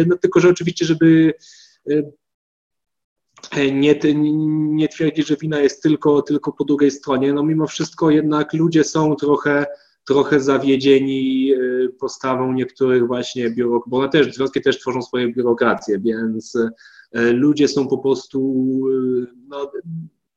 no 0.06 0.16
tylko, 0.16 0.40
że 0.40 0.48
oczywiście, 0.48 0.84
żeby 0.84 1.34
nie, 3.74 3.98
nie 4.74 4.88
twierdzić, 4.88 5.28
że 5.28 5.36
wina 5.36 5.60
jest 5.60 5.82
tylko, 5.82 6.22
tylko 6.22 6.52
po 6.52 6.64
drugiej 6.64 6.90
stronie. 6.90 7.32
No 7.32 7.42
mimo 7.42 7.66
wszystko 7.66 8.10
jednak 8.10 8.52
ludzie 8.52 8.84
są 8.84 9.16
trochę 9.16 9.66
trochę 10.08 10.40
zawiedzieni 10.40 11.52
y, 11.54 11.88
postawą 12.00 12.52
niektórych 12.52 13.06
właśnie 13.06 13.50
biurokratów, 13.50 13.90
bo 13.90 13.98
one 13.98 14.08
też, 14.08 14.34
związki 14.34 14.60
też 14.60 14.80
tworzą 14.80 15.02
swoje 15.02 15.32
biurokracje, 15.32 15.98
więc 15.98 16.54
y, 16.54 17.32
ludzie 17.32 17.68
są 17.68 17.88
po 17.88 17.98
prostu 17.98 18.38
y, 18.88 19.26
no, 19.48 19.72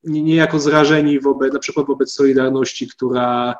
niejako 0.04 0.58
zrażeni 0.58 1.20
wobec, 1.20 1.52
na 1.52 1.58
przykład 1.58 1.86
wobec 1.86 2.12
Solidarności, 2.12 2.88
która 2.88 3.54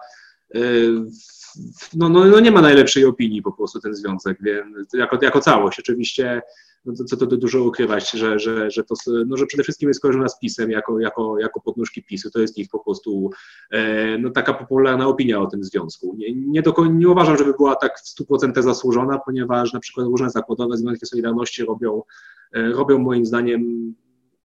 no, 1.94 2.08
no, 2.08 2.24
no 2.24 2.40
nie 2.40 2.50
ma 2.50 2.60
najlepszej 2.60 3.04
opinii 3.04 3.42
po 3.42 3.52
prostu 3.52 3.80
ten 3.80 3.94
związek, 3.94 4.38
więc 4.42 4.92
jako, 4.94 5.18
jako 5.22 5.40
całość. 5.40 5.78
Oczywiście 5.78 6.42
no 6.84 6.94
to, 6.98 7.04
co 7.04 7.16
to 7.16 7.26
dużo 7.26 7.64
ukrywać, 7.64 8.10
że, 8.10 8.38
że, 8.38 8.70
że, 8.70 8.84
to, 8.84 8.94
no, 9.26 9.36
że 9.36 9.46
przede 9.46 9.62
wszystkim 9.62 9.88
jest 9.88 10.00
kojarzona 10.00 10.28
z 10.28 10.38
PiSem 10.38 10.70
jako, 10.70 11.00
jako, 11.00 11.38
jako 11.38 11.60
podnóżki 11.60 12.02
PiSu. 12.02 12.30
To 12.30 12.40
jest 12.40 12.58
ich 12.58 12.68
po 12.68 12.78
prostu 12.84 13.30
e, 13.70 14.18
no, 14.18 14.30
taka 14.30 14.54
popularna 14.54 15.06
opinia 15.06 15.40
o 15.40 15.46
tym 15.46 15.64
związku. 15.64 16.14
Nie, 16.18 16.34
nie, 16.34 16.62
do, 16.62 16.74
nie 16.92 17.08
uważam, 17.08 17.38
żeby 17.38 17.52
była 17.52 17.76
tak 17.76 17.98
w 17.98 18.20
100% 18.20 18.62
zasłużona, 18.62 19.18
ponieważ 19.18 19.72
na 19.72 19.80
przykład 19.80 20.06
różne 20.06 20.30
zakładowe 20.30 20.76
związki 20.76 21.06
Solidarności 21.06 21.64
robią, 21.64 22.02
e, 22.54 22.68
robią 22.68 22.98
moim 22.98 23.26
zdaniem 23.26 23.94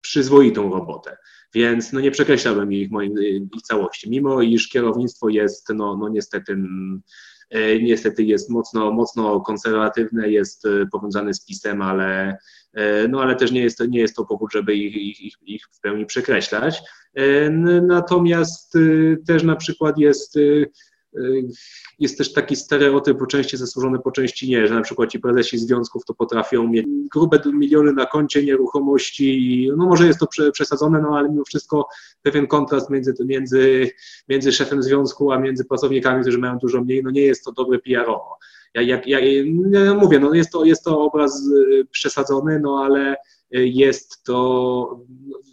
przyzwoitą 0.00 0.70
robotę. 0.70 1.16
Więc 1.54 1.92
no 1.92 2.00
nie 2.00 2.10
przekreślałbym 2.10 2.72
ich, 2.72 2.90
moim, 2.90 3.14
ich 3.56 3.62
całości, 3.62 4.10
mimo 4.10 4.42
iż 4.42 4.68
kierownictwo 4.68 5.28
jest 5.28 5.68
no, 5.74 5.96
no 5.96 6.08
niestety 6.08 6.56
E, 6.56 7.31
niestety 7.82 8.24
jest 8.24 8.50
mocno, 8.50 8.92
mocno 8.92 9.40
konserwatywne, 9.40 10.30
jest 10.30 10.66
e, 10.66 10.86
powiązane 10.92 11.34
z 11.34 11.44
PiSem, 11.44 11.82
ale, 11.82 12.36
e, 12.72 13.08
no, 13.08 13.22
ale 13.22 13.36
też 13.36 13.52
nie 13.52 13.62
jest, 13.62 13.78
to, 13.78 13.86
nie 13.86 14.00
jest 14.00 14.16
to 14.16 14.24
powód, 14.24 14.52
żeby 14.52 14.74
ich, 14.74 15.20
ich, 15.20 15.36
ich 15.42 15.64
w 15.72 15.80
pełni 15.80 16.06
przekreślać. 16.06 16.82
Natomiast 17.82 18.78
też 19.26 19.42
na 19.42 19.56
przykład 19.56 19.98
jest 19.98 20.38
jest 21.98 22.18
też 22.18 22.32
taki 22.32 22.56
stereotyp 22.56 23.18
po 23.18 23.26
części 23.26 23.56
zasłużony, 23.56 23.98
po 23.98 24.12
części 24.12 24.50
nie, 24.50 24.66
że 24.66 24.74
na 24.74 24.80
przykład 24.80 25.10
ci 25.10 25.20
prezesi 25.20 25.58
związków 25.58 26.04
to 26.04 26.14
potrafią 26.14 26.68
mieć 26.68 26.86
grube 27.12 27.40
miliony 27.52 27.92
na 27.92 28.06
koncie 28.06 28.44
nieruchomości, 28.44 29.70
no 29.76 29.86
może 29.86 30.06
jest 30.06 30.18
to 30.18 30.26
przesadzone, 30.52 31.00
no 31.02 31.18
ale 31.18 31.28
mimo 31.28 31.44
wszystko 31.44 31.88
pewien 32.22 32.46
kontrast 32.46 32.90
między, 32.90 33.14
między, 33.24 33.90
między 34.28 34.52
szefem 34.52 34.82
związku, 34.82 35.32
a 35.32 35.38
między 35.38 35.64
pracownikami, 35.64 36.22
którzy 36.22 36.38
mają 36.38 36.58
dużo 36.58 36.80
mniej, 36.80 37.02
no 37.02 37.10
nie 37.10 37.22
jest 37.22 37.44
to 37.44 37.52
dobre 37.52 37.78
PR-owo. 37.78 38.38
Ja, 38.74 38.82
jak, 38.82 39.06
ja, 39.06 39.20
ja 39.20 39.94
mówię, 39.94 40.18
no 40.18 40.34
jest 40.34 40.52
to, 40.52 40.64
jest 40.64 40.84
to 40.84 41.00
obraz 41.00 41.46
y, 41.46 41.86
przesadzony, 41.90 42.60
no 42.60 42.84
ale 42.84 43.16
jest 43.52 44.24
to, 44.24 45.04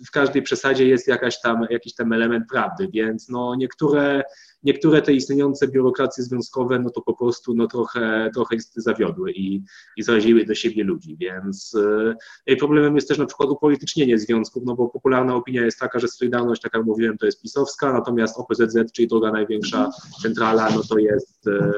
w 0.07 0.11
każdej 0.11 0.41
przesadzie 0.41 0.87
jest 0.87 1.07
jakaś 1.07 1.41
tam, 1.41 1.67
jakiś 1.69 1.95
tam 1.95 2.13
element 2.13 2.45
prawdy, 2.49 2.87
więc 2.93 3.29
no 3.29 3.55
niektóre, 3.55 4.23
niektóre 4.63 5.01
te 5.01 5.13
istniejące 5.13 5.67
biurokracje 5.67 6.23
związkowe, 6.23 6.79
no 6.79 6.89
to 6.89 7.01
po 7.01 7.13
prostu 7.13 7.53
no 7.53 7.67
trochę, 7.67 8.29
trochę 8.33 8.55
zawiodły 8.75 9.31
i, 9.31 9.63
i 9.97 10.03
zaraziły 10.03 10.45
do 10.45 10.55
siebie 10.55 10.83
ludzi, 10.83 11.17
więc 11.19 11.77
yy, 12.47 12.57
problemem 12.57 12.95
jest 12.95 13.07
też 13.07 13.17
na 13.17 13.25
przykład 13.25 13.49
upolitycznienie 13.49 14.19
związków, 14.19 14.63
no 14.65 14.75
bo 14.75 14.89
popularna 14.89 15.35
opinia 15.35 15.65
jest 15.65 15.79
taka, 15.79 15.99
że 15.99 16.07
Solidarność, 16.07 16.61
tak 16.61 16.73
jak 16.73 16.85
mówiłem, 16.85 17.17
to 17.17 17.25
jest 17.25 17.41
pisowska, 17.41 17.93
natomiast 17.93 18.37
OPZZ, 18.37 18.91
czyli 18.93 19.07
druga 19.07 19.31
największa 19.31 19.89
centrala, 20.21 20.69
no 20.69 20.81
to 20.89 20.97
jest 20.97 21.45
yy, 21.45 21.73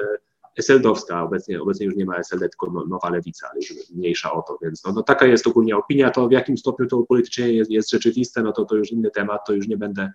SLD-owska, 0.58 1.24
obecnie, 1.24 1.62
obecnie 1.62 1.86
już 1.86 1.96
nie 1.96 2.06
ma 2.06 2.18
SLD, 2.18 2.50
tylko 2.50 2.72
no, 2.72 2.86
nowa 2.86 3.10
lewica, 3.10 3.48
ale 3.52 3.60
już 3.60 3.90
mniejsza 3.90 4.32
o 4.32 4.42
to, 4.42 4.58
więc 4.62 4.84
no, 4.86 4.92
no, 4.92 5.04
taka 5.04 5.26
jest 5.26 5.48
ogólnie 5.48 5.78
opinia, 5.78 6.12
to 6.12 6.28
w 6.28 6.32
jakim 6.32 6.58
stopniu 6.58 6.88
to 6.88 7.04
politycznie 7.04 7.54
jest, 7.54 7.72
jest 7.72 7.92
rzeczywiste, 7.92 8.44
no 8.44 8.52
to 8.52 8.66
to 8.66 8.76
już 8.76 8.92
inny 8.92 9.12
temat, 9.12 9.42
to 9.48 9.54
już 9.54 9.68
nie 9.68 9.78
będę, 9.78 10.12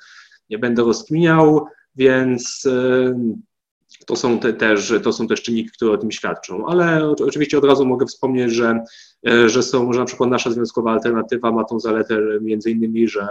nie 0.51 0.59
będę 0.59 0.83
rozkminiał, 0.83 1.67
więc 1.97 2.69
to 4.07 4.17
są 4.17 4.39
te, 4.39 4.53
też, 4.53 4.93
to 5.03 5.13
są 5.13 5.27
też 5.27 5.43
czynniki, 5.43 5.71
które 5.71 5.93
o 5.93 5.99
tym 5.99 6.11
świadczą, 6.11 6.67
ale 6.67 7.11
oczywiście 7.11 7.59
od 7.59 7.65
razu 7.65 7.87
mogę 7.87 8.07
wspomnieć, 8.07 8.53
że, 8.53 8.85
e, 9.29 9.49
że 9.49 9.63
są, 9.63 9.93
że 9.93 10.01
na 10.01 10.07
przykład 10.07 10.31
nasza 10.31 10.51
związkowa 10.51 10.93
alternatywa 10.93 11.53
ma 11.53 11.65
tą 11.65 11.81
zaletę 11.81 12.19
między 12.41 12.71
innymi, 12.71 13.09
że 13.09 13.29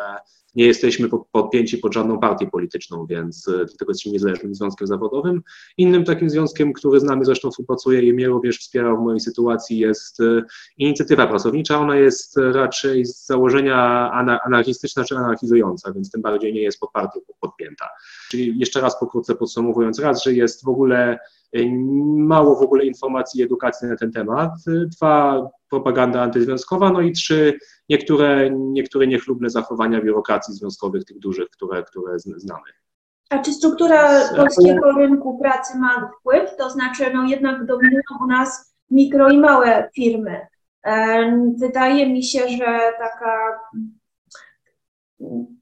nie 0.55 0.65
jesteśmy 0.65 1.09
podpięci 1.31 1.77
pod 1.77 1.93
żadną 1.93 2.19
partię 2.19 2.47
polityczną, 2.47 3.05
więc 3.05 3.47
e, 3.47 3.51
dlatego 3.51 3.91
jesteśmy 3.91 4.11
niezależnym 4.11 4.55
związkiem 4.55 4.87
zawodowym. 4.87 5.41
Innym 5.77 6.03
takim 6.03 6.29
związkiem, 6.29 6.73
który 6.73 6.99
z 6.99 7.03
nami 7.03 7.25
zresztą 7.25 7.51
współpracuje 7.51 8.01
i 8.01 8.13
mnie 8.13 8.27
również 8.27 8.57
wspierał 8.57 8.97
w 8.97 9.03
mojej 9.03 9.19
sytuacji 9.19 9.77
jest 9.77 10.19
e, 10.19 10.43
inicjatywa 10.77 11.27
pracownicza. 11.27 11.79
Ona 11.79 11.95
jest 11.95 12.37
raczej 12.37 13.05
z 13.05 13.25
założenia 13.25 14.11
anarchistyczna 14.45 15.03
czy 15.03 15.17
anarchizująca, 15.17 15.93
więc 15.93 16.11
tym 16.11 16.21
bardziej 16.21 16.53
nie 16.53 16.61
jest 16.61 16.79
pod 16.79 16.89
podpięta. 17.39 17.89
Czyli 18.29 18.59
jeszcze 18.59 18.81
raz 18.81 18.99
pokrótce 18.99 19.35
podsumowując, 19.35 19.99
raz, 19.99 20.23
że 20.23 20.33
jest 20.33 20.65
w 20.65 20.67
ogóle 20.67 21.19
e, 21.53 21.59
mało 22.17 22.55
w 22.55 22.61
ogóle 22.61 22.85
informacji 22.85 23.41
i 23.41 23.43
edukacji 23.43 23.87
na 23.87 23.95
ten 23.95 24.11
temat, 24.11 24.51
dwa, 24.67 25.49
propaganda 25.69 26.21
antyzwiązkowa, 26.21 26.91
no 26.91 27.01
i 27.01 27.11
trzy, 27.11 27.59
niektóre, 27.89 28.49
niektóre 28.51 29.07
niechlubne 29.07 29.49
zachowania 29.49 30.01
biurokracji 30.01 30.53
związkowych, 30.53 31.05
tych 31.05 31.19
dużych, 31.19 31.49
które, 31.49 31.83
które 31.83 32.19
znamy. 32.19 32.69
A 33.29 33.39
czy 33.39 33.53
struktura 33.53 34.29
polskiego 34.35 34.91
rynku 34.91 35.39
pracy 35.39 35.77
ma 35.77 36.11
wpływ? 36.19 36.55
To 36.57 36.69
znaczy, 36.69 37.03
no 37.13 37.23
jednak 37.23 37.65
dominują 37.65 38.01
u 38.23 38.27
nas 38.27 38.75
mikro 38.91 39.29
i 39.29 39.39
małe 39.39 39.89
firmy. 39.95 40.47
Wydaje 41.57 42.13
mi 42.13 42.23
się, 42.23 42.39
że 42.39 42.79
taka 42.99 43.59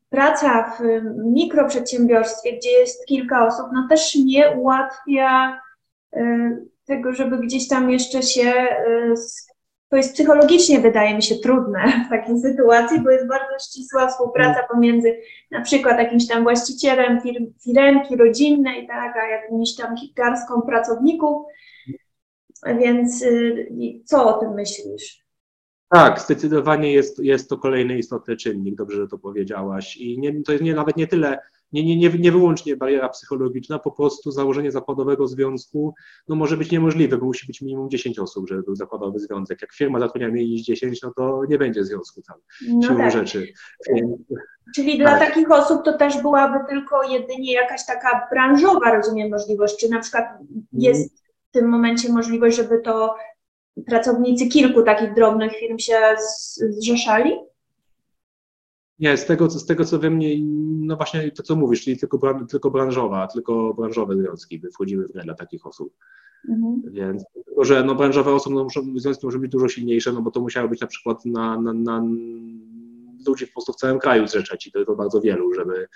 praca 0.10 0.72
w 0.72 0.82
mikroprzedsiębiorstwie, 1.26 2.58
gdzie 2.58 2.72
jest 2.72 3.06
kilka 3.06 3.46
osób, 3.46 3.66
no 3.74 3.88
też 3.90 4.16
nie 4.16 4.52
ułatwia 4.52 5.62
tego, 6.86 7.14
żeby 7.14 7.38
gdzieś 7.38 7.68
tam 7.68 7.92
jeszcze 7.92 8.22
się 8.24 8.54
to 9.94 9.98
jest 9.98 10.14
psychologicznie, 10.14 10.80
wydaje 10.80 11.16
mi 11.16 11.24
się, 11.24 11.36
trudne 11.36 12.06
w 12.08 12.10
takiej 12.10 12.40
sytuacji, 12.40 13.02
bo 13.02 13.10
jest 13.10 13.28
bardzo 13.28 13.66
ścisła 13.70 14.08
współpraca 14.08 14.60
pomiędzy 14.72 15.20
na 15.52 15.62
przykład 15.62 16.00
jakimś 16.00 16.28
tam 16.28 16.44
właścicielem 16.44 17.22
firm, 17.22 17.46
firemki 17.64 18.16
rodzinnej, 18.16 18.88
tak, 18.88 19.16
a 19.18 19.28
jakimś 19.28 19.76
tam 19.76 19.96
garstką 20.16 20.62
pracowników. 20.62 21.46
Więc 22.80 23.22
y, 23.22 24.02
co 24.06 24.36
o 24.36 24.40
tym 24.40 24.54
myślisz? 24.54 25.24
Tak, 25.90 26.20
zdecydowanie 26.20 26.94
jest, 26.94 27.20
jest 27.20 27.50
to 27.50 27.58
kolejny 27.58 27.98
istotny 27.98 28.38
czynnik, 28.38 28.76
dobrze, 28.76 28.98
że 28.98 29.08
to 29.08 29.18
powiedziałaś. 29.18 29.98
I 29.98 30.20
nie, 30.20 30.44
to 30.44 30.52
jest 30.52 30.64
nie, 30.64 30.74
nawet 30.74 30.98
nie 30.98 31.08
tyle 31.08 31.40
nie, 31.74 31.86
nie, 31.86 31.98
nie, 31.98 32.10
nie 32.10 32.32
wyłącznie 32.32 32.78
bariera 32.78 33.10
psychologiczna, 33.10 33.80
po 33.80 33.92
prostu 33.92 34.32
założenie 34.32 34.72
zakładowego 34.72 35.28
związku 35.28 35.94
no, 36.28 36.36
może 36.36 36.58
być 36.58 36.72
niemożliwe, 36.72 37.18
bo 37.18 37.26
musi 37.26 37.48
być 37.48 37.62
minimum 37.62 37.90
10 37.90 38.20
osób, 38.20 38.50
żeby 38.50 38.64
był 38.64 38.76
zakładowy 38.76 39.20
związek. 39.20 39.62
Jak 39.62 39.74
firma 39.74 40.00
zatrudnia 40.00 40.30
mniej 40.30 40.50
niż 40.50 40.62
10, 40.62 41.02
no 41.02 41.14
to 41.16 41.42
nie 41.50 41.58
będzie 41.58 41.84
związku 41.84 42.22
tam, 42.22 42.38
no 42.68 42.88
siłą 42.88 42.98
tak. 42.98 43.12
rzeczy. 43.12 43.54
Czyli 44.76 44.98
dla 44.98 45.20
tak. 45.20 45.30
takich 45.30 45.52
osób 45.52 45.84
to 45.86 45.98
też 45.98 46.22
byłaby 46.22 46.60
tylko 46.70 47.04
jedynie 47.04 47.54
jakaś 47.54 47.86
taka 47.86 48.28
branżowa, 48.32 48.96
rozumiem, 48.96 49.30
możliwość, 49.30 49.78
czy 49.78 49.90
na 49.90 50.00
przykład 50.00 50.26
jest 50.74 51.24
w 51.50 51.52
tym 51.52 51.70
momencie 51.70 52.14
możliwość, 52.14 52.58
żeby 52.58 52.80
to 52.80 53.16
pracownicy 53.86 54.48
kilku 54.48 54.84
takich 54.84 55.14
drobnych 55.14 55.56
firm 55.56 55.80
się 55.80 56.00
zrzeszali? 56.70 57.34
Nie, 59.04 59.18
z 59.18 59.26
tego, 59.26 59.50
z 59.50 59.66
tego 59.66 59.86
co 59.86 60.00
we 60.00 60.10
mnie, 60.10 60.36
no 60.86 60.96
właśnie 60.96 61.32
to 61.32 61.44
co 61.44 61.56
mówisz, 61.56 61.84
czyli 61.84 61.98
tylko, 61.98 62.46
tylko 62.50 62.72
branżowa, 62.72 63.28
tylko 63.28 63.74
branżowe 63.74 64.18
związki 64.18 64.60
by 64.60 64.72
wchodziły 64.72 65.08
w 65.08 65.12
grę 65.12 65.24
dla 65.24 65.34
takich 65.34 65.66
osób. 65.66 65.94
Mhm. 66.50 66.82
Więc 66.94 67.24
tylko, 67.46 67.64
że 67.64 67.84
no, 67.84 67.96
branżowe 67.96 68.34
osoby 68.34 68.56
no, 68.56 68.64
muszą, 68.64 68.82
związki 68.96 69.26
muszą 69.26 69.40
być 69.40 69.52
dużo 69.52 69.68
silniejsze, 69.68 70.14
no 70.14 70.22
bo 70.22 70.32
to 70.32 70.42
musiało 70.42 70.70
być 70.70 70.82
na 70.82 70.88
przykład 70.88 71.26
na, 71.26 71.62
na, 71.62 71.74
na 71.74 72.04
ludzi 73.28 73.48
po 73.48 73.54
prostu 73.54 73.74
w 73.74 73.76
całym 73.76 74.00
kraju 74.00 74.28
zrzeczać 74.28 74.68
i 74.68 74.72
to, 74.72 74.86
to 74.86 74.96
bardzo 74.96 75.22
wielu, 75.22 75.54
żeby, 75.54 75.88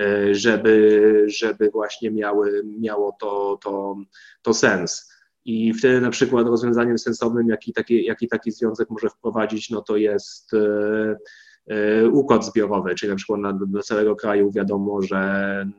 e, 0.00 0.34
żeby, 0.34 1.24
żeby 1.26 1.70
właśnie 1.70 2.10
miały, 2.10 2.62
miało 2.80 3.16
to, 3.20 3.58
to, 3.62 3.96
to 4.42 4.54
sens. 4.54 5.10
I 5.44 5.74
wtedy 5.74 6.00
na 6.00 6.10
przykład 6.10 6.46
rozwiązaniem 6.46 6.98
sensownym, 6.98 7.48
jaki 7.48 7.72
taki, 7.72 8.04
jaki 8.04 8.28
taki 8.28 8.50
związek 8.50 8.90
może 8.90 9.08
wprowadzić, 9.08 9.70
no 9.70 9.82
to 9.82 9.96
jest 9.96 10.54
e, 10.54 11.16
układ 12.12 12.46
zbiorowy, 12.46 12.94
czyli 12.94 13.10
na 13.10 13.16
przykład 13.16 13.40
na, 13.40 13.52
do 13.52 13.82
całego 13.82 14.16
kraju 14.16 14.50
wiadomo, 14.50 15.02
że 15.02 15.16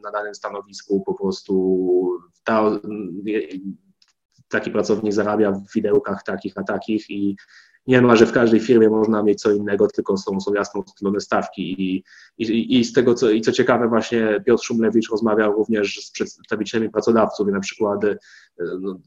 na 0.03 0.11
danym 0.11 0.35
stanowisku 0.35 1.03
po 1.05 1.13
prostu 1.13 2.19
ta, 2.43 2.79
taki 4.49 4.71
pracownik 4.71 5.13
zarabia 5.13 5.51
w 5.51 5.73
widełkach 5.75 6.23
takich 6.23 6.53
a 6.55 6.63
takich 6.63 7.09
i 7.09 7.35
nie 7.87 8.01
ma, 8.01 8.15
że 8.15 8.25
w 8.25 8.31
każdej 8.31 8.59
firmie 8.59 8.89
można 8.89 9.23
mieć 9.23 9.41
co 9.41 9.51
innego, 9.51 9.87
tylko 9.87 10.17
są, 10.17 10.41
są 10.41 10.53
jasno 10.53 10.81
ustalone 10.81 11.19
stawki 11.19 11.81
i, 11.81 12.03
i, 12.37 12.79
i 12.79 12.85
z 12.85 12.93
tego, 12.93 13.13
co, 13.13 13.29
i 13.29 13.41
co 13.41 13.51
ciekawe 13.51 13.87
właśnie 13.87 14.43
Piotr 14.45 14.63
Szumlewicz 14.63 15.09
rozmawiał 15.11 15.53
również 15.53 16.05
z 16.05 16.11
przedstawicielami 16.11 16.89
pracodawców 16.89 17.47
i 17.49 17.51
na 17.51 17.59
przykład 17.59 18.03
e, 18.03 18.17
no, 18.79 18.99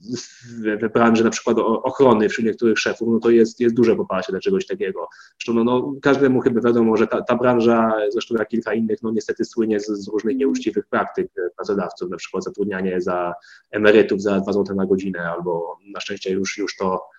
w 0.83 0.93
branży 0.93 1.25
na 1.25 1.31
przykład 1.31 1.59
ochrony 1.59 2.29
wśród 2.29 2.47
niektórych 2.47 2.79
szefów, 2.79 3.09
no 3.12 3.18
to 3.18 3.31
jest, 3.31 3.61
jest 3.61 3.75
duże 3.75 3.97
poparcie 3.97 4.33
dla 4.33 4.41
czegoś 4.41 4.66
takiego. 4.66 5.09
Zresztą 5.39 5.55
no, 5.55 5.64
no, 5.64 5.93
każdemu 6.03 6.41
chyba 6.41 6.61
wiadomo, 6.61 6.97
że 6.97 7.07
ta, 7.07 7.22
ta 7.22 7.37
branża, 7.37 7.93
zresztą 8.09 8.35
jak 8.39 8.49
kilka 8.49 8.75
innych, 8.75 9.03
no 9.03 9.11
niestety 9.11 9.45
słynie 9.45 9.81
z, 9.81 9.87
z 9.87 10.09
różnych 10.09 10.37
nieuczciwych 10.37 10.87
praktyk 10.87 11.33
pracodawców, 11.57 12.11
na 12.11 12.16
przykład 12.16 12.45
zatrudnianie 12.45 13.01
za 13.01 13.35
emerytów 13.70 14.22
za 14.22 14.41
2 14.41 14.53
zł 14.53 14.77
na 14.77 14.87
godzinę 14.87 15.31
albo 15.31 15.79
na 15.93 16.01
szczęście 16.01 16.31
już, 16.31 16.59
już 16.59 16.77
to 16.77 17.14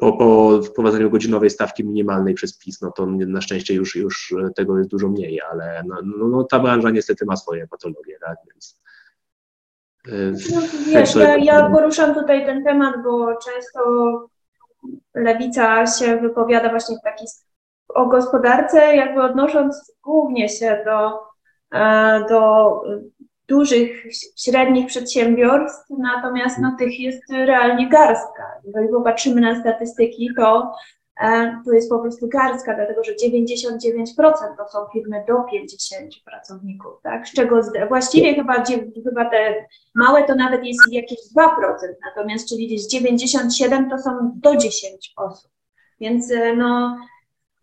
po, 0.00 0.12
po 0.12 0.60
wprowadzeniu 0.62 1.10
godzinowej 1.10 1.50
stawki 1.50 1.84
minimalnej 1.84 2.34
przez 2.34 2.58
PiS, 2.58 2.80
no 2.80 2.90
to 2.90 3.06
na 3.06 3.40
szczęście 3.40 3.74
już, 3.74 3.96
już 3.96 4.34
tego 4.56 4.78
jest 4.78 4.90
dużo 4.90 5.08
mniej, 5.08 5.40
ale 5.40 5.82
no, 5.86 5.96
no, 6.04 6.28
no 6.28 6.44
ta 6.44 6.58
branża 6.58 6.90
niestety 6.90 7.24
ma 7.24 7.36
swoje 7.36 7.66
patologie, 7.66 8.18
tak, 8.20 8.36
więc... 8.50 8.80
E, 10.08 10.10
no, 10.54 10.60
wiesz, 10.86 11.14
ja, 11.14 11.36
ja 11.36 11.70
poruszam 11.70 12.14
tutaj 12.14 12.46
ten 12.46 12.64
temat, 12.64 12.94
bo 13.04 13.36
często 13.36 13.80
lewica 15.14 15.86
się 15.86 16.16
wypowiada 16.16 16.70
właśnie 16.70 16.96
w 16.96 17.02
taki 17.02 17.24
o 17.88 18.06
gospodarce, 18.06 18.96
jakby 18.96 19.22
odnosząc 19.22 19.92
głównie 20.04 20.48
się 20.48 20.82
do, 20.84 21.20
e, 21.78 22.24
do 22.28 22.82
dużych, 23.48 24.04
średnich 24.36 24.86
przedsiębiorstw, 24.86 25.90
natomiast 25.98 26.58
no, 26.58 26.76
tych 26.78 27.00
jest 27.00 27.22
realnie 27.30 27.88
garstka. 27.88 28.42
Jeżeli 28.64 28.88
popatrzymy 28.88 29.40
na 29.40 29.60
statystyki, 29.60 30.30
to 30.36 30.72
e, 31.20 31.60
to 31.64 31.72
jest 31.72 31.90
po 31.90 31.98
prostu 31.98 32.28
garstka, 32.28 32.74
dlatego 32.74 33.04
że 33.04 33.12
99% 33.12 34.32
to 34.56 34.68
są 34.68 34.78
firmy 34.92 35.24
do 35.28 35.34
50 35.50 36.14
pracowników, 36.24 36.92
tak? 37.02 37.28
Z 37.28 37.32
czego 37.32 37.60
właściwie 37.88 38.34
chyba, 38.34 38.64
chyba 39.04 39.30
te 39.30 39.54
małe 39.94 40.24
to 40.24 40.34
nawet 40.34 40.64
jest 40.64 40.92
jakieś 40.92 41.18
2%, 41.36 41.48
natomiast 42.06 42.48
czyli 42.48 42.66
gdzieś 42.66 42.86
97 42.86 43.90
to 43.90 43.98
są 43.98 44.10
do 44.34 44.56
10 44.56 45.12
osób. 45.16 45.50
Więc 46.00 46.32
e, 46.32 46.56
no, 46.56 46.96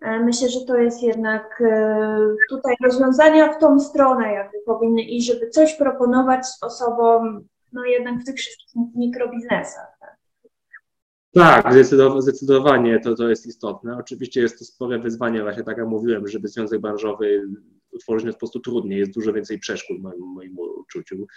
myślę, 0.01 0.49
że 0.49 0.65
to 0.67 0.77
jest 0.77 1.03
jednak 1.03 1.61
e, 1.61 2.35
tutaj 2.49 2.75
rozwiązania 2.83 3.53
w 3.53 3.59
tą 3.59 3.79
stronę, 3.79 4.33
jakby 4.33 4.57
powinny 4.65 5.01
iść, 5.01 5.27
żeby 5.27 5.49
coś 5.49 5.75
proponować 5.75 6.45
osobom, 6.61 7.47
no 7.73 7.85
jednak 7.85 8.21
w 8.21 8.25
tych 8.25 8.35
wszystkich 8.35 8.81
mikrobiznesach. 8.95 9.95
Tak, 11.33 11.63
tak 11.63 11.73
zdecydowanie 12.21 12.99
to, 12.99 13.15
to 13.15 13.29
jest 13.29 13.45
istotne. 13.45 13.97
Oczywiście 13.97 14.41
jest 14.41 14.59
to 14.59 14.65
spore 14.65 14.99
wyzwanie, 14.99 15.41
właśnie 15.41 15.63
tak 15.63 15.77
jak 15.77 15.87
mówiłem, 15.87 16.27
żeby 16.27 16.47
związek 16.47 16.81
branżowy 16.81 17.41
utworzyć 17.95 18.25
jest 18.25 18.37
po 18.37 18.39
prostu 18.39 18.59
trudniej, 18.59 18.99
jest 18.99 19.13
dużo 19.13 19.33
więcej 19.33 19.59
przeszkód 19.59 19.99
w 19.99 20.03
moim, 20.03 20.21
moim 20.21 20.57
uczuciu, 20.57 21.27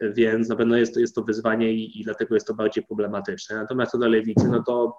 więc 0.00 0.48
na 0.48 0.56
pewno 0.56 0.76
jest 0.76 0.94
to, 0.94 1.00
jest 1.00 1.14
to 1.14 1.22
wyzwanie 1.22 1.72
i, 1.72 2.00
i 2.00 2.04
dlatego 2.04 2.34
jest 2.34 2.46
to 2.46 2.54
bardziej 2.54 2.84
problematyczne. 2.84 3.56
Natomiast 3.56 3.92
co 3.92 3.98
do 3.98 4.08
lewicy, 4.08 4.48
no 4.48 4.62
to 4.62 4.98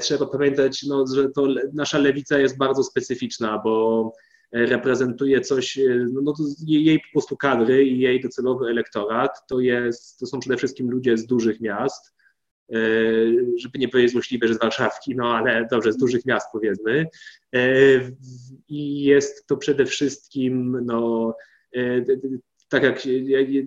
trzeba 0.00 0.26
pamiętać, 0.26 0.82
no, 0.82 1.04
że 1.14 1.28
to 1.28 1.46
nasza 1.72 1.98
lewica 1.98 2.38
jest 2.38 2.58
bardzo 2.58 2.82
specyficzna, 2.82 3.60
bo 3.64 4.12
reprezentuje 4.52 5.40
coś, 5.40 5.78
no, 6.12 6.20
no 6.22 6.32
to 6.32 6.42
jej 6.66 6.98
po 6.98 7.06
prostu 7.12 7.36
kadry 7.36 7.84
i 7.84 8.00
jej 8.00 8.20
docelowy 8.20 8.66
elektorat 8.66 9.46
to, 9.48 9.60
jest, 9.60 10.18
to 10.18 10.26
są 10.26 10.40
przede 10.40 10.56
wszystkim 10.56 10.90
ludzie 10.90 11.18
z 11.18 11.26
dużych 11.26 11.60
miast, 11.60 12.14
e, 12.72 12.76
żeby 13.56 13.78
nie 13.78 13.88
powiedzieć 13.88 14.12
złośliwe, 14.12 14.48
że 14.48 14.54
z 14.54 14.58
Warszawki, 14.58 15.16
no 15.16 15.36
ale 15.36 15.66
dobrze, 15.70 15.92
z 15.92 15.96
dużych 15.96 16.26
miast 16.26 16.46
powiedzmy. 16.52 17.06
E, 17.54 17.60
I 18.68 19.02
jest 19.02 19.46
to 19.46 19.56
przede 19.56 19.86
wszystkim 19.86 20.78
no, 20.84 21.34
e, 21.76 22.04
tak 22.70 22.82
jak 22.82 23.06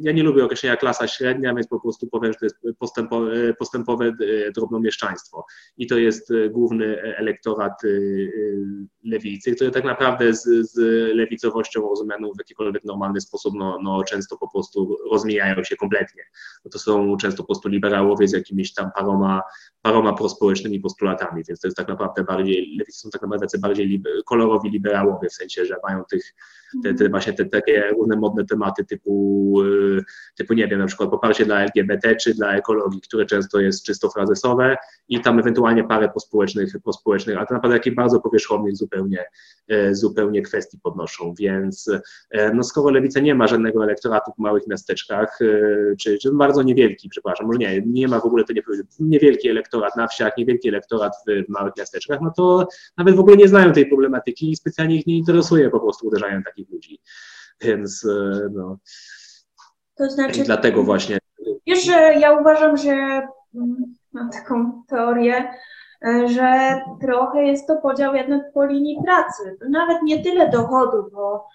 ja, 0.02 0.12
nie 0.12 0.24
lubię 0.24 0.46
określenia 0.46 0.78
klasa 0.78 1.08
średnia, 1.08 1.54
więc 1.54 1.68
po 1.68 1.80
prostu 1.80 2.08
powiem, 2.08 2.34
że 2.34 2.40
to 2.40 2.46
jest 2.46 2.80
postępowe, 2.80 3.54
postępowe 3.54 4.12
drobnomieszczaństwo. 4.56 5.46
I 5.78 5.88
to 5.88 5.98
jest 5.98 6.32
e, 6.32 6.50
główny 6.50 7.02
elektorat 7.02 7.84
e, 7.84 7.88
e, 7.88 7.92
lewicy, 9.04 9.56
który 9.56 9.72
tak 9.72 9.84
naprawdę 9.84 10.34
z, 10.34 10.72
z 10.72 10.78
lewicowością 11.16 11.90
rozumianą 11.90 12.32
w 12.32 12.40
jakikolwiek 12.40 12.84
normalny 12.84 13.22
sposób, 13.22 13.54
no, 13.58 13.80
no 13.84 14.04
często 14.04 14.38
po 14.38 14.50
prostu 14.50 14.98
rozmijają 15.12 15.64
się 15.64 15.76
kompletnie. 15.76 16.24
No 16.66 16.72
to 16.72 16.80
są 16.80 17.18
często 17.18 17.44
po 17.44 17.48
prostu 17.48 17.70
liberałowie 17.70 18.28
z 18.28 18.34
jakimiś 18.34 18.74
tam 18.74 18.92
paroma, 18.96 19.42
paroma 19.82 20.14
prospołecznymi 20.14 20.80
postulatami, 20.80 21.44
więc 21.48 21.60
to 21.60 21.68
jest 21.68 21.78
tak 21.78 21.88
naprawdę 21.88 22.24
bardziej, 22.24 22.76
lewicy 22.80 23.00
są 23.00 23.10
tak 23.10 23.22
naprawdę 23.22 23.48
bardziej 23.60 24.04
kolorowi 24.26 24.70
liberałowie, 24.70 25.30
w 25.30 25.34
sensie, 25.34 25.66
że 25.66 25.76
mają 25.84 26.04
tych, 26.10 26.36
te, 26.84 26.94
te 26.94 27.10
właśnie 27.10 27.34
te 27.34 27.46
takie 27.46 27.90
różne 27.98 28.16
modne 28.16 28.46
tematy 28.46 28.86
typu, 28.86 29.54
y, 29.62 30.04
typu, 30.36 30.54
nie 30.54 30.68
wiem, 30.68 30.80
na 30.80 30.86
przykład 30.86 31.10
poparcie 31.10 31.46
dla 31.46 31.62
LGBT 31.62 32.16
czy 32.16 32.34
dla 32.34 32.56
ekologii, 32.56 33.02
które 33.02 33.26
często 33.26 33.60
jest 33.60 33.86
czysto 33.86 34.10
frazesowe 34.10 34.78
i 35.10 35.22
tam 35.22 35.40
ewentualnie 35.40 35.84
parę 35.84 36.10
pospołecznych, 36.10 36.74
pospołecznych 36.84 37.38
ale 37.38 37.48
to 37.48 37.54
naprawdę 37.54 37.78
takich 37.78 37.96
bardzo 37.96 38.20
powierzchownych 38.20 38.76
zupełnie, 38.76 38.93
y, 39.72 39.96
zupełnie 39.96 40.42
kwestii 40.42 40.80
podnoszą, 40.84 41.34
więc 41.40 41.88
y, 41.88 42.02
no 42.54 42.64
skoro 42.64 42.90
Lewica 42.90 43.20
nie 43.20 43.36
ma 43.36 43.48
żadnego 43.48 43.84
elektoratu 43.84 44.32
w 44.32 44.40
małych 44.40 44.68
miasteczkach, 44.68 45.40
czy, 46.00 46.18
czy 46.18 46.32
bardzo 46.34 46.64
niewielki, 46.64 47.10
przepraszam, 47.10 47.48
może 47.48 47.60
nie, 47.60 47.82
nie 47.86 48.08
ma 48.08 48.20
w 48.20 48.26
ogóle, 48.26 48.44
to 48.44 48.54
nie 48.54 48.64
powiem, 48.64 48.84
niewielki 49.00 49.50
elektorat 49.50 49.96
na 49.96 50.08
wsiach, 50.08 50.38
niewielki 50.38 50.70
elektorat 50.70 51.14
w 51.28 51.50
małych 51.50 51.74
miasteczkach, 51.78 52.20
no 52.22 52.32
to 52.38 52.68
nawet 52.98 53.16
w 53.16 53.20
ogóle 53.20 53.38
nie 53.38 53.48
znają 53.48 53.74
tej 53.74 53.86
problematyki 53.86 54.52
i 54.52 54.56
specjalnie 54.56 54.96
ich 54.96 55.08
nie 55.08 55.18
interesuje 55.18 55.70
po 55.70 55.80
prostu 55.80 56.08
uderzanie 56.08 56.42
takich 56.46 56.70
ludzi. 56.70 57.00
Więc 57.62 58.06
e, 58.06 58.50
no. 58.52 58.78
To 59.96 60.10
znaczy. 60.10 60.44
Dlatego 60.44 60.84
właśnie. 60.84 61.18
Wiesz, 61.68 61.86
że 61.86 62.14
ja 62.14 62.40
uważam, 62.40 62.78
że 62.78 62.92
mm, 63.56 63.96
mam 64.14 64.30
taką 64.30 64.84
teorię, 64.88 65.36
e, 65.36 65.54
że 66.26 66.82
trochę 67.02 67.44
jest 67.44 67.68
to 67.68 67.76
podział 67.76 68.16
jednak 68.16 68.54
po 68.54 68.66
linii 68.66 68.98
pracy. 69.06 69.58
Nawet 69.70 70.02
nie 70.04 70.24
tyle 70.24 70.50
dochodu, 70.50 71.10
bo 71.14 71.48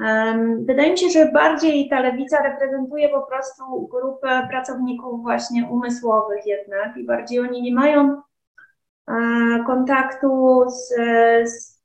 um, 0.00 0.64
wydaje 0.64 0.90
mi 0.90 0.98
się, 0.98 1.10
że 1.10 1.32
bardziej 1.32 1.88
ta 1.88 2.00
lewica 2.00 2.42
reprezentuje 2.42 3.08
po 3.08 3.22
prostu 3.22 3.88
grupę 3.90 4.46
pracowników 4.50 5.22
właśnie 5.22 5.66
umysłowych 5.66 6.46
jednak 6.46 6.96
i 6.96 7.06
bardziej 7.06 7.40
oni 7.40 7.62
nie 7.62 7.74
mają 7.74 8.22
e, 9.08 9.14
kontaktu 9.66 10.64
z, 10.68 10.94
z 11.50 11.76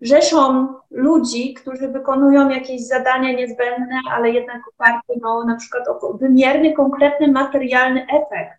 rzeszą 0.00 0.68
ludzi, 0.90 1.54
którzy 1.54 1.88
wykonują 1.88 2.48
jakieś 2.48 2.86
zadania 2.86 3.32
niezbędne, 3.32 4.00
ale 4.12 4.30
jednak 4.30 4.62
oparte 4.68 5.14
no, 5.22 5.44
na 5.44 5.56
przykład 5.56 5.88
o 5.88 6.14
wymierny, 6.14 6.72
konkretny, 6.72 7.32
materialny 7.32 8.06
efekt. 8.06 8.57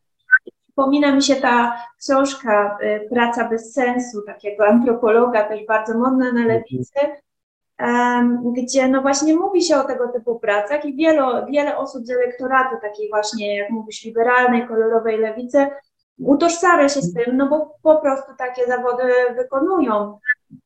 Przypomina 0.79 1.15
mi 1.15 1.23
się 1.23 1.35
ta 1.35 1.77
książka 1.99 2.77
y, 2.83 3.09
Praca 3.09 3.49
bez 3.49 3.73
sensu, 3.73 4.21
takiego 4.21 4.67
antropologa, 4.67 5.43
też 5.43 5.65
bardzo 5.65 5.97
modna 5.97 6.31
na 6.31 6.45
lewicy, 6.45 6.99
gdzie 8.55 8.87
no 8.87 9.01
właśnie 9.01 9.35
mówi 9.35 9.63
się 9.63 9.77
o 9.77 9.83
tego 9.83 10.07
typu 10.07 10.39
pracach 10.39 10.85
i 10.85 10.95
wiele, 10.95 11.45
wiele 11.49 11.77
osób 11.77 12.05
z 12.05 12.09
elektoratu 12.09 12.75
takiej 12.81 13.09
właśnie, 13.09 13.57
jak 13.57 13.69
mówisz, 13.69 14.03
liberalnej, 14.03 14.67
kolorowej 14.67 15.17
lewicy, 15.17 15.67
utożsamia 16.19 16.89
się 16.89 17.01
z 17.01 17.13
tym, 17.13 17.37
no 17.37 17.49
bo 17.49 17.75
po 17.83 17.95
prostu 17.95 18.31
takie 18.37 18.67
zawody 18.67 19.03
wykonują. 19.35 20.19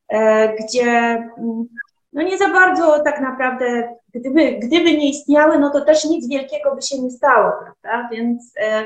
E, 0.08 0.48
gdzie 0.56 0.90
mm, 1.38 1.64
no 2.12 2.22
nie 2.22 2.38
za 2.38 2.48
bardzo 2.48 3.00
tak 3.04 3.20
naprawdę, 3.20 3.96
gdyby, 4.14 4.52
gdyby 4.52 4.96
nie 4.96 5.08
istniały, 5.08 5.58
no 5.58 5.70
to 5.70 5.80
też 5.80 6.04
nic 6.04 6.28
wielkiego 6.28 6.74
by 6.74 6.82
się 6.82 7.02
nie 7.02 7.10
stało, 7.10 7.52
prawda? 7.62 8.08
Więc 8.12 8.52
e, 8.56 8.84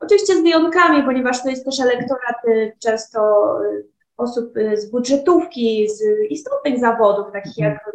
oczywiście 0.00 0.36
z 0.36 0.42
wyjątkami, 0.42 1.02
ponieważ 1.02 1.42
to 1.42 1.48
jest 1.48 1.64
też 1.64 1.80
elektorat 1.80 2.36
często 2.82 3.20
e, 3.64 3.82
osób 4.16 4.52
z 4.74 4.90
budżetówki, 4.90 5.88
z 5.88 6.02
istotnych 6.30 6.80
zawodów, 6.80 7.32
takich 7.32 7.58
jak 7.58 7.90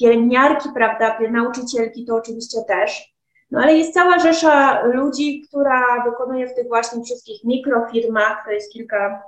pielęgniarki, 0.00 0.68
prawda, 0.74 1.18
nauczycielki, 1.30 2.04
to 2.04 2.16
oczywiście 2.16 2.58
też. 2.68 3.12
No 3.50 3.60
ale 3.60 3.76
jest 3.76 3.94
cała 3.94 4.18
rzesza 4.18 4.82
ludzi, 4.82 5.42
która 5.48 6.04
wykonuje 6.04 6.48
w 6.48 6.54
tych 6.54 6.68
właśnie 6.68 7.04
wszystkich 7.04 7.44
mikrofirmach, 7.44 8.44
to 8.44 8.50
jest 8.50 8.72
kilka 8.72 9.22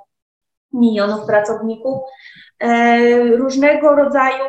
milionów 0.72 1.26
pracowników, 1.26 1.98
e, 2.58 3.36
różnego 3.36 3.96
rodzaju 3.96 4.44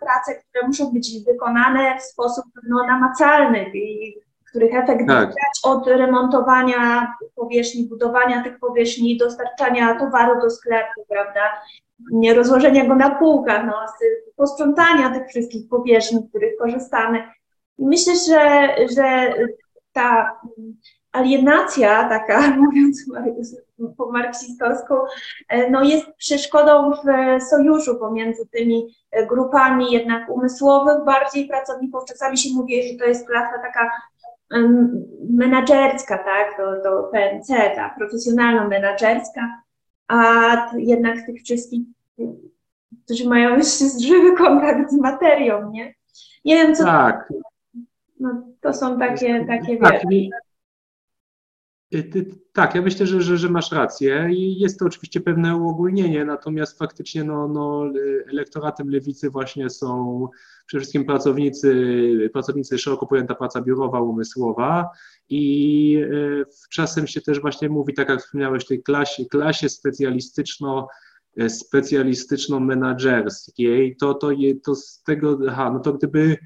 prace, 0.00 0.34
które 0.34 0.66
muszą 0.66 0.92
być 0.92 1.24
wykonane 1.24 1.98
w 1.98 2.02
sposób 2.02 2.44
no, 2.68 2.86
namacalny 2.86 3.70
i 3.74 4.14
których 4.56 4.74
efekt 4.74 5.08
tak. 5.08 5.28
widać 5.28 5.60
od 5.62 5.86
remontowania 5.86 7.14
powierzchni, 7.34 7.88
budowania 7.88 8.42
tych 8.42 8.58
powierzchni, 8.58 9.16
dostarczania 9.16 9.98
towaru 9.98 10.40
do 10.40 10.50
sklepu, 10.50 11.04
prawda, 11.08 11.40
nie 12.12 12.34
rozłożenia 12.34 12.86
go 12.86 12.94
na 12.94 13.10
półkach, 13.10 13.66
no, 13.66 13.74
posprzątania 14.36 15.10
tych 15.10 15.28
wszystkich 15.28 15.68
powierzchni, 15.68 16.18
z 16.18 16.28
których 16.28 16.56
korzystamy. 16.58 17.18
I 17.78 17.86
myślę, 17.86 18.12
że, 18.28 18.68
że 18.96 19.34
ta 19.92 20.40
alienacja 21.12 22.08
taka, 22.08 22.50
mówiąc 22.62 23.04
po 23.96 24.12
marksistowsku, 24.12 24.94
e, 25.48 25.70
no 25.70 25.84
jest 25.84 26.06
przeszkodą 26.18 26.92
w 26.92 27.42
sojuszu 27.42 27.96
pomiędzy 27.96 28.46
tymi 28.46 28.94
grupami 29.28 29.92
jednak 29.92 30.30
umysłowych, 30.30 31.04
bardziej 31.04 31.48
pracowników. 31.48 32.04
Czasami 32.08 32.38
się 32.38 32.48
mówi, 32.54 32.88
że 32.88 32.98
to 32.98 33.04
jest 33.04 33.26
klasa 33.26 33.58
taka 33.62 33.90
menadżerska, 35.30 36.18
tak, 36.18 36.56
to, 36.56 36.82
to 36.82 37.02
PNC, 37.12 37.48
ta 37.74 37.94
profesjonalno-menadżerska, 37.98 39.62
a 40.08 40.56
jednak 40.76 41.26
tych 41.26 41.42
wszystkich, 41.42 41.86
którzy 43.04 43.28
mają 43.28 43.56
jeszcze 43.56 43.84
żywy 44.02 44.36
kontakt 44.36 44.90
z 44.90 45.00
materią, 45.00 45.70
nie? 45.70 45.94
Nie 46.44 46.54
wiem, 46.54 46.74
co... 46.74 46.84
Tak. 46.84 47.32
No, 48.20 48.42
to 48.60 48.72
są 48.74 48.98
takie, 48.98 49.44
takie 49.44 49.76
tak, 49.76 50.04
Y, 50.12 50.30
tak, 52.52 52.74
ja 52.74 52.82
myślę, 52.82 53.06
że, 53.06 53.20
że, 53.20 53.38
że, 53.38 53.48
masz 53.48 53.72
rację 53.72 54.28
i 54.32 54.58
jest 54.58 54.78
to 54.78 54.86
oczywiście 54.86 55.20
pewne 55.20 55.56
uogólnienie, 55.56 56.24
natomiast 56.24 56.78
faktycznie 56.78 57.24
no, 57.24 57.48
no, 57.48 57.92
elektoratem 58.30 58.90
lewicy 58.90 59.30
właśnie 59.30 59.70
są 59.70 60.28
przede 60.66 60.80
wszystkim 60.80 61.04
pracownicy, 61.04 62.30
pracownicy 62.32 62.78
szeroko 62.78 63.06
pojęta 63.06 63.34
praca 63.34 63.60
biurowa, 63.60 64.00
umysłowa 64.00 64.90
i 65.28 65.96
y, 66.12 66.44
czasem 66.70 67.06
się 67.06 67.20
też 67.20 67.40
właśnie 67.40 67.68
mówi, 67.68 67.94
tak 67.94 68.08
jak 68.08 68.20
wspomniałeś, 68.20 68.66
tej 68.66 68.82
klasie, 68.82 69.24
klasie 69.24 69.68
specjalistyczno 69.68 70.88
y, 71.40 71.50
specjalistyczno-menadżerskiej, 71.50 73.96
to, 74.00 74.14
to, 74.14 74.30
to 74.64 74.74
z 74.74 75.02
tego, 75.02 75.38
aha, 75.48 75.70
no 75.74 75.80
to 75.80 75.92
gdyby 75.92 76.36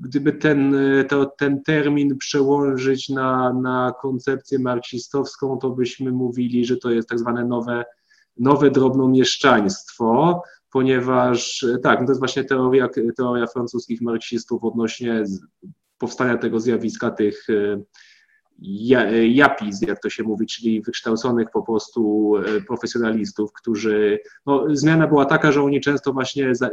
gdyby 0.00 0.32
ten, 0.32 0.74
to, 1.08 1.26
ten 1.26 1.62
termin 1.62 2.18
przełożyć 2.18 3.08
na, 3.08 3.52
na 3.52 3.92
koncepcję 4.02 4.58
marksistowską, 4.58 5.58
to 5.58 5.70
byśmy 5.70 6.12
mówili, 6.12 6.64
że 6.64 6.76
to 6.76 6.90
jest 6.90 7.08
tak 7.08 7.18
zwane 7.18 7.44
nowe, 7.44 7.84
nowe 8.38 8.70
drobnomieszczaństwo, 8.70 10.42
ponieważ 10.70 11.66
tak, 11.82 12.00
no 12.00 12.06
to 12.06 12.10
jest 12.10 12.20
właśnie 12.20 12.44
teoria, 12.44 12.88
teoria 13.16 13.46
francuskich 13.46 14.00
marksistów 14.00 14.64
odnośnie 14.64 15.24
powstania 15.98 16.38
tego 16.38 16.60
zjawiska 16.60 17.10
tych 17.10 17.46
japis, 19.28 19.82
jak 19.82 20.00
to 20.00 20.10
się 20.10 20.22
mówi, 20.22 20.46
czyli 20.46 20.82
wykształconych 20.82 21.50
po 21.52 21.62
prostu 21.62 22.32
e, 22.36 22.60
profesjonalistów, 22.60 23.52
którzy, 23.52 24.18
no, 24.46 24.64
zmiana 24.72 25.06
była 25.06 25.24
taka, 25.24 25.52
że 25.52 25.62
oni 25.62 25.80
często 25.80 26.12
właśnie 26.12 26.54
za, 26.54 26.70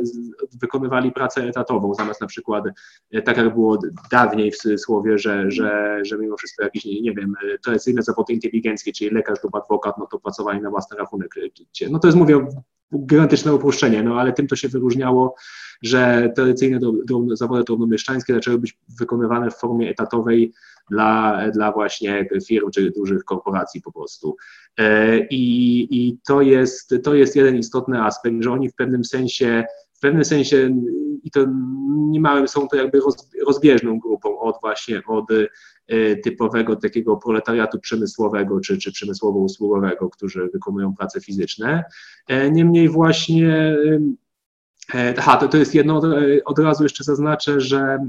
wykonywali 0.62 1.12
pracę 1.12 1.44
etatową, 1.44 1.94
zamiast 1.94 2.22
na 2.22 2.28
przykład, 2.28 2.64
e, 3.12 3.22
tak 3.22 3.38
jak 3.38 3.54
było 3.54 3.80
dawniej 4.12 4.52
w 4.52 4.80
słowie, 4.80 5.18
że, 5.18 5.52
że, 5.52 6.00
że 6.04 6.18
mimo 6.18 6.38
wszystko 6.38 6.64
jakieś, 6.64 6.86
nie 6.86 7.14
wiem, 7.14 7.34
e, 7.54 7.58
tradycyjne 7.58 8.02
zawody 8.02 8.34
inteligenckie, 8.34 8.94
czyli 8.94 9.10
lekarz 9.10 9.44
lub 9.44 9.56
adwokat, 9.56 9.98
no 9.98 10.08
to 10.12 10.20
pracowali 10.20 10.62
na 10.62 10.70
własny 10.70 10.98
rachunek. 10.98 11.36
No 11.92 12.00
to 12.00 12.08
jest, 12.08 12.18
mówię, 12.18 12.48
gigantyczne 12.96 13.54
uproszczenie, 13.54 14.04
no 14.04 14.20
ale 14.20 14.34
tym 14.34 14.48
to 14.48 14.56
się 14.56 14.68
wyróżniało 14.68 15.36
że 15.84 16.32
tradycyjne 16.36 16.80
zawody 17.34 17.64
drobnomieszczańskie 17.64 18.34
zaczęły 18.34 18.60
być 18.60 18.78
wykonywane 19.00 19.52
w 19.52 19.56
formie 19.56 19.90
etatowej 19.90 20.54
dla, 20.92 21.42
dla 21.52 21.72
właśnie 21.72 22.28
firm 22.48 22.70
czy 22.72 22.92
dużych 22.92 23.24
korporacji 23.24 23.82
po 23.82 23.92
prostu. 23.92 24.36
I, 25.30 25.88
i 25.92 26.18
to, 26.28 26.42
jest, 26.42 26.96
to 27.04 27.16
jest 27.16 27.36
jeden 27.36 27.58
istotny 27.58 28.04
aspekt, 28.04 28.36
że 28.40 28.52
oni 28.52 28.70
w 28.70 28.76
pewnym 28.76 29.06
sensie 29.06 29.64
w 29.98 30.00
pewnym 30.00 30.26
sensie 30.26 30.82
i 31.24 31.32
to 31.32 31.46
niemałym 32.10 32.48
są 32.48 32.68
to 32.68 32.76
jakby 32.76 33.00
rozbieżną 33.46 34.00
grupą 34.00 34.40
od 34.40 34.56
właśnie 34.62 35.02
od 35.08 35.26
e, 35.88 36.16
typowego 36.16 36.76
takiego 36.76 37.18
proletariatu 37.18 37.80
przemysłowego 37.80 38.60
czy, 38.60 38.78
czy 38.78 38.92
przemysłowo-usługowego, 38.92 40.10
którzy 40.10 40.50
wykonują 40.54 40.96
prace 40.96 41.22
fizyczne. 41.22 41.84
E, 42.28 42.52
niemniej 42.52 42.90
właśnie, 42.90 43.56
e, 43.56 44.00
aha, 45.18 45.38
to, 45.38 45.48
to 45.48 45.58
jest 45.58 45.76
jedno, 45.76 46.02
od 46.46 46.60
razu 46.60 46.84
jeszcze 46.84 47.04
zaznaczę, 47.04 47.62
że 47.62 48.00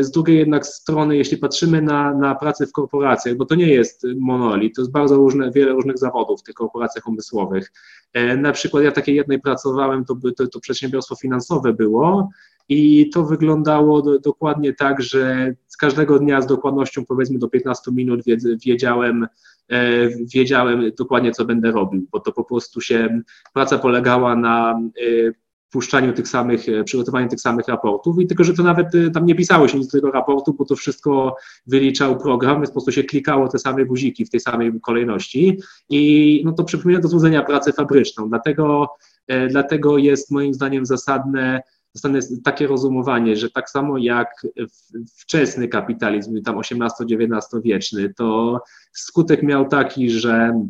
z 0.00 0.10
drugiej 0.10 0.38
jednak 0.38 0.66
strony, 0.66 1.16
jeśli 1.16 1.36
patrzymy 1.36 1.82
na, 1.82 2.14
na 2.14 2.34
pracę 2.34 2.66
w 2.66 2.72
korporacjach, 2.72 3.36
bo 3.36 3.44
to 3.44 3.54
nie 3.54 3.68
jest 3.68 4.06
monolit, 4.16 4.76
to 4.76 4.82
jest 4.82 4.92
bardzo 4.92 5.16
różne, 5.16 5.50
wiele 5.50 5.72
różnych 5.72 5.98
zawodów 5.98 6.40
w 6.40 6.42
tych 6.42 6.54
korporacjach 6.54 7.08
umysłowych. 7.08 7.72
E, 8.12 8.36
na 8.36 8.52
przykład 8.52 8.84
ja 8.84 8.92
takiej 8.92 9.16
jednej 9.16 9.40
pracowałem, 9.40 10.04
to, 10.04 10.16
to, 10.36 10.46
to 10.46 10.60
przedsiębiorstwo 10.60 11.16
finansowe 11.16 11.72
było 11.72 12.30
i 12.68 13.10
to 13.10 13.24
wyglądało 13.24 14.02
do, 14.02 14.18
dokładnie 14.18 14.74
tak, 14.74 15.02
że 15.02 15.54
z 15.68 15.76
każdego 15.76 16.18
dnia 16.18 16.40
z 16.40 16.46
dokładnością 16.46 17.04
powiedzmy 17.04 17.38
do 17.38 17.48
15 17.48 17.92
minut 17.92 18.20
wiedziałem, 18.66 19.26
e, 19.68 20.08
wiedziałem 20.34 20.92
dokładnie, 20.98 21.32
co 21.32 21.44
będę 21.44 21.70
robił, 21.70 22.06
bo 22.12 22.20
to 22.20 22.32
po 22.32 22.44
prostu 22.44 22.80
się, 22.80 23.20
praca 23.54 23.78
polegała 23.78 24.36
na 24.36 24.72
e, 24.72 25.41
puszczaniu 25.72 26.12
tych 26.12 26.28
samych, 26.28 26.68
e, 26.68 26.84
przygotowaniu 26.84 27.28
tych 27.28 27.40
samych 27.40 27.68
raportów. 27.68 28.20
I 28.20 28.26
tylko, 28.26 28.44
że 28.44 28.54
to 28.54 28.62
nawet 28.62 28.94
e, 28.94 29.10
tam 29.10 29.26
nie 29.26 29.34
pisało 29.34 29.68
się 29.68 29.78
nic 29.78 29.86
do 29.86 29.92
tego 29.92 30.10
raportu, 30.10 30.54
bo 30.54 30.64
to 30.64 30.76
wszystko 30.76 31.36
wyliczał 31.66 32.18
program, 32.18 32.56
więc 32.56 32.68
po 32.68 32.72
prostu 32.72 32.92
się 32.92 33.04
klikało 33.04 33.48
te 33.48 33.58
same 33.58 33.84
guziki 33.84 34.24
w 34.24 34.30
tej 34.30 34.40
samej 34.40 34.80
kolejności. 34.80 35.58
I 35.88 36.42
no 36.44 36.52
to 36.52 36.64
przypomina 36.64 37.00
do 37.00 37.08
złudzenia 37.08 37.42
pracę 37.42 37.72
fabryczną, 37.72 38.28
dlatego, 38.28 38.88
e, 39.28 39.48
dlatego 39.48 39.98
jest 39.98 40.30
moim 40.30 40.54
zdaniem 40.54 40.86
zasadne 40.86 41.62
zasadne 41.94 42.20
takie 42.44 42.66
rozumowanie, 42.66 43.36
że 43.36 43.50
tak 43.50 43.70
samo 43.70 43.98
jak 43.98 44.46
wczesny 45.18 45.68
kapitalizm, 45.68 46.42
tam 46.42 46.58
XVIII-XIX 46.58 47.62
wieczny, 47.64 48.14
to 48.14 48.60
skutek 48.92 49.42
miał 49.42 49.68
taki, 49.68 50.10
że 50.10 50.66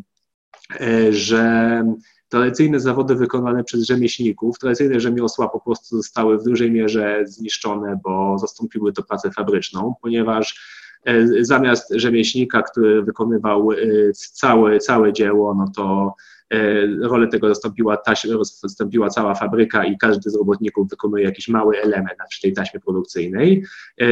że 1.11 1.85
tradycyjne 2.33 2.81
zawody 2.81 3.15
wykonane 3.15 3.65
przez 3.65 3.83
rzemieślników, 3.83 4.59
tradycyjne 4.59 5.01
rzemiosła 5.01 5.49
po 5.49 5.61
prostu 5.61 5.97
zostały 5.97 6.39
w 6.39 6.45
dużej 6.45 6.71
mierze 6.71 7.23
zniszczone, 7.27 8.01
bo 8.05 8.39
zastąpiły 8.39 8.93
to 8.93 9.03
pracę 9.03 9.31
fabryczną, 9.31 9.95
ponieważ 10.03 10.61
e, 11.05 11.45
zamiast 11.45 11.93
rzemieślnika, 11.95 12.63
który 12.63 13.03
wykonywał 13.03 13.73
e, 13.73 13.77
całe, 14.13 14.79
całe 14.79 15.13
dzieło, 15.13 15.55
no 15.55 15.73
to 15.77 16.15
rolę 17.03 17.29
tego 17.29 17.49
zastąpiła, 17.49 17.97
taś, 17.97 18.27
zastąpiła 18.63 19.09
cała 19.09 19.35
fabryka 19.35 19.85
i 19.85 19.99
każdy 19.99 20.31
z 20.31 20.37
robotników 20.37 20.91
wykonuje 20.91 21.25
jakiś 21.25 21.49
mały 21.49 21.81
element 21.81 22.19
na 22.19 22.25
tej 22.43 22.53
taśmie 22.53 22.81
produkcyjnej. 22.81 23.65
E, 24.01 24.07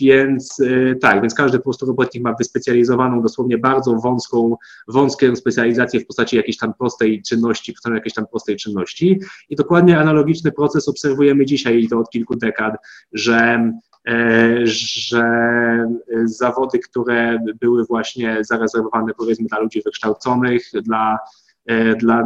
więc 0.00 0.60
e, 0.60 0.94
tak, 0.94 1.20
więc 1.20 1.34
każdy 1.34 1.58
po 1.58 1.64
prostu 1.64 1.86
robotnik 1.86 2.24
ma 2.24 2.34
wyspecjalizowaną, 2.38 3.22
dosłownie 3.22 3.58
bardzo 3.58 3.94
wąską, 3.94 4.56
wąską 4.88 5.36
specjalizację 5.36 6.00
w 6.00 6.06
postaci 6.06 6.36
jakiejś 6.36 6.56
tam 6.56 6.74
prostej 6.74 7.22
czynności, 7.22 7.74
w 7.74 7.94
jakiejś 7.94 8.14
tam 8.14 8.26
prostej 8.26 8.56
czynności. 8.56 9.20
I 9.50 9.56
dokładnie 9.56 9.98
analogiczny 9.98 10.52
proces 10.52 10.88
obserwujemy 10.88 11.46
dzisiaj 11.46 11.82
i 11.82 11.88
to 11.88 11.98
od 11.98 12.10
kilku 12.10 12.36
dekad, 12.36 12.74
że 13.12 13.70
że 14.64 15.24
zawody, 16.28 16.78
które 16.78 17.38
były 17.60 17.84
właśnie 17.84 18.38
zarezerwowane 18.40 19.12
powiedzmy 19.14 19.48
dla 19.48 19.58
ludzi 19.58 19.82
wykształconych, 19.84 20.70
dla, 20.82 21.18
dla 21.98 22.22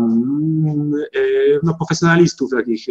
no, 1.63 1.75
profesjonalistów 1.75 2.51
takich 2.51 2.87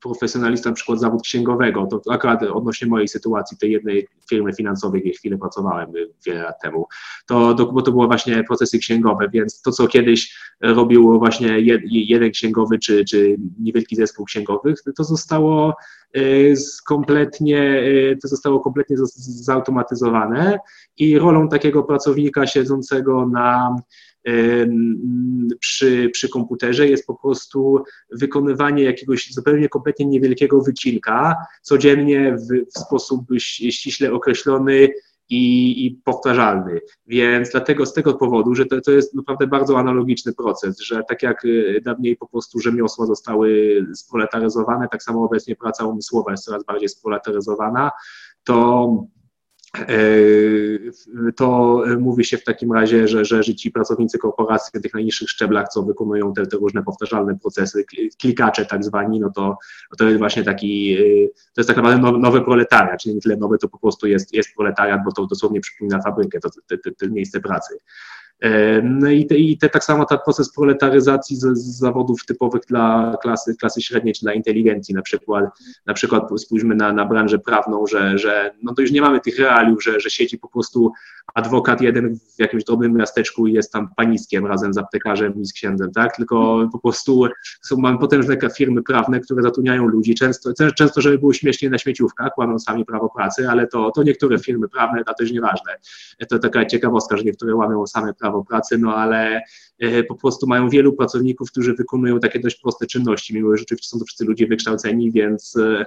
profesjonalista, 0.00 0.70
na 0.70 0.74
przykład 0.74 1.00
zawód 1.00 1.22
księgowego, 1.22 1.86
to 1.86 2.12
akurat 2.12 2.42
odnośnie 2.42 2.88
mojej 2.88 3.08
sytuacji, 3.08 3.56
tej 3.58 3.72
jednej 3.72 4.08
firmy 4.28 4.52
finansowej, 4.52 5.02
gdzie 5.02 5.12
chwilę 5.12 5.38
pracowałem 5.38 5.92
wiele 6.26 6.42
lat 6.42 6.62
temu, 6.62 6.86
to, 7.26 7.54
bo 7.54 7.82
to 7.82 7.92
były 7.92 8.06
właśnie 8.06 8.44
procesy 8.44 8.78
księgowe, 8.78 9.28
więc 9.32 9.62
to, 9.62 9.72
co 9.72 9.86
kiedyś 9.86 10.38
robił 10.60 11.18
właśnie 11.18 11.60
jeden 11.90 12.30
księgowy 12.30 12.78
czy, 12.78 13.04
czy 13.04 13.36
niewielki 13.60 13.96
zespół 13.96 14.24
księgowych, 14.24 14.76
to 14.96 15.04
zostało 15.04 15.76
y, 16.16 16.54
kompletnie, 16.86 17.82
y, 17.84 18.18
to 18.22 18.28
zostało 18.28 18.60
kompletnie 18.60 18.96
zautomatyzowane 19.16 20.58
i 20.96 21.18
rolą 21.18 21.48
takiego 21.48 21.82
pracownika 21.82 22.46
siedzącego 22.46 23.26
na 23.26 23.76
przy, 25.60 26.10
przy 26.12 26.28
komputerze 26.28 26.88
jest 26.88 27.06
po 27.06 27.14
prostu 27.14 27.84
wykonywanie 28.10 28.82
jakiegoś 28.82 29.32
zupełnie 29.32 29.68
kompletnie 29.68 30.06
niewielkiego 30.06 30.60
wycinka 30.60 31.36
codziennie 31.62 32.36
w, 32.36 32.70
w 32.74 32.78
sposób 32.78 33.26
ściśle 33.38 34.12
określony 34.12 34.88
i, 35.28 35.86
i, 35.86 35.90
powtarzalny. 36.04 36.80
Więc 37.06 37.50
dlatego 37.50 37.86
z 37.86 37.92
tego 37.92 38.14
powodu, 38.14 38.54
że 38.54 38.66
to, 38.66 38.80
to 38.80 38.90
jest 38.90 39.14
naprawdę 39.14 39.46
bardzo 39.46 39.78
analogiczny 39.78 40.32
proces, 40.32 40.80
że 40.80 41.02
tak 41.08 41.22
jak 41.22 41.44
y, 41.44 41.80
dawniej 41.84 42.16
po 42.16 42.26
prostu 42.26 42.60
rzemiosła 42.60 43.06
zostały 43.06 43.80
spoletaryzowane, 43.94 44.88
tak 44.88 45.02
samo 45.02 45.24
obecnie 45.24 45.56
praca 45.56 45.84
umysłowa 45.84 46.30
jest 46.30 46.44
coraz 46.44 46.64
bardziej 46.64 46.88
spoletaryzowana, 46.88 47.90
to 48.44 49.06
to 51.36 51.82
mówi 51.98 52.24
się 52.24 52.38
w 52.38 52.44
takim 52.44 52.72
razie, 52.72 53.08
że, 53.08 53.24
że, 53.24 53.42
ci 53.42 53.70
pracownicy 53.70 54.18
korporacji 54.18 54.70
na 54.74 54.80
tych 54.80 54.94
najniższych 54.94 55.30
szczeblach, 55.30 55.68
co 55.68 55.82
wykonują 55.82 56.32
te, 56.32 56.46
te 56.46 56.56
różne 56.56 56.82
powtarzalne 56.82 57.38
procesy, 57.38 57.84
klikacze 58.20 58.66
tak 58.66 58.84
zwani, 58.84 59.20
no 59.20 59.30
to, 59.30 59.42
no 59.90 59.96
to 59.98 60.04
jest 60.04 60.18
właśnie 60.18 60.42
taki, 60.42 60.92
e, 60.92 61.28
to 61.28 61.60
jest 61.60 61.68
tak 61.68 61.76
naprawdę 61.76 62.18
nowy 62.18 62.40
proletariat, 62.40 63.00
czyli 63.00 63.14
nie 63.14 63.20
tyle 63.20 63.36
nowy, 63.36 63.58
to 63.58 63.68
po 63.68 63.78
prostu 63.78 64.06
jest, 64.06 64.34
jest 64.34 64.48
proletariat, 64.56 65.00
bo 65.04 65.12
to 65.12 65.26
dosłownie 65.26 65.60
przypomina 65.60 66.02
fabrykę, 66.02 66.40
to, 66.40 66.50
to, 66.50 66.76
to, 66.84 66.90
to 66.98 67.08
miejsce 67.08 67.40
pracy. 67.40 67.78
E, 68.40 68.82
no 68.82 69.10
i, 69.10 69.26
te, 69.26 69.36
i 69.36 69.58
te, 69.58 69.68
tak 69.68 69.84
samo 69.84 70.04
ten 70.04 70.18
proces 70.24 70.52
proletaryzacji 70.52 71.36
z, 71.36 71.40
z, 71.40 71.78
zawodów 71.78 72.26
typowych 72.26 72.62
dla 72.68 73.16
klasy, 73.22 73.56
klasy 73.56 73.82
średniej 73.82 74.14
czy 74.14 74.20
dla 74.20 74.32
inteligencji, 74.32 74.94
na 74.94 75.02
przykład, 75.02 75.44
na 75.86 75.94
przykład 75.94 76.40
spójrzmy 76.40 76.74
na, 76.74 76.92
na 76.92 77.04
branżę 77.04 77.38
prawną, 77.38 77.86
że, 77.86 78.18
że 78.18 78.54
no 78.62 78.74
to 78.74 78.82
już 78.82 78.92
nie 78.92 79.00
mamy 79.00 79.20
tych 79.20 79.38
realiów, 79.38 79.84
że, 79.84 80.00
że 80.00 80.10
siedzi 80.10 80.38
po 80.38 80.48
prostu 80.48 80.92
adwokat 81.34 81.80
jeden 81.80 82.16
w 82.36 82.38
jakimś 82.38 82.64
drobnym 82.64 82.92
miasteczku 82.92 83.46
i 83.46 83.52
jest 83.52 83.72
tam 83.72 83.88
paniskiem 83.96 84.46
razem 84.46 84.74
z 84.74 84.78
aptekarzem 84.78 85.40
i 85.40 85.46
z 85.46 85.52
księdzem, 85.52 85.92
tak? 85.92 86.16
Tylko 86.16 86.68
po 86.72 86.78
prostu 86.78 87.24
są, 87.62 87.76
mamy 87.76 87.98
potężne 87.98 88.36
firmy 88.56 88.82
prawne, 88.82 89.20
które 89.20 89.42
zatrudniają 89.42 89.86
ludzi, 89.86 90.14
często, 90.14 90.50
często 90.76 91.00
żeby 91.00 91.18
było 91.18 91.32
śmiesznie 91.32 91.70
na 91.70 91.78
śmieciówkach, 91.78 92.38
łamią 92.38 92.58
sami 92.58 92.84
prawo 92.84 93.08
pracy, 93.16 93.48
ale 93.50 93.66
to, 93.66 93.90
to 93.90 94.02
niektóre 94.02 94.38
firmy 94.38 94.68
prawne, 94.68 95.04
to 95.04 95.22
już 95.22 95.32
nieważne. 95.32 95.72
To 96.28 96.38
taka 96.38 96.64
ciekawostka, 96.64 97.16
że 97.16 97.24
niektóre 97.24 97.54
łamią 97.54 97.86
same 97.86 98.14
prawo 98.14 98.23
pracy, 98.32 98.78
no 98.78 98.96
ale 98.96 99.42
e, 99.78 100.04
po 100.04 100.14
prostu 100.14 100.46
mają 100.46 100.68
wielu 100.68 100.92
pracowników, 100.92 101.50
którzy 101.50 101.74
wykonują 101.74 102.20
takie 102.20 102.40
dość 102.40 102.60
proste 102.60 102.86
czynności, 102.86 103.34
mimo 103.34 103.50
że 103.50 103.56
rzeczywiście 103.56 103.88
są 103.88 103.98
to 103.98 104.04
wszyscy 104.04 104.24
ludzie 104.24 104.46
wykształceni, 104.46 105.12
więc, 105.12 105.56
e, 105.56 105.84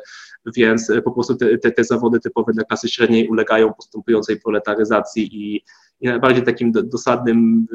więc 0.55 0.91
po 1.03 1.11
prostu 1.11 1.35
te, 1.35 1.57
te, 1.57 1.71
te 1.71 1.83
zawody 1.83 2.19
typowe 2.19 2.53
dla 2.53 2.63
klasy 2.63 2.89
średniej 2.89 3.27
ulegają 3.27 3.73
postępującej 3.73 4.39
proletaryzacji 4.39 5.35
i, 5.35 5.63
i 6.01 6.07
najbardziej 6.07 6.43
takim 6.43 6.71
dosadnym 6.71 7.67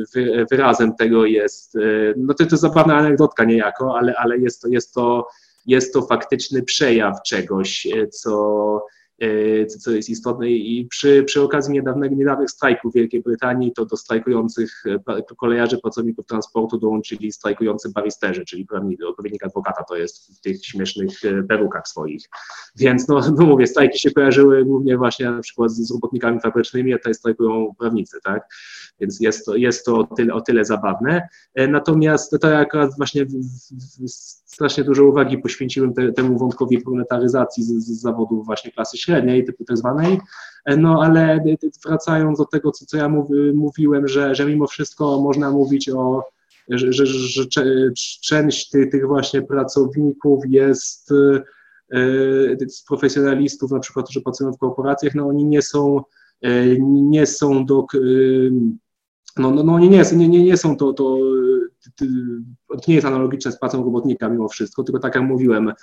wyrazem 0.51 0.95
tego 0.97 1.27
jest, 1.27 1.77
e, 1.77 1.81
no 2.17 2.35
to, 2.35 2.45
to 2.45 2.51
jest 2.51 2.63
zabawna 2.63 2.97
anegdotka 2.97 3.45
niejako, 3.45 3.99
ale, 3.99 4.15
ale 4.17 4.39
jest, 4.39 4.63
to, 4.63 4.69
jest, 4.69 4.95
to, 4.95 5.29
jest 5.67 5.93
to 5.93 6.03
faktyczny 6.03 6.63
przejaw 6.63 7.23
czegoś, 7.23 7.87
co 8.11 8.85
E, 9.23 9.67
co 9.67 9.91
jest 9.91 10.11
istotne. 10.11 10.51
I 10.51 10.87
przy, 10.91 11.23
przy 11.23 11.43
okazji 11.43 11.73
niedawnych, 11.73 12.11
niedawnych 12.11 12.51
strajków 12.51 12.93
w 12.93 12.95
Wielkiej 12.95 13.23
Brytanii, 13.23 13.73
to 13.73 13.87
do 13.87 13.97
strajkujących 13.97 14.83
e, 14.87 15.23
kolejarzy, 15.37 15.79
pracowników 15.79 16.27
transportu 16.27 16.79
dołączyli 16.79 17.33
strajkujący 17.33 17.91
baristerzy, 17.95 18.45
czyli 18.45 18.67
odpowiednik 19.09 19.45
adwokata 19.45 19.85
to 19.85 19.97
jest 19.97 20.39
w 20.39 20.41
tych 20.41 20.65
śmiesznych 20.65 21.25
e, 21.25 21.43
perukach 21.43 21.89
swoich. 21.89 22.29
Więc 22.77 23.09
no, 23.09 23.21
no 23.39 23.47
mówię, 23.47 23.67
strajki 23.67 23.99
się 23.99 24.11
kojarzyły 24.11 24.65
głównie 24.65 24.97
właśnie 24.97 25.31
na 25.31 25.41
przykład 25.41 25.71
z, 25.71 25.89
z 25.89 25.91
robotnikami 25.93 26.41
fabrycznymi, 26.41 26.95
a 26.95 26.99
tutaj 26.99 27.15
strajkują 27.15 27.75
prawnicy, 27.79 28.19
tak? 28.25 28.43
Więc 29.01 29.21
jest 29.21 29.47
to, 29.47 29.57
jest 29.57 29.85
to 29.85 29.99
o, 29.99 30.05
tyle, 30.05 30.35
o 30.35 30.41
tyle 30.41 30.65
zabawne. 30.65 31.29
Natomiast 31.69 32.37
to 32.41 32.59
akurat 32.59 32.91
właśnie 32.97 33.27
strasznie 34.53 34.85
dużo 34.85 35.05
uwagi 35.05 35.39
poświęciłem 35.39 35.95
te, 35.95 36.13
temu 36.13 36.39
wątkowi 36.39 36.79
planetaryzacji 36.79 37.65
z, 37.65 37.69
z 37.69 38.07
właśnie 38.45 38.71
klasy 38.71 38.99
średniej, 38.99 39.12
typu 39.47 39.65
tak 39.65 39.77
zwanej, 39.77 40.21
no 40.79 41.03
ale 41.03 41.45
wracając 41.87 42.39
do 42.39 42.45
tego, 42.45 42.71
co, 42.71 42.87
co 42.87 42.97
ja 42.97 43.09
mów, 43.09 43.29
mówiłem, 43.55 44.09
że, 44.09 44.35
że 44.35 44.47
mimo 44.47 44.67
wszystko 44.67 45.21
można 45.21 45.51
mówić 45.51 45.89
o 45.89 46.25
że, 46.69 46.93
że, 46.93 47.07
że 47.07 47.47
część 48.23 48.71
tych, 48.71 48.91
tych 48.91 49.07
właśnie 49.07 49.43
pracowników 49.43 50.45
jest 50.49 51.13
z 52.69 52.85
profesjonalistów, 52.89 53.71
na 53.71 53.81
przykład, 53.81 54.07
którzy 54.07 54.23
pracują 54.23 54.53
w 54.53 54.59
korporacjach, 54.59 55.15
no 55.15 55.29
oni 55.29 55.45
nie 55.45 55.63
są, 55.63 56.03
nie 56.89 57.27
są 57.27 57.67
do, 57.67 57.87
no, 59.37 59.51
no, 59.51 59.63
no 59.63 59.79
nie, 59.79 59.89
nie, 59.89 60.29
nie, 60.29 60.45
nie 60.45 60.57
są 60.57 60.77
to, 60.77 60.93
to, 60.93 61.19
to 61.99 62.05
nie 62.89 62.95
jest 62.95 63.07
analogiczne 63.07 63.53
z 63.53 63.59
pracą 63.59 63.85
robotnika 63.85 64.29
mimo 64.29 64.49
wszystko, 64.49 64.83
tylko 64.83 65.01
tak 65.01 65.15
jak 65.15 65.25
mówiłem, 65.25 65.69
E, 65.69 65.75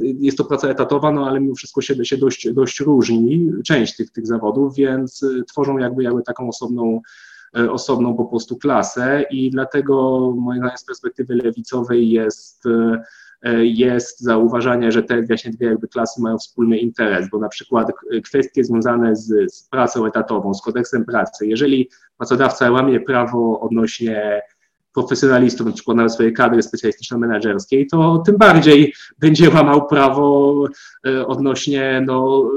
jest 0.00 0.38
to 0.38 0.44
praca 0.44 0.68
etatowa, 0.68 1.12
no 1.12 1.26
ale 1.26 1.40
mimo 1.40 1.54
wszystko 1.54 1.80
się, 1.80 2.04
się 2.04 2.16
dość, 2.16 2.52
dość 2.52 2.80
różni, 2.80 3.50
część 3.64 3.96
tych, 3.96 4.10
tych 4.10 4.26
zawodów, 4.26 4.74
więc 4.74 5.22
e, 5.22 5.44
tworzą 5.44 5.78
jakby, 5.78 6.02
jakby 6.02 6.22
taką 6.22 6.48
osobną, 6.48 7.00
e, 7.58 7.70
osobną 7.70 8.16
po 8.16 8.24
prostu 8.24 8.56
klasę 8.56 9.24
i 9.30 9.50
dlatego 9.50 10.20
moim 10.36 10.58
zdaniem 10.58 10.78
z 10.78 10.84
perspektywy 10.84 11.34
lewicowej 11.34 12.10
jest, 12.10 12.64
jest 13.62 14.20
zauważanie, 14.20 14.92
że 14.92 15.02
te 15.02 15.22
właśnie 15.22 15.50
dwie 15.50 15.66
jakby 15.66 15.88
klasy 15.88 16.22
mają 16.22 16.38
wspólny 16.38 16.78
interes, 16.78 17.28
bo 17.30 17.38
na 17.38 17.48
przykład 17.48 17.92
kwestie 18.24 18.64
związane 18.64 19.16
z, 19.16 19.54
z 19.54 19.68
pracą 19.68 20.06
etatową, 20.06 20.54
z 20.54 20.62
kodeksem 20.62 21.04
pracy, 21.04 21.46
jeżeli 21.46 21.90
pracodawca 22.16 22.70
łamie 22.70 23.00
prawo 23.00 23.60
odnośnie 23.60 24.42
profesjonalistów, 24.96 25.66
na 25.66 25.72
przykład 25.72 25.96
nawet 25.96 26.12
swojej 26.12 26.32
kadry 26.32 26.62
specjalistyczno-menedżerskiej, 26.62 27.86
to 27.90 28.22
tym 28.26 28.36
bardziej 28.36 28.94
będzie 29.18 29.50
łamał 29.50 29.86
prawo 29.86 30.64
e, 31.06 31.26
odnośnie 31.26 32.02
no, 32.06 32.50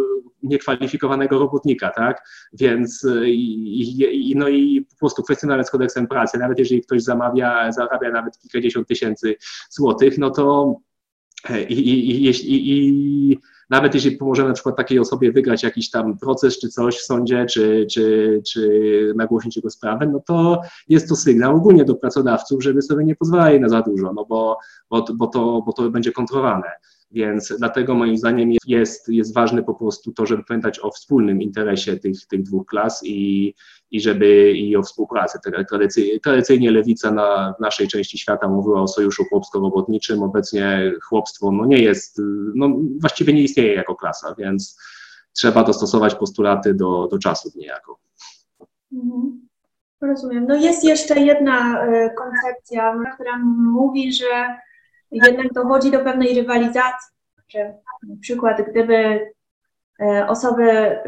niekwalifikowanego 0.43 1.39
robotnika, 1.39 1.89
tak? 1.89 2.29
Więc 2.53 3.05
e, 3.05 3.29
i, 3.29 4.31
i, 4.31 4.35
no 4.35 4.47
i 4.47 4.81
po 4.81 4.95
prostu 4.99 5.23
kwestia 5.23 5.47
nawet 5.47 5.67
z 5.67 5.71
kodeksem 5.71 6.07
pracy, 6.07 6.37
nawet 6.37 6.59
jeżeli 6.59 6.81
ktoś 6.81 7.03
zamawia, 7.03 7.71
zarabia 7.71 8.11
nawet 8.11 8.37
kilkadziesiąt 8.37 8.87
tysięcy 8.87 9.35
złotych, 9.69 10.17
no 10.17 10.29
to 10.29 10.75
e, 11.49 11.63
i, 11.63 11.89
i, 11.89 12.29
i, 12.29 13.31
i 13.31 13.39
nawet 13.69 13.95
jeśli 13.95 14.11
pomożemy 14.11 14.47
na 14.47 14.53
przykład 14.53 14.77
takiej 14.77 14.99
osobie 14.99 15.31
wygrać 15.31 15.63
jakiś 15.63 15.89
tam 15.89 16.17
proces 16.17 16.59
czy 16.59 16.69
coś 16.69 16.97
w 16.97 17.03
sądzie, 17.03 17.45
czy, 17.45 17.87
czy, 17.91 18.41
czy 18.47 19.13
nagłośnić 19.15 19.55
jego 19.55 19.69
sprawę, 19.69 20.07
no 20.07 20.19
to 20.19 20.61
jest 20.89 21.09
to 21.09 21.15
sygnał 21.15 21.55
ogólnie 21.55 21.85
do 21.85 21.95
pracodawców, 21.95 22.63
żeby 22.63 22.81
sobie 22.81 23.05
nie 23.05 23.15
pozwalali 23.15 23.59
na 23.59 23.69
za 23.69 23.81
dużo, 23.81 24.13
no 24.13 24.25
bo, 24.25 24.57
bo, 24.89 25.05
bo, 25.13 25.27
to, 25.27 25.61
bo 25.65 25.73
to 25.73 25.89
będzie 25.89 26.11
kontrolowane. 26.11 26.67
Więc 27.11 27.53
dlatego 27.57 27.95
moim 27.95 28.17
zdaniem 28.17 28.51
jest, 28.65 29.09
jest 29.09 29.33
ważne 29.33 29.63
po 29.63 29.73
prostu 29.73 30.11
to, 30.11 30.25
żeby 30.25 30.43
pamiętać 30.43 30.79
o 30.79 30.91
wspólnym 30.91 31.41
interesie 31.41 31.97
tych, 31.97 32.25
tych 32.27 32.43
dwóch 32.43 32.67
klas 32.67 33.01
i, 33.03 33.53
i 33.91 34.01
żeby 34.01 34.51
i 34.51 34.75
o 34.75 34.83
współpracy. 34.83 35.39
Tradycyjnie, 35.69 36.19
tradycyjnie 36.19 36.71
lewica 36.71 37.11
na, 37.11 37.53
w 37.57 37.61
naszej 37.61 37.87
części 37.87 38.17
świata 38.17 38.47
mówiła 38.47 38.81
o 38.81 38.87
sojuszu 38.87 39.23
chłopsko-robotniczym. 39.25 40.23
Obecnie 40.23 40.93
chłopstwo 41.03 41.51
no 41.51 41.65
nie 41.65 41.79
jest, 41.79 42.21
no 42.55 42.69
właściwie 42.99 43.33
nie 43.33 43.43
istnieje 43.43 43.73
jako 43.73 43.95
klasa, 43.95 44.35
więc 44.37 44.79
trzeba 45.33 45.63
dostosować 45.63 46.15
postulaty 46.15 46.73
do, 46.73 47.07
do 47.11 47.19
czasów 47.19 47.55
niejako. 47.55 47.99
Mhm. 48.93 49.49
Rozumiem. 50.01 50.45
No 50.47 50.55
jest 50.55 50.83
jeszcze 50.83 51.19
jedna 51.19 51.85
e, 51.85 52.09
koncepcja, 52.09 52.99
która 53.13 53.37
mówi, 53.71 54.13
że 54.13 54.57
jednak 55.11 55.53
dochodzi 55.53 55.91
do 55.91 55.99
pewnej 55.99 56.35
rywalizacji, 56.35 57.15
że 57.49 57.73
na 58.03 58.15
przykład 58.21 58.61
gdyby 58.69 59.31
e, 60.01 60.27
osoby 60.27 60.71
e, 60.71 61.01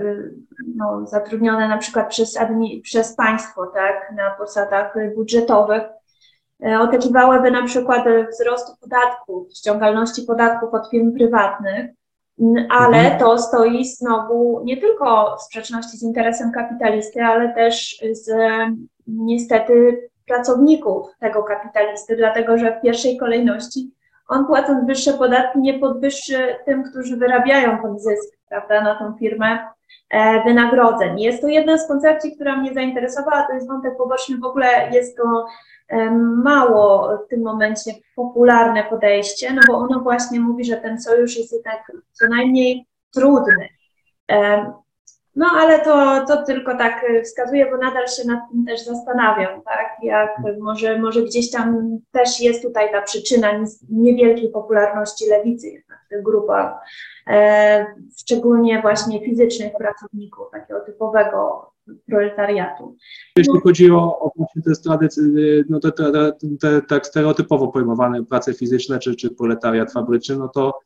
no, 0.75 1.07
zatrudnione 1.07 1.67
na 1.67 1.77
przykład 1.77 2.09
przez, 2.09 2.39
przez 2.83 3.15
państwo, 3.15 3.67
tak, 3.67 4.13
na 4.15 4.31
posadach 4.31 4.93
budżetowych, 5.15 5.83
e, 6.65 6.79
oczekiwałyby 6.79 7.51
na 7.51 7.63
przykład 7.63 8.05
wzrostu 8.31 8.71
podatków, 8.81 9.53
ściągalności 9.53 10.21
podatków 10.21 10.73
od 10.73 10.89
firm 10.91 11.13
prywatnych, 11.13 11.91
ale 12.69 12.97
mhm. 12.97 13.19
to 13.19 13.37
stoi 13.37 13.85
znowu 13.85 14.61
nie 14.63 14.77
tylko 14.77 15.35
w 15.37 15.41
sprzeczności 15.41 15.97
z 15.97 16.03
interesem 16.03 16.51
kapitalisty, 16.51 17.23
ale 17.23 17.53
też 17.53 18.03
z 18.11 18.31
niestety 19.07 20.09
pracowników 20.31 21.07
tego 21.19 21.43
kapitalisty, 21.43 22.15
dlatego 22.15 22.57
że 22.57 22.77
w 22.77 22.81
pierwszej 22.81 23.17
kolejności 23.17 23.91
on 24.27 24.45
płacąc 24.45 24.87
wyższe 24.87 25.13
podatki 25.13 25.59
nie 25.59 25.79
podwyższy 25.79 26.55
tym, 26.65 26.83
którzy 26.83 27.17
wyrabiają 27.17 27.81
ten 27.81 27.99
zysk, 27.99 28.37
prawda, 28.49 28.81
na 28.81 28.95
tą 28.95 29.17
firmę 29.17 29.59
e, 30.09 30.43
wynagrodzeń. 30.43 31.19
Jest 31.19 31.41
to 31.41 31.47
jedna 31.47 31.77
z 31.77 31.87
koncepcji, 31.87 32.35
która 32.35 32.57
mnie 32.57 32.73
zainteresowała, 32.73 33.47
to 33.47 33.53
jest 33.53 33.67
wątek 33.67 33.97
poboczny, 33.97 34.37
w 34.37 34.45
ogóle 34.45 34.89
jest 34.91 35.17
to 35.17 35.45
e, 35.87 36.11
mało 36.43 37.17
w 37.25 37.29
tym 37.29 37.41
momencie 37.41 37.91
popularne 38.15 38.83
podejście, 38.83 39.53
no 39.53 39.61
bo 39.67 39.77
ono 39.77 39.99
właśnie 39.99 40.39
mówi, 40.39 40.65
że 40.65 40.77
ten 40.77 41.01
sojusz 41.01 41.37
jest 41.37 41.53
jednak 41.53 41.91
co 42.11 42.27
najmniej 42.27 42.85
trudny. 43.13 43.69
E, 44.31 44.71
no 45.35 45.45
ale 45.59 45.79
to, 45.79 46.25
to 46.27 46.43
tylko 46.43 46.77
tak 46.77 47.03
y, 47.09 47.23
wskazuje, 47.23 47.71
bo 47.71 47.77
nadal 47.77 48.07
się 48.07 48.27
nad 48.27 48.39
tym 48.51 48.65
też 48.65 48.85
zastanawiam, 48.85 49.61
tak? 49.61 49.97
Jak 50.03 50.29
może, 50.59 50.99
może 50.99 51.21
gdzieś 51.21 51.51
tam 51.51 51.97
też 52.11 52.41
jest 52.41 52.61
tutaj 52.63 52.91
ta 52.91 53.01
przyczyna 53.01 53.47
niewielkiej 53.89 54.49
popularności 54.49 55.29
lewicy 55.29 55.67
jednak 55.67 55.99
w 56.05 56.09
tych 56.09 56.23
grupach, 56.23 56.73
e, 57.27 57.85
szczególnie 58.17 58.81
właśnie 58.81 59.25
fizycznych 59.25 59.73
pracowników, 59.77 60.51
takiego 60.51 60.79
typowego 60.79 61.71
proletariatu. 62.07 62.95
Jeśli 63.37 63.59
chodzi 63.63 63.91
o, 63.91 64.19
o 64.19 64.31
te, 64.65 64.71
tradycy, 64.83 65.21
no 65.69 65.79
te, 65.79 65.91
te, 65.91 66.31
te, 66.61 66.81
tak 66.81 67.07
stereotypowo 67.07 67.67
pojmowane 67.67 68.25
prace 68.25 68.53
fizyczne 68.53 68.99
czy, 68.99 69.15
czy 69.15 69.35
proletariat 69.35 69.93
fabryczny, 69.93 70.35
no 70.35 70.47
to 70.47 70.79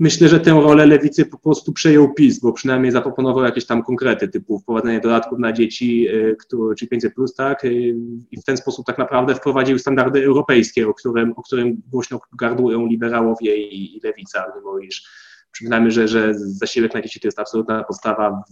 Myślę, 0.00 0.28
że 0.28 0.40
tę 0.40 0.50
rolę 0.50 0.86
lewicy 0.86 1.26
po 1.26 1.38
prostu 1.38 1.72
przejął 1.72 2.14
PiS, 2.14 2.38
bo 2.38 2.52
przynajmniej 2.52 2.92
zaproponował 2.92 3.44
jakieś 3.44 3.66
tam 3.66 3.82
konkrety, 3.82 4.28
typu 4.28 4.58
wprowadzenie 4.58 5.00
dodatków 5.00 5.38
na 5.38 5.52
dzieci, 5.52 6.08
y, 6.08 6.36
który, 6.40 6.74
czy 6.76 6.86
500 6.86 7.14
plus, 7.14 7.34
tak, 7.34 7.64
y, 7.64 7.94
i 8.30 8.40
w 8.40 8.44
ten 8.44 8.56
sposób 8.56 8.86
tak 8.86 8.98
naprawdę 8.98 9.34
wprowadził 9.34 9.78
standardy 9.78 10.24
europejskie, 10.24 10.88
o 10.88 10.94
którym, 10.94 11.32
o 11.36 11.42
którym 11.42 11.82
głośno 11.90 12.20
gardłują 12.38 12.86
liberałowie 12.86 13.56
i, 13.56 13.96
i 13.96 14.00
lewica, 14.04 14.44
mimo 14.56 14.78
iż 14.78 15.04
przypominamy, 15.52 15.90
że, 15.90 16.08
że 16.08 16.34
zasiłek 16.34 16.94
na 16.94 17.02
dzieci 17.02 17.20
to 17.20 17.28
jest 17.28 17.38
absolutna 17.38 17.84
podstawa 17.84 18.42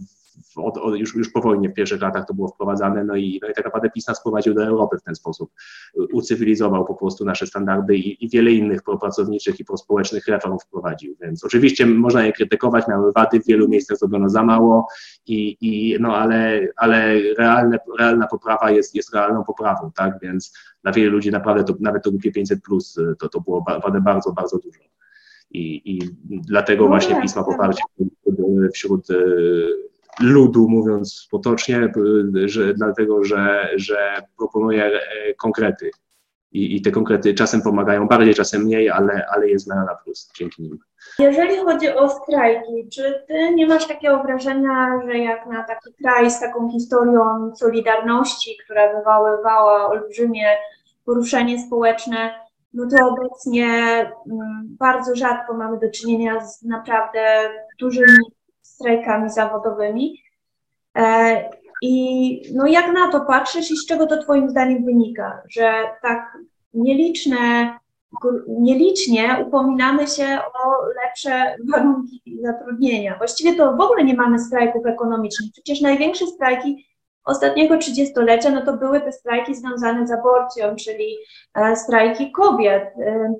od, 0.55 0.77
od, 0.77 0.99
już, 0.99 1.15
już 1.15 1.31
po 1.31 1.41
wojnie 1.41 1.69
w 1.69 1.73
pierwszych 1.73 2.01
latach 2.01 2.25
to 2.27 2.33
było 2.33 2.47
wprowadzane, 2.47 3.03
no 3.03 3.15
i, 3.15 3.39
no 3.41 3.49
i 3.49 3.53
tak 3.53 3.65
naprawdę 3.65 3.89
PiS 3.89 4.07
nas 4.07 4.23
do 4.55 4.65
Europy 4.65 4.97
w 4.97 5.03
ten 5.03 5.15
sposób. 5.15 5.51
Ucywilizował 6.13 6.85
po 6.85 6.95
prostu 6.95 7.25
nasze 7.25 7.47
standardy 7.47 7.95
i, 7.95 8.25
i 8.25 8.29
wiele 8.29 8.51
innych 8.51 8.83
propracowniczych 8.83 9.59
i 9.59 9.65
prospołecznych 9.65 10.27
reform 10.27 10.57
wprowadził. 10.59 11.15
Więc 11.21 11.43
oczywiście 11.43 11.85
można 11.85 12.25
je 12.25 12.33
krytykować, 12.33 12.87
miały 12.87 13.11
wady, 13.11 13.39
w 13.39 13.45
wielu 13.45 13.67
miejscach 13.67 13.97
zrobiono 13.97 14.29
za 14.29 14.43
mało, 14.43 14.87
i, 15.25 15.57
i, 15.61 15.97
no 15.99 16.15
ale, 16.15 16.67
ale 16.75 17.19
realne, 17.37 17.79
realna 17.99 18.27
poprawa 18.27 18.71
jest, 18.71 18.95
jest 18.95 19.13
realną 19.13 19.43
poprawą, 19.43 19.91
tak? 19.95 20.19
Więc 20.21 20.53
dla 20.83 20.91
wielu 20.91 21.11
ludzi 21.11 21.31
naprawdę 21.31 21.63
to, 21.63 21.73
nawet 21.79 22.03
to 22.03 22.11
głupie 22.11 22.31
500 22.31 22.61
plus 22.63 22.99
to, 23.19 23.29
to 23.29 23.41
było 23.41 23.65
wady 23.83 24.01
bardzo, 24.01 24.31
bardzo 24.31 24.57
dużo. 24.57 24.79
I, 25.51 25.95
i 25.95 25.99
dlatego 26.27 26.83
no 26.83 26.89
właśnie 26.89 27.21
pisma 27.21 27.43
poparcia 27.43 27.83
wśród, 27.95 28.33
wśród 28.73 29.07
ludu, 30.19 30.69
mówiąc 30.69 31.27
potocznie, 31.31 31.91
że, 32.45 32.73
dlatego 32.73 33.23
że, 33.23 33.69
że 33.75 34.21
proponuje 34.37 34.85
e, 34.85 35.01
konkrety. 35.33 35.91
I, 36.51 36.75
I, 36.75 36.81
te 36.81 36.91
konkrety 36.91 37.33
czasem 37.33 37.61
pomagają 37.61 38.07
bardziej, 38.07 38.33
czasem 38.33 38.63
mniej, 38.63 38.89
ale, 38.89 39.25
ale 39.35 39.49
jest 39.49 39.65
zmiana 39.65 39.85
na 39.85 39.95
plus 39.95 40.31
dzięki 40.37 40.61
nim. 40.61 40.79
Jeżeli 41.19 41.57
chodzi 41.57 41.89
o 41.89 42.09
strajki, 42.09 42.89
czy 42.93 43.23
ty 43.27 43.55
nie 43.55 43.67
masz 43.67 43.87
takiego 43.87 44.23
wrażenia, 44.23 45.01
że 45.05 45.17
jak 45.17 45.45
na 45.45 45.63
taki 45.63 45.93
kraj 46.01 46.31
z 46.31 46.39
taką 46.39 46.71
historią 46.71 47.55
solidarności, 47.55 48.57
która 48.63 48.93
wywoływała 48.93 49.87
olbrzymie 49.87 50.47
poruszenie 51.05 51.59
społeczne, 51.59 52.46
no 52.77 52.87
to 52.89 53.07
obecnie 53.07 53.67
mm, 54.31 54.75
bardzo 54.79 55.15
rzadko 55.15 55.53
mamy 55.53 55.79
do 55.79 55.91
czynienia 55.91 56.45
z 56.45 56.63
naprawdę 56.63 57.49
dużymi 57.79 58.17
strajkami 58.61 59.29
zawodowymi. 59.29 60.21
E, 60.97 61.49
I 61.81 62.41
no 62.55 62.67
jak 62.67 62.93
na 62.93 63.11
to 63.11 63.21
patrzysz 63.21 63.71
i 63.71 63.77
z 63.77 63.85
czego 63.85 64.07
to 64.07 64.23
Twoim 64.23 64.49
zdaniem 64.49 64.85
wynika, 64.85 65.41
że 65.49 65.83
tak 66.01 66.37
nieliczne, 66.73 67.73
nielicznie 68.47 69.45
upominamy 69.47 70.07
się 70.07 70.39
o 70.63 70.85
lepsze 71.03 71.55
warunki 71.71 72.21
zatrudnienia. 72.41 73.17
Właściwie 73.17 73.55
to 73.55 73.75
w 73.75 73.81
ogóle 73.81 74.03
nie 74.03 74.13
mamy 74.13 74.39
strajków 74.39 74.85
ekonomicznych. 74.85 75.51
Przecież 75.51 75.81
największe 75.81 76.27
strajki 76.27 76.86
ostatniego 77.27 77.77
trzydziestolecia, 77.77 78.51
no 78.51 78.65
to 78.65 78.73
były 78.73 79.01
te 79.01 79.11
strajki 79.11 79.55
związane 79.55 80.07
z 80.07 80.11
aborcją, 80.11 80.75
czyli 80.75 81.17
e, 81.55 81.75
strajki 81.75 82.31
kobiet. 82.31 82.83
E, 82.83 83.33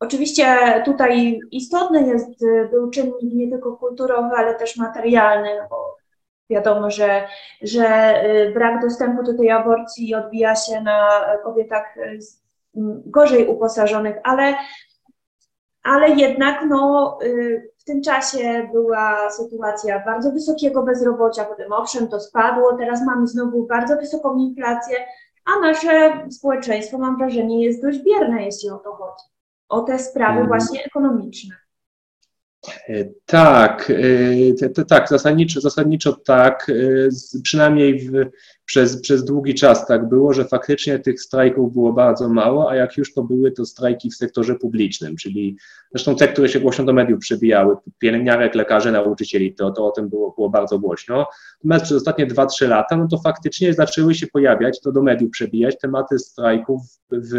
Oczywiście 0.00 0.46
tutaj 0.84 1.40
istotny 1.50 2.06
jest, 2.06 2.44
był 2.70 2.90
czynnik 2.90 3.34
nie 3.34 3.50
tylko 3.50 3.76
kulturowy, 3.76 4.36
ale 4.36 4.54
też 4.54 4.76
materialny, 4.76 5.48
bo 5.70 5.96
wiadomo, 6.50 6.90
że, 6.90 7.28
że 7.62 8.14
brak 8.54 8.82
dostępu 8.82 9.22
do 9.22 9.34
tej 9.34 9.50
aborcji 9.50 10.14
odbija 10.14 10.56
się 10.56 10.80
na 10.80 11.20
kobietach 11.44 11.94
gorzej 13.06 13.46
uposażonych, 13.46 14.16
ale, 14.24 14.54
ale 15.82 16.10
jednak 16.10 16.64
no, 16.68 17.18
tym 17.88 18.02
czasie 18.02 18.68
była 18.72 19.30
sytuacja 19.30 20.04
bardzo 20.04 20.32
wysokiego 20.32 20.82
bezrobocia, 20.82 21.44
potem 21.44 21.72
owszem 21.72 22.08
to 22.08 22.20
spadło, 22.20 22.76
teraz 22.76 23.06
mamy 23.06 23.26
znowu 23.26 23.66
bardzo 23.66 23.96
wysoką 23.96 24.38
inflację, 24.38 24.96
a 25.44 25.60
nasze 25.60 26.26
społeczeństwo, 26.30 26.98
mam 26.98 27.18
wrażenie, 27.18 27.64
jest 27.64 27.82
dość 27.82 27.98
bierne, 27.98 28.44
jeśli 28.44 28.70
o 28.70 28.78
to 28.78 28.92
chodzi, 28.92 29.24
o 29.68 29.80
te 29.80 29.98
sprawy 29.98 30.40
mhm. 30.40 30.48
właśnie 30.48 30.84
ekonomiczne. 30.84 31.54
E, 32.88 33.04
tak, 33.26 33.92
e, 34.80 34.84
tak, 34.84 35.08
zasadniczo, 35.08 35.60
zasadniczo 35.60 36.12
tak, 36.12 36.70
e, 36.70 37.40
przynajmniej 37.42 37.98
w, 37.98 38.12
przez, 38.68 39.00
przez 39.00 39.24
długi 39.24 39.54
czas 39.54 39.86
tak 39.86 40.08
było, 40.08 40.32
że 40.32 40.44
faktycznie 40.44 40.98
tych 40.98 41.20
strajków 41.20 41.72
było 41.72 41.92
bardzo 41.92 42.28
mało, 42.28 42.70
a 42.70 42.76
jak 42.76 42.96
już 42.96 43.14
to 43.14 43.22
były, 43.22 43.52
to 43.52 43.66
strajki 43.66 44.10
w 44.10 44.14
sektorze 44.14 44.54
publicznym, 44.54 45.16
czyli 45.16 45.56
zresztą 45.92 46.16
te, 46.16 46.28
które 46.28 46.48
się 46.48 46.60
głośno 46.60 46.84
do 46.84 46.92
mediów 46.92 47.20
przebijały, 47.20 47.76
pielęgniarek, 47.98 48.54
lekarzy, 48.54 48.92
nauczycieli, 48.92 49.54
to, 49.54 49.70
to 49.70 49.86
o 49.86 49.90
tym 49.90 50.08
było, 50.08 50.30
było 50.30 50.50
bardzo 50.50 50.78
głośno. 50.78 51.26
Natomiast 51.64 51.84
przez 51.84 51.96
ostatnie 51.96 52.26
2-3 52.26 52.68
lata, 52.68 52.96
no 52.96 53.08
to 53.08 53.18
faktycznie 53.18 53.74
zaczęły 53.74 54.14
się 54.14 54.26
pojawiać, 54.26 54.80
to 54.80 54.92
do 54.92 55.02
mediów 55.02 55.30
przebijać 55.30 55.78
tematy 55.78 56.18
strajków 56.18 56.82
w 57.10 57.32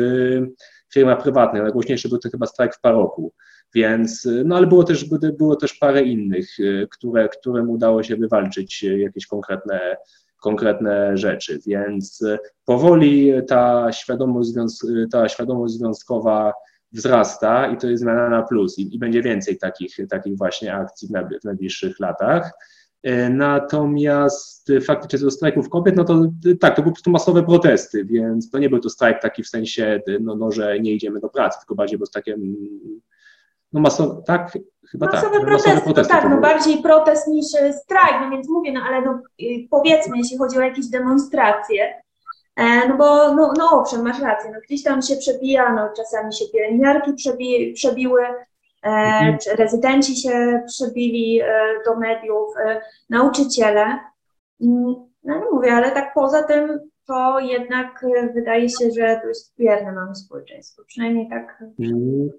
firmach 0.94 1.24
prywatnych. 1.24 1.64
Najgłośniejszy 1.64 2.10
był 2.10 2.18
to 2.18 2.30
chyba 2.30 2.46
strajk 2.46 2.76
w 2.76 2.82
paroku. 2.82 3.34
Więc, 3.74 4.28
no 4.46 4.56
ale 4.56 4.68
było 4.68 4.84
też, 4.84 5.06
było 5.38 5.56
też 5.56 5.74
parę 5.74 6.04
innych, 6.04 6.50
które, 6.92 7.30
którym 7.30 7.70
udało 7.70 8.04
się 8.04 8.16
wywalczyć 8.16 8.84
jakieś 8.84 9.28
konkretne, 9.28 9.98
konkretne 10.40 11.18
rzeczy, 11.18 11.60
więc 11.68 12.26
powoli 12.66 13.32
ta 13.48 13.92
świadomość, 13.92 14.50
ta 15.12 15.30
świadomość 15.30 15.74
związkowa 15.74 16.54
wzrasta 16.92 17.68
i 17.68 17.78
to 17.78 17.88
jest 17.88 18.04
zmiana 18.04 18.30
na 18.30 18.44
plus 18.44 18.80
i, 18.80 18.96
i 18.96 19.00
będzie 19.00 19.22
więcej 19.22 19.58
takich, 19.58 19.98
takich 20.10 20.38
właśnie 20.38 20.74
akcji 20.74 21.08
w, 21.42 21.44
najbliższych 21.44 22.00
latach. 22.00 22.52
Natomiast 23.30 24.72
faktycznie 24.86 25.26
do 25.26 25.32
strajków 25.32 25.70
kobiet, 25.70 25.96
no 25.96 26.04
to 26.04 26.32
tak, 26.60 26.76
to 26.76 26.82
były 26.82 26.92
po 26.92 26.96
prostu 26.96 27.12
masowe 27.12 27.44
protesty, 27.44 28.06
więc 28.06 28.50
to 28.50 28.60
nie 28.60 28.70
był 28.70 28.80
to 28.80 28.90
strajk 28.90 29.22
taki 29.22 29.44
w 29.44 29.48
sensie, 29.48 30.02
no, 30.22 30.36
no 30.36 30.52
że 30.52 30.80
nie 30.80 30.94
idziemy 30.94 31.20
do 31.20 31.30
pracy, 31.30 31.60
tylko 31.60 31.76
bardziej 31.76 31.98
był 31.98 32.08
takie 32.08 32.36
no 33.74 33.82
masowe, 33.82 34.22
tak? 34.26 34.52
Chyba 34.92 35.06
masowe 35.06 35.38
tak. 35.38 35.46
Protesty, 35.46 35.70
masowe 35.70 35.86
protesty. 35.86 36.14
Tak, 36.14 36.30
no 36.30 36.38
bardziej 36.42 36.82
protest 36.82 37.28
niż 37.28 37.46
e, 37.56 37.74
strajk, 37.74 38.16
no 38.22 38.30
więc 38.30 38.50
mówię, 38.50 38.72
no 38.72 38.82
ale 38.88 39.02
no, 39.02 39.20
y, 39.42 39.68
powiedzmy, 39.70 40.18
jeśli 40.18 40.38
chodzi 40.38 40.58
o 40.58 40.62
jakieś 40.62 40.88
demonstracje, 40.88 42.02
e, 42.56 42.88
no 42.88 42.98
bo, 42.98 43.36
no, 43.36 43.54
no 43.58 43.70
owszem, 43.72 44.04
masz 44.04 44.22
rację, 44.22 44.52
no 44.54 44.60
gdzieś 44.66 44.84
tam 44.84 45.02
się 45.02 45.16
przebija, 45.16 45.74
no 45.74 45.90
czasami 45.98 46.34
się 46.34 46.46
pielęgniarki 46.54 47.14
przebi, 47.14 47.74
przebiły, 47.74 48.22
e, 48.24 48.90
mhm. 48.90 49.38
czy 49.38 49.56
rezydenci 49.56 50.16
się 50.22 50.64
przebili 50.68 51.42
do 51.86 51.96
mediów, 51.96 52.54
nauczyciele, 53.10 54.00
mm, 54.62 54.96
no 55.24 55.40
nie 55.40 55.46
mówię, 55.52 55.74
ale 55.74 55.92
tak 55.92 56.14
poza 56.14 56.44
tym 56.44 56.80
to 57.08 57.40
jednak 57.40 58.06
wydaje 58.34 58.70
się, 58.70 58.92
że 58.92 59.20
to 59.22 59.28
jest 59.28 59.54
bierne 59.60 59.92
mamy 59.92 60.16
społeczeństwo, 60.16 60.84
przynajmniej 60.88 61.30
tak. 61.30 61.64
Mm. 61.80 62.30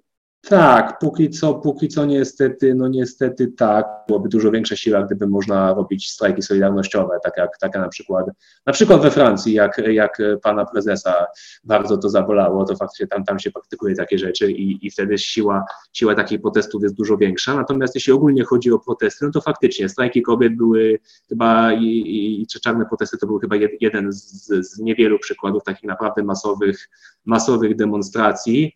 Tak, 0.49 0.99
póki 0.99 1.30
co, 1.30 1.55
póki 1.55 1.88
co 1.88 2.05
niestety, 2.05 2.74
no 2.74 2.88
niestety 2.88 3.49
tak, 3.49 3.86
byłoby 4.07 4.28
dużo 4.28 4.51
większa 4.51 4.76
siła, 4.76 5.03
gdyby 5.03 5.26
można 5.26 5.74
robić 5.74 6.11
strajki 6.11 6.43
solidarnościowe, 6.43 7.18
tak 7.24 7.36
jak, 7.36 7.59
tak 7.59 7.74
jak 7.74 7.82
na 7.82 7.88
przykład, 7.88 8.26
na 8.66 8.72
przykład 8.72 9.03
we 9.03 9.11
Francji, 9.11 9.53
jak, 9.53 9.78
jak 9.78 10.18
pana 10.43 10.66
prezesa 10.66 11.26
bardzo 11.64 11.99
to 11.99 12.09
zabolało, 12.09 12.64
to 12.64 12.76
faktycznie 12.76 13.07
tam, 13.07 13.24
tam 13.24 13.38
się 13.38 13.51
praktykuje 13.51 13.95
takie 13.95 14.18
rzeczy 14.18 14.53
i, 14.53 14.86
i 14.86 14.91
wtedy 14.91 15.18
siła, 15.18 15.64
siła 15.93 16.14
takich 16.14 16.41
protestów 16.41 16.82
jest 16.82 16.95
dużo 16.95 17.16
większa, 17.16 17.55
natomiast 17.55 17.95
jeśli 17.95 18.12
ogólnie 18.12 18.45
chodzi 18.45 18.72
o 18.72 18.78
protesty, 18.78 19.24
no 19.24 19.30
to 19.30 19.41
faktycznie 19.41 19.88
strajki 19.88 20.22
kobiet 20.22 20.57
były 20.57 20.99
chyba 21.28 21.72
i, 21.72 21.84
i, 21.84 22.43
i 22.43 22.47
czarne 22.47 22.86
protesty 22.86 23.18
to 23.18 23.26
był 23.26 23.38
chyba 23.38 23.57
jeden 23.80 24.12
z, 24.12 24.49
z 24.70 24.78
niewielu 24.78 25.18
przykładów 25.18 25.64
takich 25.64 25.84
naprawdę 25.84 26.22
masowych, 26.22 26.88
masowych 27.24 27.76
demonstracji, 27.76 28.74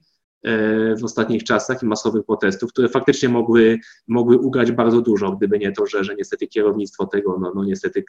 w 1.00 1.04
ostatnich 1.04 1.44
czasach 1.44 1.82
i 1.82 1.86
masowych 1.86 2.24
protestów, 2.24 2.72
które 2.72 2.88
faktycznie 2.88 3.28
mogły, 3.28 3.78
mogły 4.08 4.38
ugrać 4.38 4.72
bardzo 4.72 5.00
dużo, 5.00 5.32
gdyby 5.32 5.58
nie 5.58 5.72
to, 5.72 5.86
że, 5.86 6.04
że 6.04 6.14
niestety 6.14 6.46
kierownictwo 6.46 7.06
tego, 7.06 7.38
no, 7.38 7.52
no 7.54 7.64
niestety 7.64 8.04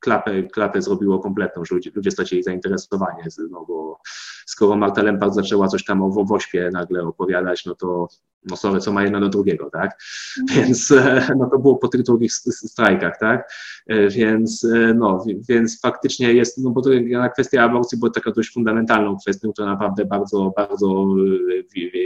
klapę, 0.00 0.42
klapę 0.42 0.82
zrobiło 0.82 1.18
kompletną, 1.18 1.64
że 1.64 1.74
ludzie, 1.74 1.90
ludzie 1.94 2.10
stracili 2.10 2.42
zainteresowanie, 2.42 3.24
no 3.50 3.64
bo 3.68 3.98
skoro 4.46 4.76
Marta 4.76 5.02
Lempart 5.02 5.34
zaczęła 5.34 5.68
coś 5.68 5.84
tam 5.84 6.02
o 6.02 6.10
Wowośpie 6.10 6.70
nagle 6.72 7.02
opowiadać, 7.02 7.66
no 7.66 7.74
to 7.74 8.08
no 8.46 8.56
sorry, 8.56 8.80
co 8.80 8.92
ma 8.92 9.02
jedno 9.02 9.20
do 9.20 9.28
drugiego, 9.28 9.70
tak? 9.70 9.98
Mhm. 10.40 10.66
Więc 10.66 10.90
e, 10.90 11.28
no 11.38 11.50
to 11.50 11.58
było 11.58 11.76
po 11.76 11.88
tych 11.88 12.02
drugich 12.02 12.32
strajkach, 12.32 13.18
tak? 13.20 13.52
E, 13.86 14.08
więc 14.08 14.64
e, 14.64 14.94
no, 14.94 15.24
więc 15.48 15.80
faktycznie 15.80 16.32
jest, 16.32 16.58
no 16.58 16.70
bo 16.70 16.82
to 16.82 16.90
kwestia 17.32 17.62
aborcji 17.62 17.98
była 17.98 18.10
taka 18.10 18.30
dość 18.30 18.52
fundamentalną 18.52 19.16
kwestią, 19.16 19.52
która 19.52 19.68
naprawdę 19.68 20.04
bardzo, 20.04 20.52
bardzo 20.56 21.06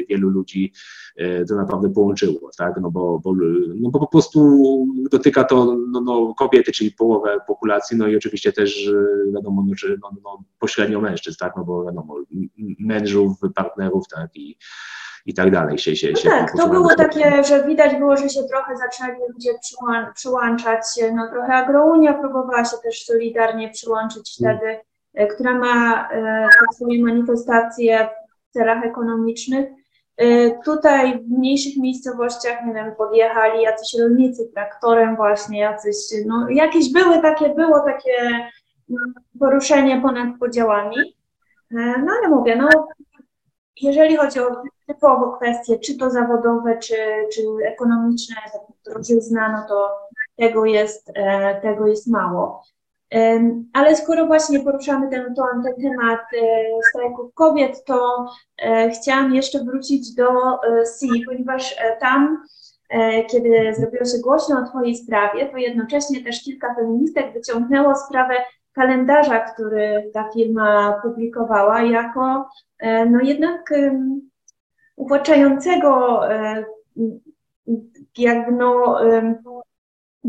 wielu 0.09 0.28
ludzi 0.28 0.72
to 1.49 1.55
naprawdę 1.55 1.91
połączyło, 1.91 2.51
tak? 2.59 2.74
No 2.80 2.91
bo, 2.91 3.18
bo, 3.18 3.34
no 3.74 3.91
bo 3.91 3.99
po 3.99 4.07
prostu 4.07 4.86
dotyka 5.11 5.45
to 5.45 5.76
no, 5.91 6.01
no, 6.01 6.34
kobiety, 6.34 6.72
czyli 6.72 6.93
połowę 6.93 7.38
populacji, 7.47 7.97
no 7.97 8.09
i 8.09 8.16
oczywiście 8.16 8.53
też 8.53 8.91
wiadomo, 9.34 9.64
no, 9.68 9.74
że 9.76 9.88
no, 9.88 10.11
no, 10.24 10.45
pośrednio 10.59 11.01
mężczyzn, 11.01 11.38
tak? 11.41 11.53
No 11.57 11.64
bo 11.64 11.84
wiadomo, 11.84 12.16
mężów, 12.78 13.38
partnerów, 13.55 14.09
tak? 14.09 14.30
I, 14.34 14.57
i 15.31 15.35
tak 15.35 15.51
dalej 15.51 15.78
się 15.78 15.97
się, 15.97 16.09
no 16.11 16.20
się 16.20 16.28
Tak, 16.28 16.57
to 16.57 16.68
było 16.68 16.95
takie, 16.95 17.45
że 17.45 17.64
widać 17.66 17.97
było, 17.97 18.16
że 18.16 18.28
się 18.28 18.43
trochę 18.43 18.76
zaczęli 18.76 19.18
ludzie 19.33 19.51
przyłączać, 20.14 20.83
no 21.14 21.28
trochę 21.33 21.55
Agrounia 21.55 22.14
próbowała 22.14 22.64
się 22.64 22.76
też 22.85 23.05
solidarnie 23.05 23.70
przyłączyć 23.70 24.37
mm. 24.41 24.59
wtedy, 24.59 24.81
e, 25.14 25.26
która 25.26 25.55
ma 25.55 26.09
e, 26.11 26.49
swoje 26.74 27.05
manifestacje 27.05 28.09
w 28.49 28.53
celach 28.53 28.85
ekonomicznych. 28.85 29.68
E, 30.16 30.51
tutaj 30.64 31.18
w 31.18 31.28
mniejszych 31.28 31.76
miejscowościach, 31.76 32.66
nie 32.66 32.74
wiem, 32.74 32.95
podjechali 32.99 33.62
jacyś 33.62 34.01
rolnicy 34.01 34.51
traktorem 34.55 35.16
właśnie, 35.16 35.61
jacyś, 35.61 35.97
no 36.26 36.49
jakieś 36.49 36.93
były 36.93 37.22
takie, 37.22 37.49
było 37.49 37.81
takie 37.81 38.26
mm, 38.91 39.14
poruszenie 39.41 40.01
ponad 40.01 40.28
podziałami. 40.41 40.97
No 41.72 42.12
ale 42.18 42.28
mówię, 42.28 42.57
no 42.57 42.68
jeżeli 43.83 44.16
chodzi 44.16 44.41
o 44.41 44.62
typowo 44.87 45.33
kwestie, 45.33 45.78
czy 45.78 45.99
to 45.99 46.11
zawodowe, 46.11 46.78
czy, 46.78 46.97
czy 47.35 47.43
ekonomiczne, 47.64 48.37
drożyzna, 48.85 49.53
no 49.53 49.68
to 49.68 49.91
tego 50.37 50.64
jest, 50.64 51.12
e, 51.14 51.61
tego 51.61 51.87
jest 51.87 52.07
mało. 52.07 52.62
Ale 53.72 53.97
skoro 53.97 54.26
właśnie 54.26 54.61
poruszamy 54.61 55.11
ten, 55.11 55.35
ten 55.35 55.74
temat 55.83 56.20
e, 56.20 56.47
strajków 56.91 57.35
kobiet, 57.35 57.85
to 57.85 58.26
e, 58.62 58.91
chciałam 58.91 59.35
jeszcze 59.35 59.64
wrócić 59.64 60.14
do 60.14 60.28
SI, 60.99 61.24
ponieważ 61.26 61.76
tam, 62.01 62.45
kiedy 63.31 63.74
zrobiło 63.74 64.05
się 64.05 64.18
głośno 64.22 64.59
o 64.61 64.68
Twojej 64.68 64.97
sprawie, 64.97 65.47
to 65.47 65.57
jednocześnie 65.57 66.24
też 66.24 66.45
kilka 66.45 66.74
feministek 66.74 67.33
wyciągnęło 67.33 67.97
sprawę 67.97 68.35
kalendarza, 68.81 69.41
który 69.41 70.11
ta 70.14 70.28
firma 70.35 71.01
publikowała, 71.03 71.83
jako 71.83 72.49
no 73.11 73.20
jednak 73.22 73.72
uwłaczającego 75.01 76.22
e, 76.33 76.64
jakby 78.18 78.53
no, 78.53 78.99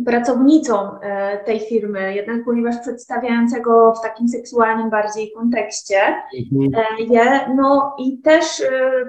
pracownicą 0.05 0.99
e, 0.99 1.37
tej 1.37 1.59
firmy, 1.59 2.15
jednak 2.15 2.45
ponieważ 2.45 2.77
przedstawiającego 2.79 3.93
w 3.93 4.01
takim 4.01 4.27
seksualnym 4.27 4.89
bardziej 4.89 5.31
kontekście 5.31 5.97
mhm. 6.53 6.85
E, 6.85 7.03
je, 7.03 7.55
no 7.55 7.95
i 7.99 8.17
też 8.17 8.63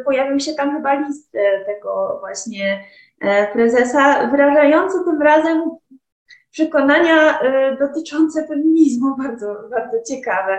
pojawił 0.04 0.40
się 0.40 0.54
tam 0.54 0.76
chyba 0.76 0.94
list 0.94 1.32
tego 1.66 2.16
właśnie 2.20 2.84
prezesa, 3.52 4.26
wyrażający 4.26 5.04
tym 5.04 5.22
razem 5.22 5.62
przekonania 6.52 7.38
dotyczące 7.80 8.46
feminizmu, 8.46 9.16
bardzo, 9.22 9.56
bardzo 9.70 9.96
ciekawe. 10.08 10.58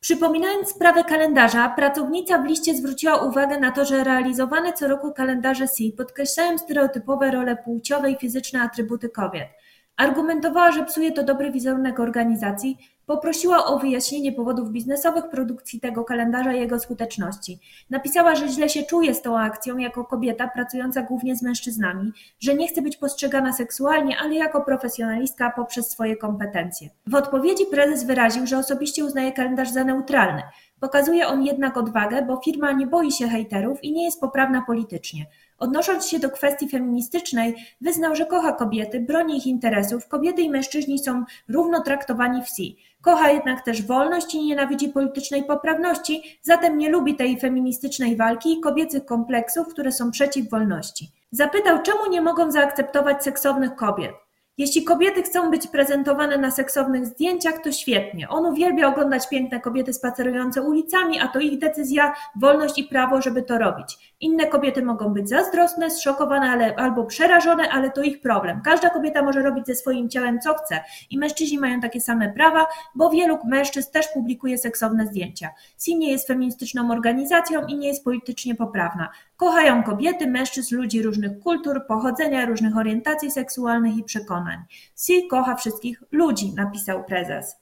Przypominając 0.00 0.68
sprawę 0.68 1.04
kalendarza, 1.04 1.68
pracownica 1.68 2.38
w 2.38 2.44
liście 2.44 2.74
zwróciła 2.74 3.16
uwagę 3.16 3.60
na 3.60 3.70
to, 3.70 3.84
że 3.84 4.04
realizowane 4.04 4.72
co 4.72 4.88
roku 4.88 5.12
kalendarze 5.12 5.68
SI 5.68 5.94
podkreślają 5.96 6.58
stereotypowe 6.58 7.30
role 7.30 7.56
płciowe 7.56 8.10
i 8.10 8.16
fizyczne 8.16 8.62
atrybuty 8.62 9.08
kobiet. 9.08 9.48
Argumentowała, 9.96 10.72
że 10.72 10.84
psuje 10.84 11.12
to 11.12 11.24
dobry 11.24 11.50
wizerunek 11.50 12.00
organizacji, 12.00 12.78
Poprosiła 13.08 13.66
o 13.66 13.78
wyjaśnienie 13.78 14.32
powodów 14.32 14.70
biznesowych 14.70 15.28
produkcji 15.30 15.80
tego 15.80 16.04
kalendarza 16.04 16.52
i 16.52 16.60
jego 16.60 16.80
skuteczności. 16.80 17.58
Napisała, 17.90 18.34
że 18.34 18.48
źle 18.48 18.68
się 18.68 18.82
czuje 18.82 19.14
z 19.14 19.22
tą 19.22 19.38
akcją 19.38 19.78
jako 19.78 20.04
kobieta 20.04 20.48
pracująca 20.48 21.02
głównie 21.02 21.36
z 21.36 21.42
mężczyznami, 21.42 22.12
że 22.40 22.54
nie 22.54 22.68
chce 22.68 22.82
być 22.82 22.96
postrzegana 22.96 23.52
seksualnie, 23.52 24.16
ale 24.18 24.34
jako 24.34 24.60
profesjonalistka 24.60 25.50
poprzez 25.56 25.90
swoje 25.90 26.16
kompetencje. 26.16 26.88
W 27.06 27.14
odpowiedzi 27.14 27.66
prezes 27.70 28.04
wyraził, 28.04 28.46
że 28.46 28.58
osobiście 28.58 29.04
uznaje 29.04 29.32
kalendarz 29.32 29.70
za 29.70 29.84
neutralny. 29.84 30.42
Pokazuje 30.80 31.26
on 31.26 31.42
jednak 31.42 31.76
odwagę, 31.76 32.22
bo 32.22 32.40
firma 32.44 32.72
nie 32.72 32.86
boi 32.86 33.12
się 33.12 33.28
hejterów 33.28 33.84
i 33.84 33.92
nie 33.92 34.04
jest 34.04 34.20
poprawna 34.20 34.62
politycznie. 34.66 35.26
Odnosząc 35.58 36.06
się 36.06 36.18
do 36.18 36.30
kwestii 36.30 36.68
feministycznej, 36.68 37.54
wyznał, 37.80 38.16
że 38.16 38.26
kocha 38.26 38.52
kobiety, 38.52 39.00
broni 39.00 39.36
ich 39.36 39.46
interesów, 39.46 40.08
kobiety 40.08 40.42
i 40.42 40.50
mężczyźni 40.50 40.98
są 40.98 41.24
równo 41.48 41.82
traktowani 41.82 42.42
w 42.42 42.44
wsi. 42.44 42.76
Kocha 43.02 43.30
jednak 43.30 43.64
też 43.64 43.82
wolność 43.82 44.34
i 44.34 44.46
nienawidzi 44.46 44.88
politycznej 44.88 45.44
poprawności, 45.44 46.38
zatem 46.42 46.78
nie 46.78 46.90
lubi 46.90 47.14
tej 47.14 47.40
feministycznej 47.40 48.16
walki 48.16 48.52
i 48.52 48.60
kobiecych 48.60 49.04
kompleksów, 49.04 49.68
które 49.68 49.92
są 49.92 50.10
przeciw 50.10 50.50
wolności. 50.50 51.08
Zapytał, 51.30 51.82
czemu 51.82 52.10
nie 52.10 52.20
mogą 52.20 52.50
zaakceptować 52.52 53.24
seksownych 53.24 53.74
kobiet. 53.74 54.12
Jeśli 54.58 54.84
kobiety 54.84 55.22
chcą 55.22 55.50
być 55.50 55.66
prezentowane 55.66 56.38
na 56.38 56.50
seksownych 56.50 57.06
zdjęciach, 57.06 57.54
to 57.64 57.72
świetnie. 57.72 58.28
On 58.28 58.46
uwielbia 58.46 58.88
oglądać 58.88 59.28
piękne 59.28 59.60
kobiety 59.60 59.92
spacerujące 59.92 60.62
ulicami, 60.62 61.20
a 61.20 61.28
to 61.28 61.40
ich 61.40 61.58
decyzja, 61.58 62.14
wolność 62.40 62.78
i 62.78 62.84
prawo, 62.84 63.22
żeby 63.22 63.42
to 63.42 63.58
robić. 63.58 64.14
Inne 64.20 64.46
kobiety 64.46 64.82
mogą 64.82 65.08
być 65.08 65.28
zazdrosne, 65.28 65.90
zszokowane 65.90 66.50
ale, 66.50 66.76
albo 66.76 67.04
przerażone, 67.04 67.70
ale 67.70 67.90
to 67.90 68.02
ich 68.02 68.20
problem. 68.20 68.60
Każda 68.64 68.90
kobieta 68.90 69.22
może 69.22 69.42
robić 69.42 69.66
ze 69.66 69.74
swoim 69.74 70.08
ciałem 70.08 70.40
co 70.40 70.54
chce 70.54 70.80
i 71.10 71.18
mężczyźni 71.18 71.58
mają 71.58 71.80
takie 71.80 72.00
same 72.00 72.32
prawa, 72.32 72.66
bo 72.94 73.10
wielu 73.10 73.38
mężczyzn 73.44 73.92
też 73.92 74.08
publikuje 74.08 74.58
seksowne 74.58 75.06
zdjęcia. 75.06 75.50
SI 75.78 75.96
nie 75.96 76.10
jest 76.12 76.26
feministyczną 76.26 76.90
organizacją 76.90 77.66
i 77.66 77.76
nie 77.76 77.88
jest 77.88 78.04
politycznie 78.04 78.54
poprawna. 78.54 79.08
Kochają 79.36 79.82
kobiety, 79.82 80.26
mężczyzn, 80.26 80.76
ludzi 80.76 81.02
różnych 81.02 81.38
kultur, 81.40 81.86
pochodzenia, 81.86 82.46
różnych 82.46 82.76
orientacji 82.76 83.30
seksualnych 83.30 83.96
i 83.96 84.04
przekonań. 84.04 84.58
Si 84.96 85.28
kocha 85.28 85.54
wszystkich 85.54 86.02
ludzi, 86.12 86.52
napisał 86.56 87.04
prezes. 87.04 87.56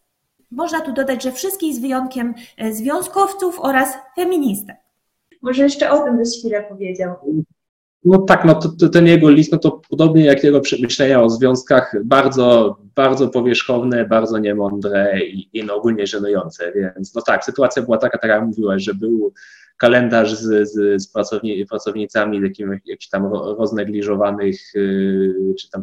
Można 0.50 0.80
tu 0.80 0.92
dodać, 0.92 1.22
że 1.22 1.32
wszystkich 1.32 1.74
z 1.74 1.78
wyjątkiem 1.78 2.34
e, 2.56 2.72
związkowców 2.72 3.60
oraz 3.60 3.94
feministek. 4.14 4.85
Może 5.42 5.62
jeszcze 5.62 5.90
o 5.90 6.04
tym 6.04 6.16
byś 6.16 6.38
chwilę 6.38 6.64
powiedział. 6.68 7.14
No 8.04 8.18
tak, 8.18 8.44
no 8.44 8.54
to, 8.54 8.68
to, 8.68 8.88
ten 8.88 9.06
jego 9.06 9.30
list, 9.30 9.52
no 9.52 9.58
to 9.58 9.80
podobnie 9.88 10.24
jak 10.24 10.44
jego 10.44 10.60
przemyślenia 10.60 11.22
o 11.22 11.30
związkach, 11.30 11.96
bardzo, 12.04 12.76
bardzo 12.94 13.28
powierzchowne, 13.28 14.04
bardzo 14.04 14.38
niemądre 14.38 15.20
i, 15.20 15.58
i 15.58 15.64
no 15.64 15.74
ogólnie 15.74 16.06
żenujące, 16.06 16.72
więc 16.74 17.14
no 17.14 17.22
tak, 17.22 17.44
sytuacja 17.44 17.82
była 17.82 17.98
taka, 17.98 18.18
tak 18.18 18.30
jak 18.30 18.44
mówiłaś, 18.44 18.82
że 18.82 18.94
był 18.94 19.32
kalendarz 19.76 20.34
z, 20.34 20.70
z, 20.72 21.02
z 21.02 21.08
pracowni, 21.12 21.66
pracownicami 21.66 22.42
takimi 22.42 22.78
jakichś 22.84 23.08
tam 23.08 23.32
roznegliżowanych, 23.32 24.74
y, 24.76 25.54
czy 25.60 25.70
tam 25.70 25.82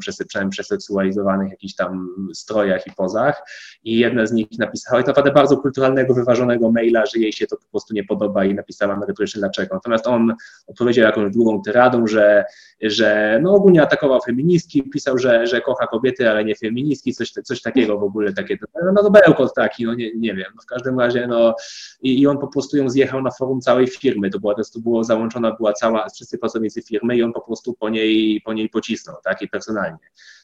przeseksualizowanych 0.49 1.51
jakichś 1.51 1.75
tam 1.75 2.09
strojach 2.33 2.87
i 2.87 2.91
pozach 2.91 3.43
i 3.83 3.97
jedna 3.99 4.25
z 4.25 4.31
nich 4.31 4.47
napisała 4.59 5.01
i 5.01 5.03
to 5.03 5.07
naprawdę 5.07 5.31
bardzo 5.31 5.57
kulturalnego, 5.57 6.13
wyważonego 6.13 6.71
maila, 6.71 7.05
że 7.05 7.19
jej 7.19 7.33
się 7.33 7.47
to 7.47 7.57
po 7.57 7.65
prostu 7.71 7.93
nie 7.93 8.03
podoba 8.03 8.45
i 8.45 8.55
napisała 8.55 8.97
merytorycznie 8.97 9.39
dlaczego. 9.39 9.75
Natomiast 9.75 10.07
on 10.07 10.33
odpowiedział 10.67 11.05
jakąś 11.05 11.33
długą 11.33 11.61
tyradą, 11.61 12.07
że, 12.07 12.45
że 12.81 13.39
no 13.43 13.53
ogólnie 13.53 13.81
atakował 13.81 14.21
feministki, 14.21 14.83
pisał, 14.83 15.17
że, 15.17 15.47
że 15.47 15.61
kocha 15.61 15.87
kobiety, 15.87 16.29
ale 16.29 16.45
nie 16.45 16.55
feministki, 16.55 17.13
coś, 17.13 17.31
coś 17.31 17.61
takiego 17.61 17.99
w 17.99 18.03
ogóle, 18.03 18.33
takie, 18.33 18.57
no 18.95 19.03
to 19.03 19.11
bełkot 19.11 19.53
taki, 19.53 19.85
no 19.85 19.93
nie, 19.93 20.15
nie 20.15 20.33
wiem, 20.33 20.51
no 20.55 20.61
w 20.61 20.65
każdym 20.65 20.99
razie, 20.99 21.27
no 21.27 21.55
i, 22.01 22.21
i 22.21 22.27
on 22.27 22.37
po 22.37 22.47
prostu 22.47 22.77
ją 22.77 22.89
zjechał 22.89 23.21
na 23.21 23.31
forum 23.31 23.61
całej 23.61 23.82
całej 23.83 23.99
firmy. 23.99 24.29
To 24.29 24.39
była, 24.39 24.55
to 24.55 24.79
było 24.79 25.03
załączona 25.03 25.51
była 25.51 25.73
cała, 25.73 26.09
wszyscy 26.09 26.37
pracownicy 26.37 26.81
firmy 26.81 27.17
i 27.17 27.23
on 27.23 27.33
po 27.33 27.41
prostu 27.41 27.73
po 27.73 27.89
niej, 27.89 28.41
po 28.41 28.53
niej 28.53 28.69
pocisnął, 28.69 29.15
tak, 29.23 29.41
i 29.41 29.47
personalnie. 29.47 29.97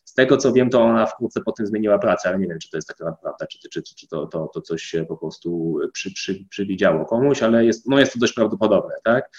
Z 0.06 0.14
tego 0.14 0.38
co 0.38 0.54
wiem, 0.54 0.70
to 0.70 0.82
ona 0.82 1.06
wkrótce 1.06 1.42
potem 1.46 1.68
zmieniła 1.68 2.00
pracę, 2.00 2.30
ale 2.30 2.40
nie 2.40 2.48
wiem, 2.48 2.60
czy 2.60 2.70
to 2.70 2.78
jest 2.78 2.88
taka 2.88 3.18
prawda, 3.22 3.48
czy, 3.48 3.70
czy, 3.70 3.84
czy 3.84 4.08
to, 4.08 4.28
to, 4.28 4.48
to 4.54 4.62
coś 4.62 4.84
się 4.84 5.06
po 5.06 5.18
prostu 5.18 5.80
przy, 5.94 6.14
przy, 6.14 6.46
przywidziało 6.50 7.06
komuś, 7.06 7.44
ale 7.44 7.66
jest, 7.66 7.88
no 7.88 8.00
jest 8.00 8.14
to 8.14 8.20
dość 8.20 8.34
prawdopodobne, 8.34 8.96
tak. 9.04 9.30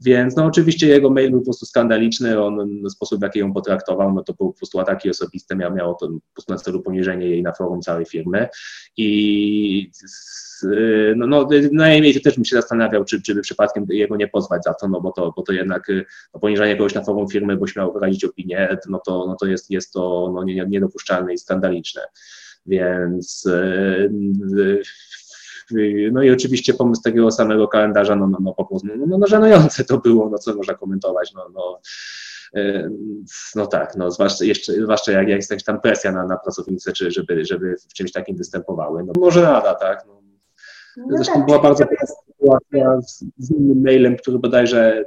Więc 0.00 0.36
no 0.36 0.44
oczywiście 0.44 0.86
jego 0.86 1.10
mail 1.10 1.30
był 1.30 1.40
po 1.40 1.44
prostu 1.44 1.66
skandaliczny, 1.66 2.42
on 2.42 2.80
no, 2.82 2.90
sposób 2.90 3.20
w 3.20 3.22
jaki 3.22 3.38
ją 3.38 3.52
potraktował, 3.52 4.14
no 4.14 4.22
to 4.22 4.32
był 4.32 4.52
po 4.52 4.58
prostu 4.58 4.80
ataki 4.80 5.10
osobiste, 5.10 5.56
miał, 5.56 5.74
miało 5.74 5.94
to 5.94 6.06
po 6.08 6.32
prostu 6.34 6.52
na 6.52 6.58
celu 6.58 6.82
poniżenie 6.82 7.26
jej 7.26 7.42
na 7.42 7.52
forum 7.52 7.80
całej 7.80 8.06
firmy 8.06 8.48
i 8.96 9.90
no, 11.16 11.26
no, 11.26 11.48
na 11.72 11.88
jej 11.88 12.02
miejscu 12.02 12.22
też 12.22 12.34
bym 12.34 12.44
się 12.44 12.56
zastanawiał, 12.56 13.04
czy, 13.04 13.22
czy 13.22 13.34
by 13.34 13.40
przypadkiem 13.40 13.86
jego 13.88 14.16
nie 14.16 14.28
pozwać 14.28 14.64
za 14.64 14.74
to, 14.74 14.88
no 14.88 15.00
bo 15.00 15.12
to, 15.12 15.32
bo 15.36 15.42
to 15.42 15.52
jednak 15.52 15.86
no, 16.34 16.40
poniżanie 16.40 16.76
kogoś 16.76 16.94
na 16.94 17.04
forum 17.04 17.28
firmy, 17.28 17.56
bo 17.56 17.66
śmiał 17.66 17.92
wyrazić 17.92 18.24
opinię, 18.24 18.76
no 18.88 19.00
to, 19.06 19.26
no 19.26 19.36
to 19.40 19.46
jest, 19.46 19.70
jest 19.70 19.92
to 19.92 20.32
no, 20.34 20.44
niedopuszczalne 20.68 21.34
i 21.34 21.38
skandaliczne. 21.38 22.02
Więc 22.66 23.48
no 26.12 26.22
i 26.22 26.30
oczywiście 26.30 26.74
pomysł 26.74 27.02
tego 27.02 27.30
samego 27.30 27.68
kalendarza, 27.68 28.16
no, 28.16 28.26
no, 28.26 28.38
no 28.40 28.54
po 28.54 28.64
prostu, 28.64 28.88
no, 28.88 29.06
no, 29.06 29.18
no 29.18 29.26
żenujące 29.26 29.84
to 29.84 29.98
było, 29.98 30.30
no 30.30 30.38
co 30.38 30.54
można 30.54 30.74
komentować, 30.74 31.32
no, 31.34 31.48
no, 31.54 31.80
no 33.54 33.66
tak, 33.66 33.96
no 33.96 34.10
zwłaszcza, 34.10 34.44
jeszcze, 34.44 34.72
zwłaszcza 34.72 35.12
jak, 35.12 35.28
jak 35.28 35.36
jest 35.36 35.50
jakaś 35.50 35.64
tam 35.64 35.80
presja 35.80 36.12
na, 36.12 36.26
na 36.26 36.36
pracownice, 36.36 36.92
czy 36.92 37.10
żeby, 37.10 37.44
żeby 37.44 37.76
w 37.90 37.94
czymś 37.94 38.12
takim 38.12 38.36
występowały, 38.36 39.04
no 39.04 39.12
może 39.18 39.42
nada, 39.42 39.74
tak, 39.74 40.04
no. 40.06 40.16
No 40.96 41.16
Zresztą 41.16 41.34
tak, 41.34 41.46
była 41.46 41.58
bardzo 41.58 41.84
sytuacja 42.32 43.00
z, 43.02 43.24
z 43.38 43.50
innym 43.50 43.82
mailem, 43.82 44.16
który 44.16 44.38
bodajże, 44.38 45.04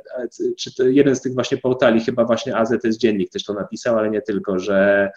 czy 0.57 0.75
to 0.75 0.83
jeden 0.83 1.15
z 1.15 1.21
tych 1.21 1.33
właśnie 1.33 1.57
portali, 1.57 2.01
chyba 2.01 2.25
właśnie 2.25 2.55
AZS 2.55 2.97
Dziennik 2.97 3.31
też 3.31 3.43
to 3.43 3.53
napisał, 3.53 3.97
ale 3.97 4.09
nie 4.09 4.21
tylko, 4.21 4.59
że 4.59 5.09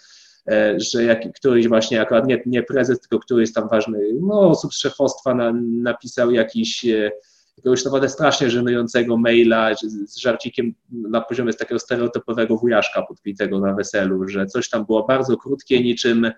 że 0.77 1.05
jak 1.05 1.33
któryś 1.33 1.69
właśnie, 1.69 2.01
akurat 2.01 2.27
nie, 2.27 2.43
nie 2.47 2.63
prezes, 2.63 3.01
tylko 3.01 3.19
któryś 3.19 3.53
tam 3.53 3.69
ważny 3.69 3.99
no, 4.21 4.41
osób 4.41 4.75
z 4.75 4.79
szefostwa 4.79 5.35
na, 5.35 5.53
napisał 5.83 6.31
jakiś 6.31 6.85
e, 6.85 7.11
jakiegoś 7.57 7.85
naprawdę 7.85 8.09
strasznie 8.09 8.51
żenującego 8.51 9.17
maila 9.17 9.75
z, 9.75 10.11
z 10.11 10.17
żarcikiem 10.17 10.75
na 10.91 11.21
poziomie 11.21 11.53
z 11.53 11.57
takiego 11.57 11.79
stereotypowego 11.79 12.57
wujaszka 12.57 13.03
podpitego 13.03 13.61
na 13.61 13.75
weselu, 13.75 14.29
że 14.29 14.47
coś 14.47 14.69
tam 14.69 14.87
było 14.87 15.07
bardzo 15.07 15.37
krótkie, 15.37 15.83
niczym 15.83 16.31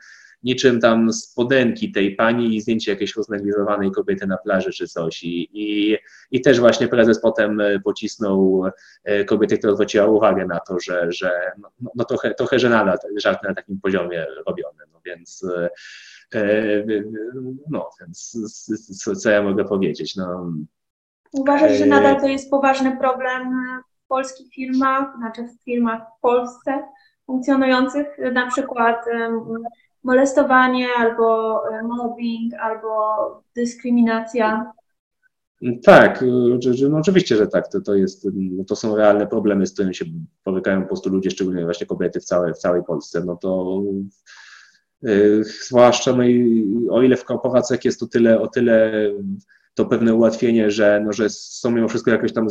niczym 0.44 0.80
tam 0.80 1.12
spodenki 1.12 1.92
tej 1.92 2.16
pani 2.16 2.56
i 2.56 2.60
zdjęcie 2.60 2.90
jakiejś 2.90 3.16
roznegliżowanej 3.16 3.90
kobiety 3.90 4.26
na 4.26 4.36
plaży 4.36 4.70
czy 4.70 4.88
coś. 4.88 5.22
I, 5.22 5.50
i, 5.52 5.98
i 6.30 6.40
też 6.40 6.60
właśnie 6.60 6.88
prezes 6.88 7.20
potem 7.20 7.60
e, 7.60 7.80
pocisnął 7.80 8.62
e, 9.04 9.24
kobietę, 9.24 9.58
która 9.58 9.74
zwróciła 9.74 10.06
uwagę 10.06 10.46
na 10.46 10.60
to, 10.60 10.80
że, 10.80 11.12
że 11.12 11.52
no, 11.58 11.68
no, 11.80 11.90
no 11.94 12.04
trochę, 12.04 12.34
trochę 12.34 12.58
żenada, 12.58 12.96
żart 13.16 13.42
na 13.42 13.54
takim 13.54 13.80
poziomie 13.80 14.26
robiony, 14.46 14.84
no 14.92 15.00
więc 15.04 15.46
e, 16.34 16.84
no, 17.70 17.90
więc 18.00 18.38
co, 19.02 19.16
co 19.16 19.30
ja 19.30 19.42
mogę 19.42 19.64
powiedzieć, 19.64 20.16
no. 20.16 20.52
Uważasz, 21.32 21.78
że 21.78 21.86
nadal 21.86 22.20
to 22.20 22.28
jest 22.28 22.50
poważny 22.50 22.96
problem 22.96 23.42
w 24.04 24.06
polskich 24.08 24.54
firmach, 24.54 25.16
znaczy 25.16 25.42
w 25.42 25.64
firmach 25.64 26.02
w 26.18 26.20
Polsce 26.20 26.82
funkcjonujących, 27.26 28.06
na 28.32 28.46
przykład 28.46 28.96
molestowanie, 30.04 30.88
albo 30.98 31.60
e, 31.68 31.82
mobbing, 31.82 32.54
albo 32.54 32.90
dyskryminacja. 33.54 34.72
Tak, 35.82 36.22
y, 36.22 36.88
no 36.90 36.98
oczywiście, 36.98 37.36
że 37.36 37.46
tak. 37.46 37.68
To, 37.68 37.80
to, 37.80 37.94
jest, 37.94 38.28
no 38.34 38.64
to 38.64 38.76
są 38.76 38.96
realne 38.96 39.26
problemy, 39.26 39.66
z 39.66 39.72
którymi 39.72 39.94
się 39.94 40.04
borykają 40.44 40.82
po 40.82 40.88
prostu 40.88 41.10
ludzie, 41.10 41.30
szczególnie 41.30 41.64
właśnie 41.64 41.86
kobiety 41.86 42.20
w 42.20 42.24
całej, 42.24 42.54
w 42.54 42.58
całej 42.58 42.84
Polsce. 42.84 43.24
No 43.24 43.36
to 43.36 43.82
yy, 45.02 45.44
zwłaszcza, 45.44 46.16
no 46.16 46.24
i 46.24 46.64
o 46.90 47.02
ile 47.02 47.16
w 47.16 47.24
korporacjach 47.24 47.84
jest 47.84 48.00
to 48.00 48.06
tyle, 48.06 48.40
o 48.40 48.48
tyle 48.48 48.92
to 49.74 49.84
pewne 49.84 50.14
ułatwienie, 50.14 50.70
że, 50.70 51.02
no, 51.04 51.12
że 51.12 51.30
są 51.30 51.70
mimo 51.70 51.88
wszystko 51.88 52.10
jakoś 52.10 52.32
tam 52.32 52.46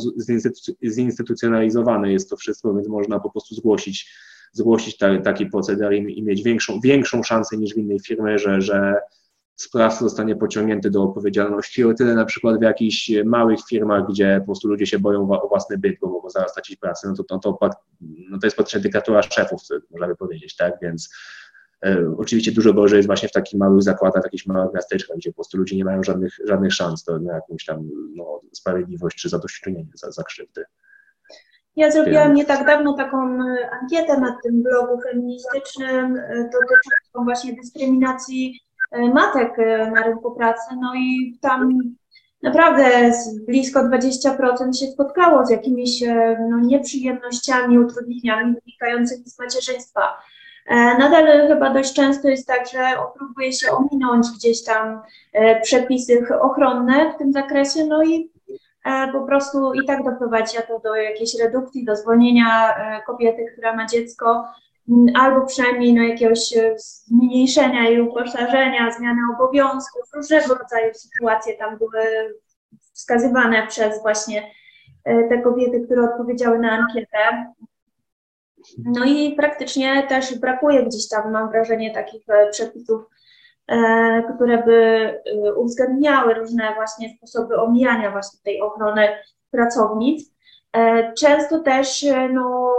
zinstytucjonalizowane 0.84 2.14
jest 2.14 2.30
to 2.30 2.38
wszystko, 2.38 2.74
więc 2.74 2.88
można 2.88 3.20
po 3.20 3.30
prostu 3.30 3.56
zgłosić 3.56 4.14
zgłosić 4.54 4.98
ta, 4.98 5.22
taki 5.22 5.46
proceder 5.46 5.94
i, 5.94 6.20
i, 6.20 6.24
mieć 6.24 6.44
większą, 6.44 6.80
większą 6.80 7.24
szansę 7.24 7.58
niż 7.58 7.74
w 7.74 7.78
innej 7.78 8.00
firmie, 8.00 8.40
że, 8.40 8.62
że 8.62 8.96
sprawca 9.56 10.00
zostanie 10.00 10.36
pociągnięty 10.36 10.90
do 10.90 11.04
odpowiedzialności. 11.04 11.84
O 11.84 11.94
tyle 11.94 12.16
na 12.16 12.26
przykład 12.26 12.60
w 12.60 12.62
jakichś 12.62 13.12
małych 13.26 13.60
firmach, 13.70 14.08
gdzie 14.10 14.38
po 14.40 14.46
prostu 14.46 14.68
ludzie 14.68 14.86
się 14.86 15.00
boją 15.00 15.30
o 15.32 15.48
własny 15.48 15.78
byt, 15.78 16.00
bo 16.02 16.08
mogą 16.08 16.30
zaraz 16.30 16.52
stracić 16.52 16.76
pracę, 16.76 17.08
no 17.08 17.16
to, 17.16 17.24
to, 17.24 17.40
to, 17.40 17.70
no 18.02 18.40
to 18.40 18.48
jest 18.48 18.56
praktycznie 18.56 18.82
dyktatura 18.82 19.22
szefów, 19.22 19.62
możemy 19.92 20.16
powiedzieć, 20.16 20.56
tak, 20.56 20.74
więc 20.82 21.10
e, 21.86 22.16
Oczywiście 22.18 22.52
dużo 22.52 22.74
gorzej 22.74 22.98
jest 22.98 23.08
właśnie 23.08 23.30
w 23.30 23.32
takich 23.32 23.60
małych 23.60 23.82
zakładach, 23.82 24.24
jakichś 24.24 24.46
małych 24.46 24.74
miasteczkach, 24.74 25.18
gdzie 25.18 25.30
po 25.30 25.36
prostu 25.36 25.58
ludzie 25.58 25.76
nie 25.76 25.86
mają 25.86 26.04
żadnych, 26.04 26.38
żadnych 26.46 26.74
szans 26.74 27.06
na 27.22 27.34
jakąś 27.34 27.66
tam 27.66 27.90
no, 28.16 28.42
sprawiedliwość 28.52 29.18
czy 29.18 29.30
zadośćuczynienie 29.30 29.92
za, 29.94 30.12
za 30.12 30.24
krzywdy. 30.24 30.64
Ja 31.76 31.92
zrobiłam 31.92 32.34
nie 32.34 32.46
tak 32.46 32.66
dawno 32.66 32.94
taką 32.94 33.18
e, 33.18 33.70
ankietę 33.82 34.20
na 34.20 34.38
tym 34.44 34.64
blogu 34.64 35.02
feministycznym 35.02 36.18
e, 36.18 36.30
dotyczącą 36.36 37.24
właśnie 37.24 37.54
dyskryminacji 37.54 38.60
matek 39.14 39.58
na 39.94 40.04
rynku 40.04 40.32
pracy, 40.32 40.76
no 40.82 40.96
i 40.96 41.38
tam 41.42 41.78
naprawdę 42.44 43.12
blisko 43.48 43.80
20% 43.80 44.74
się 44.80 44.86
spotkało 44.88 45.46
z 45.46 45.50
jakimiś 45.50 46.04
no, 46.50 46.60
nieprzyjemnościami, 46.60 47.80
utrudnieniami 47.80 48.56
wynikającymi 48.66 49.30
z 49.30 49.40
macierzyństwa. 49.40 50.02
Nadal 51.00 51.48
chyba 51.48 51.74
dość 51.74 51.94
często 51.94 52.28
jest 52.28 52.48
tak, 52.48 52.68
że 52.68 52.80
próbuje 53.18 53.54
się 53.54 53.68
ominąć 53.72 54.28
gdzieś 54.38 54.64
tam 54.64 55.02
przepisy 55.64 56.26
ochronne 56.42 57.14
w 57.14 57.18
tym 57.18 57.34
zakresie, 57.34 57.86
no 57.86 58.04
i 58.04 58.33
po 59.14 59.22
prostu 59.22 59.74
i 59.74 59.86
tak 59.86 60.04
doprowadzi 60.04 60.58
to 60.68 60.80
do 60.80 60.96
jakiejś 60.96 61.36
redukcji, 61.40 61.86
do 61.86 61.96
zwolnienia 61.96 62.76
kobiety, 63.06 63.46
która 63.54 63.76
ma 63.76 63.86
dziecko, 63.86 64.46
albo 65.14 65.46
przynajmniej 65.46 65.94
no, 65.94 66.04
jakiegoś 66.04 66.58
e, 66.58 66.76
zmniejszenia 66.78 67.90
i 67.90 68.02
uposażenia, 68.02 68.92
zmiany 68.92 69.22
obowiązków, 69.36 70.04
różnego 70.16 70.56
rodzaju 70.56 70.94
sytuacje 70.94 71.58
tam 71.58 71.78
były 71.78 72.02
wskazywane 72.94 73.68
przez 73.68 74.02
właśnie 74.02 74.52
e, 75.04 75.30
te 75.30 75.42
kobiety, 75.42 75.86
które 75.86 76.04
odpowiedziały 76.04 76.60
na 76.60 76.72
ankietę. 76.72 77.54
No 78.86 79.06
i 79.06 79.36
praktycznie 79.36 80.08
też 80.08 80.40
brakuje 80.40 80.84
gdzieś 80.84 81.10
tam, 81.10 81.32
mam 81.32 81.50
wrażenie, 81.50 81.94
takich 81.94 82.30
e, 82.30 82.50
przepisów, 82.50 83.04
które 84.36 84.64
by 84.64 85.10
uwzględniały 85.56 86.34
różne 86.34 86.74
właśnie 86.76 87.10
sposoby 87.18 87.58
omijania 87.58 88.12
właśnie 88.12 88.40
tej 88.44 88.62
ochrony 88.62 89.08
pracownic. 89.52 90.34
Często 91.18 91.60
też 91.60 92.06
no, 92.34 92.74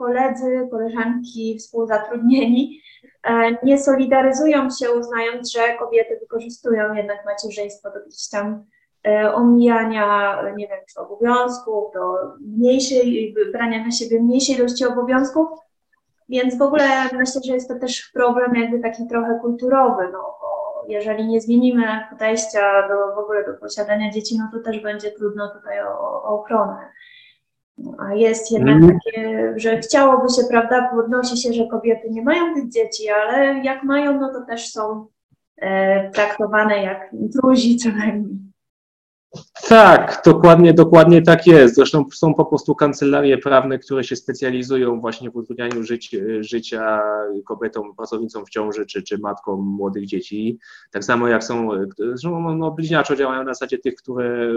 koledzy, 0.00 0.68
koleżanki, 0.70 1.58
współzatrudnieni 1.58 2.80
e, 3.22 3.56
nie 3.62 3.78
solidaryzują 3.78 4.68
się, 4.70 4.90
uznając, 4.90 5.52
że 5.52 5.74
kobiety 5.78 6.18
wykorzystują 6.20 6.94
jednak 6.94 7.24
macierzyństwo 7.24 7.90
do 7.90 8.00
gdzieś 8.06 8.28
tam 8.28 8.64
e, 9.06 9.34
omijania, 9.34 10.42
nie 10.56 10.68
wiem, 10.68 10.78
czy 10.94 11.00
obowiązków, 11.00 11.94
do 11.94 12.14
mniejszej, 12.40 13.34
brania 13.52 13.84
na 13.84 13.90
siebie 13.90 14.22
mniejszej 14.22 14.54
ilości 14.54 14.86
obowiązków. 14.86 15.48
Więc 16.30 16.58
w 16.58 16.62
ogóle 16.62 16.88
myślę, 17.12 17.40
że 17.46 17.54
jest 17.54 17.68
to 17.68 17.78
też 17.78 18.10
problem 18.14 18.54
jakby 18.54 18.78
taki 18.78 19.06
trochę 19.06 19.38
kulturowy, 19.40 20.02
no 20.12 20.18
bo 20.40 20.84
jeżeli 20.88 21.26
nie 21.28 21.40
zmienimy 21.40 21.84
podejścia 22.10 22.88
do, 22.88 23.14
w 23.14 23.18
ogóle 23.18 23.44
do 23.44 23.54
posiadania 23.54 24.10
dzieci, 24.10 24.38
no 24.38 24.48
to 24.52 24.70
też 24.70 24.80
będzie 24.80 25.10
trudno 25.10 25.48
tutaj 25.54 25.82
o, 25.82 26.22
o 26.22 26.22
ochronę. 26.22 26.76
A 27.98 28.14
jest 28.14 28.52
jednak 28.52 28.76
mm. 28.76 28.90
takie, 28.90 29.52
że 29.56 29.78
chciałoby 29.78 30.28
się, 30.28 30.42
prawda, 30.50 30.90
podnosi 30.94 31.36
się, 31.36 31.52
że 31.52 31.66
kobiety 31.66 32.10
nie 32.10 32.22
mają 32.22 32.54
tych 32.54 32.68
dzieci, 32.68 33.08
ale 33.08 33.58
jak 33.58 33.82
mają, 33.82 34.20
no 34.20 34.32
to 34.32 34.46
też 34.46 34.72
są 34.72 35.06
e, 35.56 36.10
traktowane 36.10 36.82
jak 36.82 37.12
intruzi 37.12 37.76
co 37.76 37.88
najmniej. 37.88 38.39
Tak, 39.68 40.22
dokładnie, 40.24 40.74
dokładnie 40.74 41.22
tak 41.22 41.46
jest. 41.46 41.74
Zresztą 41.74 42.04
są 42.12 42.34
po 42.34 42.44
prostu 42.44 42.74
kancelarie 42.74 43.38
prawne, 43.38 43.78
które 43.78 44.04
się 44.04 44.16
specjalizują 44.16 45.00
właśnie 45.00 45.30
w 45.30 45.36
utrudnianiu 45.36 45.82
żyć, 45.82 46.16
życia 46.40 47.02
kobietom, 47.44 47.94
pracownicom 47.96 48.46
w 48.46 48.50
ciąży 48.50 48.86
czy, 48.86 49.02
czy 49.02 49.18
matkom 49.18 49.60
młodych 49.66 50.06
dzieci. 50.06 50.58
Tak 50.90 51.04
samo 51.04 51.28
jak 51.28 51.44
są, 51.44 51.68
zresztą 51.98 52.56
no, 52.56 52.70
bliźniaczo 52.70 53.16
działają 53.16 53.44
na 53.44 53.54
zasadzie 53.54 53.78
tych, 53.78 53.94
które 53.94 54.52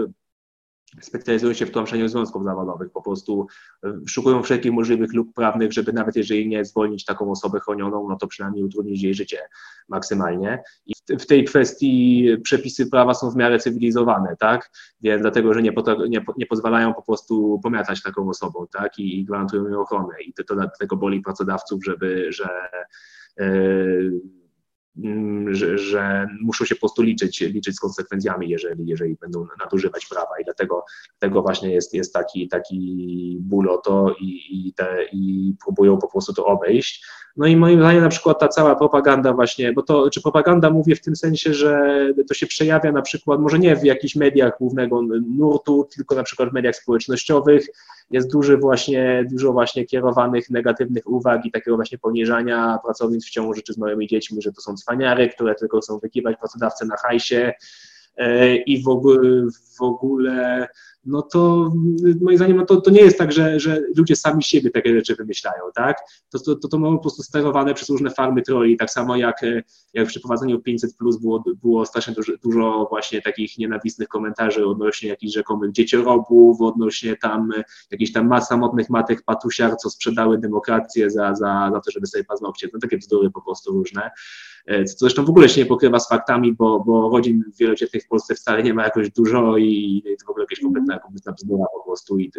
specjalizują 1.00 1.52
się 1.52 1.66
w 1.66 1.70
tłamszeniu 1.70 2.08
związków 2.08 2.44
zawodowych, 2.44 2.90
po 2.90 3.02
prostu 3.02 3.46
e, 3.84 4.00
szukują 4.06 4.42
wszelkich 4.42 4.72
możliwych 4.72 5.14
luk 5.14 5.34
prawnych, 5.34 5.72
żeby 5.72 5.92
nawet 5.92 6.16
jeżeli 6.16 6.48
nie 6.48 6.64
zwolnić 6.64 7.04
taką 7.04 7.30
osobę 7.30 7.60
chronioną, 7.60 8.08
no 8.08 8.16
to 8.16 8.26
przynajmniej 8.26 8.64
utrudnić 8.64 9.02
jej 9.02 9.14
życie 9.14 9.38
maksymalnie. 9.88 10.62
I 10.86 10.92
w 11.18 11.26
tej 11.26 11.44
kwestii 11.44 12.28
przepisy 12.42 12.86
prawa 12.86 13.14
są 13.14 13.30
w 13.30 13.36
miarę 13.36 13.58
cywilizowane, 13.58 14.36
tak? 14.36 14.70
Więc 15.00 15.22
dlatego, 15.22 15.54
że 15.54 15.62
nie, 15.62 15.72
nie, 16.08 16.24
nie 16.38 16.46
pozwalają 16.46 16.94
po 16.94 17.02
prostu 17.02 17.60
pomiatać 17.62 18.02
taką 18.02 18.28
osobą, 18.28 18.66
tak? 18.72 18.98
I, 18.98 19.20
i 19.20 19.24
gwarantują 19.24 19.64
jej 19.64 19.74
ochronę. 19.74 20.14
I 20.26 20.32
to, 20.32 20.44
to 20.44 20.54
dlatego 20.54 20.96
boli 20.96 21.20
pracodawców, 21.20 21.84
żeby, 21.84 22.32
że 22.32 22.48
yy, 23.38 24.43
że, 25.50 25.78
że, 25.78 26.28
muszą 26.42 26.64
się 26.64 26.74
po 26.74 26.80
prostu 26.80 27.02
liczyć, 27.02 27.40
liczyć 27.40 27.76
z 27.76 27.80
konsekwencjami, 27.80 28.48
jeżeli, 28.48 28.86
jeżeli 28.86 29.16
będą 29.20 29.46
nadużywać 29.60 30.06
prawa 30.06 30.40
i 30.40 30.44
dlatego 30.44 30.84
tego 31.18 31.42
właśnie 31.42 31.70
jest, 31.74 31.94
jest 31.94 32.12
taki, 32.12 32.48
taki 32.48 33.38
ból 33.40 33.70
o 33.70 33.78
to 33.78 34.14
i, 34.20 34.40
i, 34.50 34.74
te, 34.74 35.04
i 35.12 35.54
próbują 35.64 35.98
po 35.98 36.08
prostu 36.08 36.34
to 36.34 36.46
obejść. 36.46 37.06
No 37.36 37.46
i 37.46 37.56
moim 37.56 37.80
zdaniem 37.80 38.02
na 38.02 38.08
przykład 38.08 38.40
ta 38.40 38.48
cała 38.48 38.76
propaganda 38.76 39.32
właśnie, 39.32 39.72
bo 39.72 39.82
to, 39.82 40.10
czy 40.10 40.22
propaganda 40.22 40.70
mówię 40.70 40.96
w 40.96 41.00
tym 41.00 41.16
sensie, 41.16 41.54
że 41.54 42.06
to 42.28 42.34
się 42.34 42.46
przejawia 42.46 42.92
na 42.92 43.02
przykład, 43.02 43.40
może 43.40 43.58
nie 43.58 43.76
w 43.76 43.84
jakichś 43.84 44.16
mediach 44.16 44.58
głównego 44.58 45.02
nurtu, 45.36 45.88
tylko 45.96 46.14
na 46.14 46.22
przykład 46.22 46.50
w 46.50 46.52
mediach 46.52 46.76
społecznościowych, 46.76 47.66
jest 48.10 48.32
duży 48.32 48.56
właśnie, 48.56 49.24
dużo 49.30 49.52
właśnie 49.52 49.84
kierowanych 49.84 50.50
negatywnych 50.50 51.10
uwag 51.10 51.46
i 51.46 51.50
takiego 51.50 51.76
właśnie 51.76 51.98
poniżania 51.98 52.78
pracownic 52.84 53.26
w 53.26 53.30
ciąży 53.30 53.62
czy 53.62 53.72
z 53.72 53.78
małymi 53.78 54.06
dziećmi, 54.06 54.42
że 54.42 54.52
to 54.52 54.60
są 54.60 54.74
cwaniary, 54.74 55.28
które 55.28 55.54
tylko 55.54 55.80
chcą 55.80 55.98
wykiwać 55.98 56.36
pracodawcę 56.38 56.86
na 56.86 56.96
hajsie 56.96 57.52
e, 58.16 58.56
i 58.56 58.82
w 58.82 58.88
ogóle, 58.88 59.46
w 59.78 59.82
ogóle 59.82 60.68
no 61.06 61.22
to 61.22 61.72
moim 62.20 62.36
zdaniem 62.36 62.56
no 62.56 62.66
to, 62.66 62.80
to 62.80 62.90
nie 62.90 63.00
jest 63.00 63.18
tak, 63.18 63.32
że, 63.32 63.60
że 63.60 63.82
ludzie 63.96 64.16
sami 64.16 64.42
siebie 64.42 64.70
takie 64.70 64.94
rzeczy 64.94 65.14
wymyślają, 65.14 65.62
tak? 65.74 65.98
To, 66.30 66.38
to, 66.38 66.56
to, 66.56 66.68
to 66.68 66.78
mamy 66.78 66.96
po 66.96 67.02
prostu 67.02 67.22
sterowane 67.22 67.74
przez 67.74 67.88
różne 67.88 68.10
farmy 68.10 68.42
troli, 68.42 68.76
tak 68.76 68.90
samo 68.90 69.16
jak, 69.16 69.40
jak 69.94 70.08
przy 70.08 70.20
prowadzeniu 70.20 70.60
500 70.60 70.96
plus 70.96 71.16
było, 71.16 71.44
było 71.62 71.86
strasznie 71.86 72.14
dużo, 72.14 72.32
dużo 72.42 72.86
właśnie 72.90 73.22
takich 73.22 73.58
nienawistnych 73.58 74.08
komentarzy 74.08 74.66
odnośnie 74.66 75.08
jakichś 75.08 75.34
rzekomych 75.34 75.72
dzieciorobów, 75.72 76.60
odnośnie 76.60 77.16
tam 77.16 77.50
jakichś 77.90 78.12
tam 78.12 78.40
samotnych 78.42 78.90
matek 78.90 79.22
patusiar, 79.22 79.76
co 79.76 79.90
sprzedały 79.90 80.38
demokrację 80.38 81.10
za, 81.10 81.34
za, 81.34 81.70
za 81.72 81.80
to, 81.80 81.90
żeby 81.90 82.06
sobie 82.06 82.24
paznokcie, 82.24 82.68
no 82.72 82.78
takie 82.80 82.98
bzdury 82.98 83.30
po 83.30 83.42
prostu 83.42 83.72
różne. 83.72 84.10
E, 84.66 84.84
co 84.84 84.98
zresztą 84.98 85.24
w 85.24 85.30
ogóle 85.30 85.48
się 85.48 85.60
nie 85.60 85.66
pokrywa 85.66 85.98
z 86.00 86.08
faktami, 86.08 86.52
bo, 86.52 86.80
bo 86.80 87.10
rodzin 87.10 87.44
wielodzietnych 87.60 88.04
w 88.04 88.08
Polsce 88.08 88.34
wcale 88.34 88.62
nie 88.62 88.74
ma 88.74 88.84
jakoś 88.84 89.10
dużo 89.10 89.58
i 89.58 90.02
to 90.20 90.26
w 90.26 90.30
ogóle 90.30 90.42
jakieś 90.42 90.60
kompletna, 90.60 90.98
kompletna 90.98 91.32
bzdura 91.32 91.64
po 91.74 91.84
prostu. 91.84 92.18
I 92.18 92.32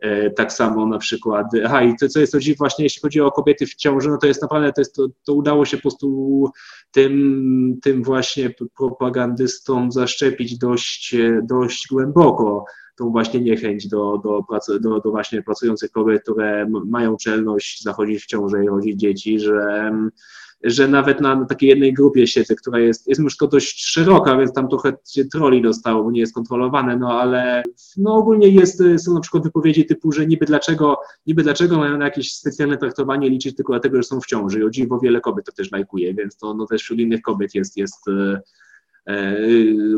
e, 0.00 0.30
tak 0.30 0.52
samo 0.52 0.86
na 0.86 0.98
przykład, 0.98 1.46
aha 1.64 1.82
i 1.82 1.96
to 1.96 2.08
co 2.08 2.20
jest 2.20 2.32
to 2.32 2.40
dziw 2.40 2.58
właśnie, 2.58 2.84
jeśli 2.84 3.02
chodzi 3.02 3.20
o 3.20 3.32
kobiety 3.32 3.66
w 3.66 3.74
ciąży, 3.74 4.08
no 4.08 4.18
to 4.18 4.26
jest 4.26 4.42
naprawdę, 4.42 4.72
to, 4.72 4.80
jest, 4.80 4.94
to, 4.94 5.06
to 5.24 5.34
udało 5.34 5.64
się 5.64 5.76
po 5.76 5.82
prostu 5.82 6.50
tym, 6.90 7.78
tym 7.82 8.02
właśnie 8.02 8.50
propagandystom 8.76 9.92
zaszczepić 9.92 10.58
dość, 10.58 11.16
dość 11.42 11.86
głęboko 11.90 12.64
tą 12.96 13.10
właśnie 13.10 13.40
niechęć 13.40 13.88
do, 13.88 14.18
do, 14.18 14.42
pracy, 14.48 14.80
do, 14.80 15.00
do 15.00 15.10
właśnie 15.10 15.42
pracujących 15.42 15.90
kobiet, 15.90 16.22
które 16.22 16.66
mają 16.86 17.16
czelność 17.16 17.82
zachodzić 17.82 18.22
w 18.22 18.26
ciążę 18.26 18.64
i 18.64 18.68
rodzić 18.68 19.00
dzieci, 19.00 19.40
że 19.40 19.92
że 20.62 20.88
nawet 20.88 21.20
na, 21.20 21.44
takiej 21.44 21.68
jednej 21.68 21.92
grupie 21.92 22.26
siedzę, 22.26 22.54
która 22.54 22.78
jest, 22.78 23.08
jest 23.08 23.20
już 23.20 23.36
to 23.36 23.46
dość 23.46 23.84
szeroka, 23.84 24.36
więc 24.36 24.52
tam 24.52 24.68
trochę 24.68 24.92
się 25.08 25.24
troli 25.24 25.62
dostało, 25.62 26.04
bo 26.04 26.10
nie 26.10 26.20
jest 26.20 26.34
kontrolowane, 26.34 26.96
no 26.96 27.20
ale 27.20 27.62
no 27.96 28.14
ogólnie 28.14 28.48
jest, 28.48 28.82
są 28.98 29.14
na 29.14 29.20
przykład 29.20 29.44
wypowiedzi 29.44 29.86
typu, 29.86 30.12
że 30.12 30.26
niby 30.26 30.46
dlaczego, 30.46 30.96
niby 31.26 31.42
dlaczego 31.42 31.78
mają 31.78 31.98
na 31.98 32.04
jakieś 32.04 32.32
specjalne 32.32 32.78
traktowanie 32.78 33.30
liczyć 33.30 33.56
tylko 33.56 33.72
dlatego, 33.72 33.96
że 33.96 34.02
są 34.02 34.20
w 34.20 34.26
ciąży. 34.26 34.60
I 34.60 34.62
o 34.62 34.70
dziwo 34.70 34.98
wiele 34.98 35.20
kobiet 35.20 35.46
to 35.46 35.52
też 35.52 35.72
lajkuje, 35.72 36.14
więc 36.14 36.36
to 36.36 36.54
no 36.54 36.66
też 36.66 36.82
wśród 36.82 36.98
innych 36.98 37.22
kobiet 37.22 37.54
jest, 37.54 37.76
jest 37.76 38.08
E, 38.08 38.40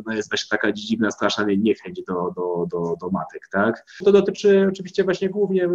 no 0.06 0.14
jest 0.14 0.30
właśnie 0.30 0.48
taka 0.50 0.72
dziwna, 0.72 1.10
straszna 1.10 1.44
niechęć 1.58 2.02
do, 2.08 2.14
do, 2.14 2.66
do, 2.70 2.96
do 3.00 3.10
matek, 3.10 3.48
tak? 3.52 3.86
To 4.04 4.12
dotyczy 4.12 4.66
oczywiście 4.68 5.04
właśnie 5.04 5.28
głównie 5.28 5.68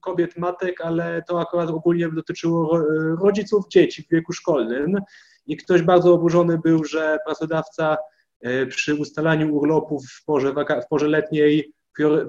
kobiet, 0.00 0.36
matek, 0.36 0.80
ale 0.80 1.22
to 1.28 1.40
akurat 1.40 1.70
ogólnie 1.70 2.08
dotyczyło 2.08 2.82
rodziców 3.20 3.68
dzieci 3.68 4.02
w 4.02 4.08
wieku 4.08 4.32
szkolnym 4.32 4.98
i 5.46 5.56
ktoś 5.56 5.82
bardzo 5.82 6.14
oburzony 6.14 6.58
był, 6.58 6.84
że 6.84 7.18
pracodawca 7.26 7.96
e, 8.40 8.66
przy 8.66 8.94
ustalaniu 8.94 9.54
urlopów 9.54 10.06
w 10.06 10.24
porze, 10.24 10.54
w 10.84 10.88
porze 10.90 11.08
letniej 11.08 11.72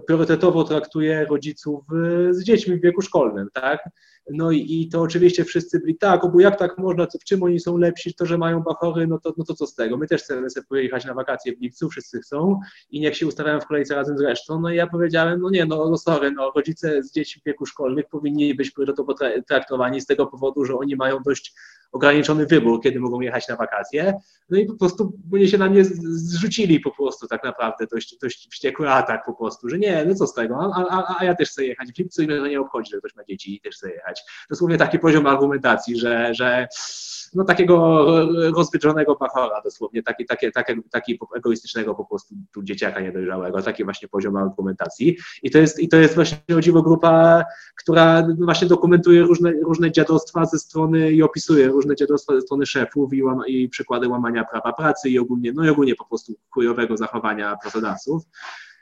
priorytetowo 0.07 0.63
traktuje 0.63 1.25
rodziców 1.25 1.83
e, 2.29 2.33
z 2.33 2.43
dziećmi 2.43 2.77
w 2.77 2.81
wieku 2.81 3.01
szkolnym, 3.01 3.47
tak? 3.53 3.89
No 4.29 4.51
i, 4.51 4.81
i 4.81 4.89
to 4.89 5.01
oczywiście 5.01 5.45
wszyscy 5.45 5.79
byli, 5.79 5.97
tak, 5.97 6.21
bo 6.33 6.39
jak 6.39 6.59
tak 6.59 6.77
można, 6.77 7.07
co, 7.07 7.17
w 7.19 7.23
czym 7.23 7.43
oni 7.43 7.59
są 7.59 7.77
lepsi, 7.77 8.13
to, 8.13 8.25
że 8.25 8.37
mają 8.37 8.59
bachory, 8.59 9.07
no 9.07 9.19
to, 9.19 9.33
no 9.37 9.45
to 9.45 9.53
co 9.53 9.67
z 9.67 9.75
tego? 9.75 9.97
My 9.97 10.07
też 10.07 10.23
chcemy 10.23 10.49
sobie 10.49 10.65
pojechać 10.69 11.05
na 11.05 11.13
wakacje 11.13 11.55
w 11.55 11.61
lipcu, 11.61 11.89
wszyscy 11.89 12.19
chcą 12.19 12.59
i 12.89 12.99
niech 12.99 13.17
się 13.17 13.27
ustawiają 13.27 13.59
w 13.59 13.65
kolejce 13.65 13.95
razem 13.95 14.17
z 14.17 14.21
resztą. 14.21 14.61
No 14.61 14.69
i 14.69 14.75
ja 14.75 14.87
powiedziałem, 14.87 15.41
no 15.41 15.49
nie, 15.49 15.65
no, 15.65 15.89
no 15.89 15.97
sorry, 15.97 16.31
no 16.31 16.51
rodzice 16.55 17.03
z 17.03 17.11
dzieci 17.11 17.39
w 17.39 17.43
wieku 17.43 17.65
szkolnych 17.65 18.05
powinni 18.07 18.55
być 18.55 18.71
priorytetowo 18.71 19.15
traktowani 19.47 20.01
z 20.01 20.05
tego 20.05 20.27
powodu, 20.27 20.65
że 20.65 20.75
oni 20.75 20.95
mają 20.95 21.19
dość 21.25 21.53
ograniczony 21.91 22.45
wybór, 22.45 22.81
kiedy 22.81 22.99
mogą 22.99 23.21
jechać 23.21 23.47
na 23.47 23.55
wakacje. 23.55 24.13
No 24.49 24.57
i 24.57 24.65
po 24.65 24.75
prostu 24.75 25.13
mnie 25.31 25.47
się 25.47 25.57
na 25.57 25.69
mnie 25.69 25.85
zrzucili 25.85 26.79
po 26.79 26.91
prostu 26.91 27.27
tak 27.27 27.43
naprawdę, 27.43 27.87
dość, 27.91 28.17
dość 28.21 28.47
wściekły 28.51 28.89
atak 28.89 29.25
po 29.25 29.33
prostu, 29.33 29.69
że 29.69 29.79
nie, 29.79 30.05
no 30.05 30.15
co 30.15 30.27
z 30.27 30.33
tego, 30.33 30.73
a, 30.75 30.85
a, 30.89 31.15
a 31.19 31.25
ja 31.25 31.35
też 31.35 31.49
chcę 31.49 31.65
jechać 31.65 31.91
w 31.91 31.97
lipcu 31.97 32.21
i 32.21 32.27
mnie 32.27 32.37
to 32.37 32.47
nie 32.47 32.61
obchodzi, 32.61 32.91
że 32.91 32.97
ktoś 32.97 33.15
ma 33.15 33.23
dzieci 33.23 33.55
i 33.55 33.61
też 33.61 33.75
chcę 33.75 33.91
jechać. 33.91 34.23
Dosłownie 34.49 34.77
taki 34.77 34.99
poziom 34.99 35.27
argumentacji, 35.27 35.99
że, 35.99 36.33
że 36.33 36.67
no 37.33 37.43
takiego 37.43 38.05
rozwydrzonego 38.55 39.15
bachora 39.15 39.61
dosłownie, 39.63 40.03
taki, 40.03 40.25
taki, 40.25 40.51
taki, 40.51 40.73
taki 40.91 41.19
egoistycznego 41.35 41.95
po 41.95 42.05
prostu 42.05 42.35
tu 42.53 42.63
dzieciaka 42.63 43.01
niedojrzałego, 43.01 43.61
taki 43.61 43.83
właśnie 43.83 44.07
poziom 44.07 44.35
argumentacji. 44.35 45.17
I 45.43 45.51
to 45.51 45.57
jest, 45.57 45.79
i 45.79 45.89
to 45.89 45.97
jest 45.97 46.15
właśnie 46.15 46.37
o 46.57 46.61
dziwo 46.61 46.81
grupa, 46.81 47.43
która 47.75 48.27
właśnie 48.39 48.67
dokumentuje 48.67 49.21
różne, 49.21 49.51
różne 49.51 49.91
dziadostwa 49.91 50.45
ze 50.45 50.59
strony 50.59 51.11
i 51.11 51.23
opisuje 51.23 51.67
różne 51.81 51.95
dziadostwa 51.95 52.35
ze 52.35 52.41
strony 52.41 52.65
szefów 52.65 53.13
i, 53.13 53.23
łama, 53.23 53.47
i 53.47 53.69
przykłady 53.69 54.07
łamania 54.07 54.45
prawa 54.51 54.73
pracy 54.73 55.09
i 55.09 55.19
ogólnie, 55.19 55.53
no 55.53 55.65
i 55.65 55.69
ogólnie 55.69 55.95
po 55.95 56.05
prostu 56.05 56.33
chujowego 56.49 56.97
zachowania 56.97 57.57
pracodawców. 57.61 58.23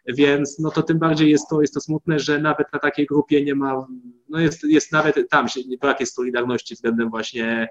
Więc 0.08 0.60
no 0.60 0.72
to 0.72 0.84
tym 0.84 1.00
bardziej 1.00 1.32
jest 1.32 1.50
to, 1.50 1.62
jest 1.62 1.74
to 1.74 1.82
smutne, 1.82 2.20
że 2.20 2.40
nawet 2.40 2.74
na 2.74 2.80
takiej 2.80 3.06
grupie 3.06 3.44
nie 3.44 3.56
ma, 3.56 3.88
no 4.30 4.40
jest, 4.40 4.64
jest 4.64 4.92
nawet 4.92 5.30
tam 5.30 5.48
brak 5.82 6.00
jest 6.00 6.16
solidarności 6.16 6.76
względem 6.76 7.10
właśnie 7.10 7.70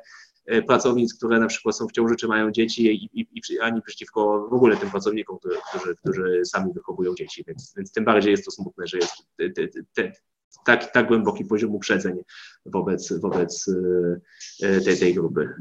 E, 0.49 0.63
pracownic, 0.63 1.15
które 1.15 1.41
na 1.41 1.47
przykład 1.47 1.77
są 1.77 1.89
w 1.89 1.93
ciąży 1.93 2.17
czy 2.17 2.29
mają 2.29 2.51
dzieci 2.51 2.87
i, 2.87 3.21
i, 3.21 3.29
i 3.51 3.61
ani 3.61 3.83
przeciwko 3.83 4.49
w 4.51 4.53
ogóle 4.53 4.77
tym 4.77 4.91
pracownikom, 4.91 5.39
którzy, 5.39 5.57
którzy, 5.69 5.97
którzy 5.97 6.41
sami 6.45 6.73
wychowują 6.73 7.15
dzieci, 7.15 7.45
więc, 7.47 7.75
więc 7.77 7.93
tym 7.93 8.05
bardziej 8.05 8.31
jest 8.31 8.45
to 8.45 8.51
smutne, 8.51 8.87
że 8.87 8.99
jest 8.99 9.13
te, 9.37 9.51
te, 9.51 9.69
te, 9.95 10.13
tak, 10.65 10.93
tak 10.93 11.09
głęboki 11.09 11.45
poziom 11.45 11.75
uprzedzeń 11.75 12.17
wobec, 12.67 13.13
wobec 13.13 13.71
e, 14.63 14.81
tej, 14.81 14.99
tej 14.99 15.15
grupy. 15.15 15.55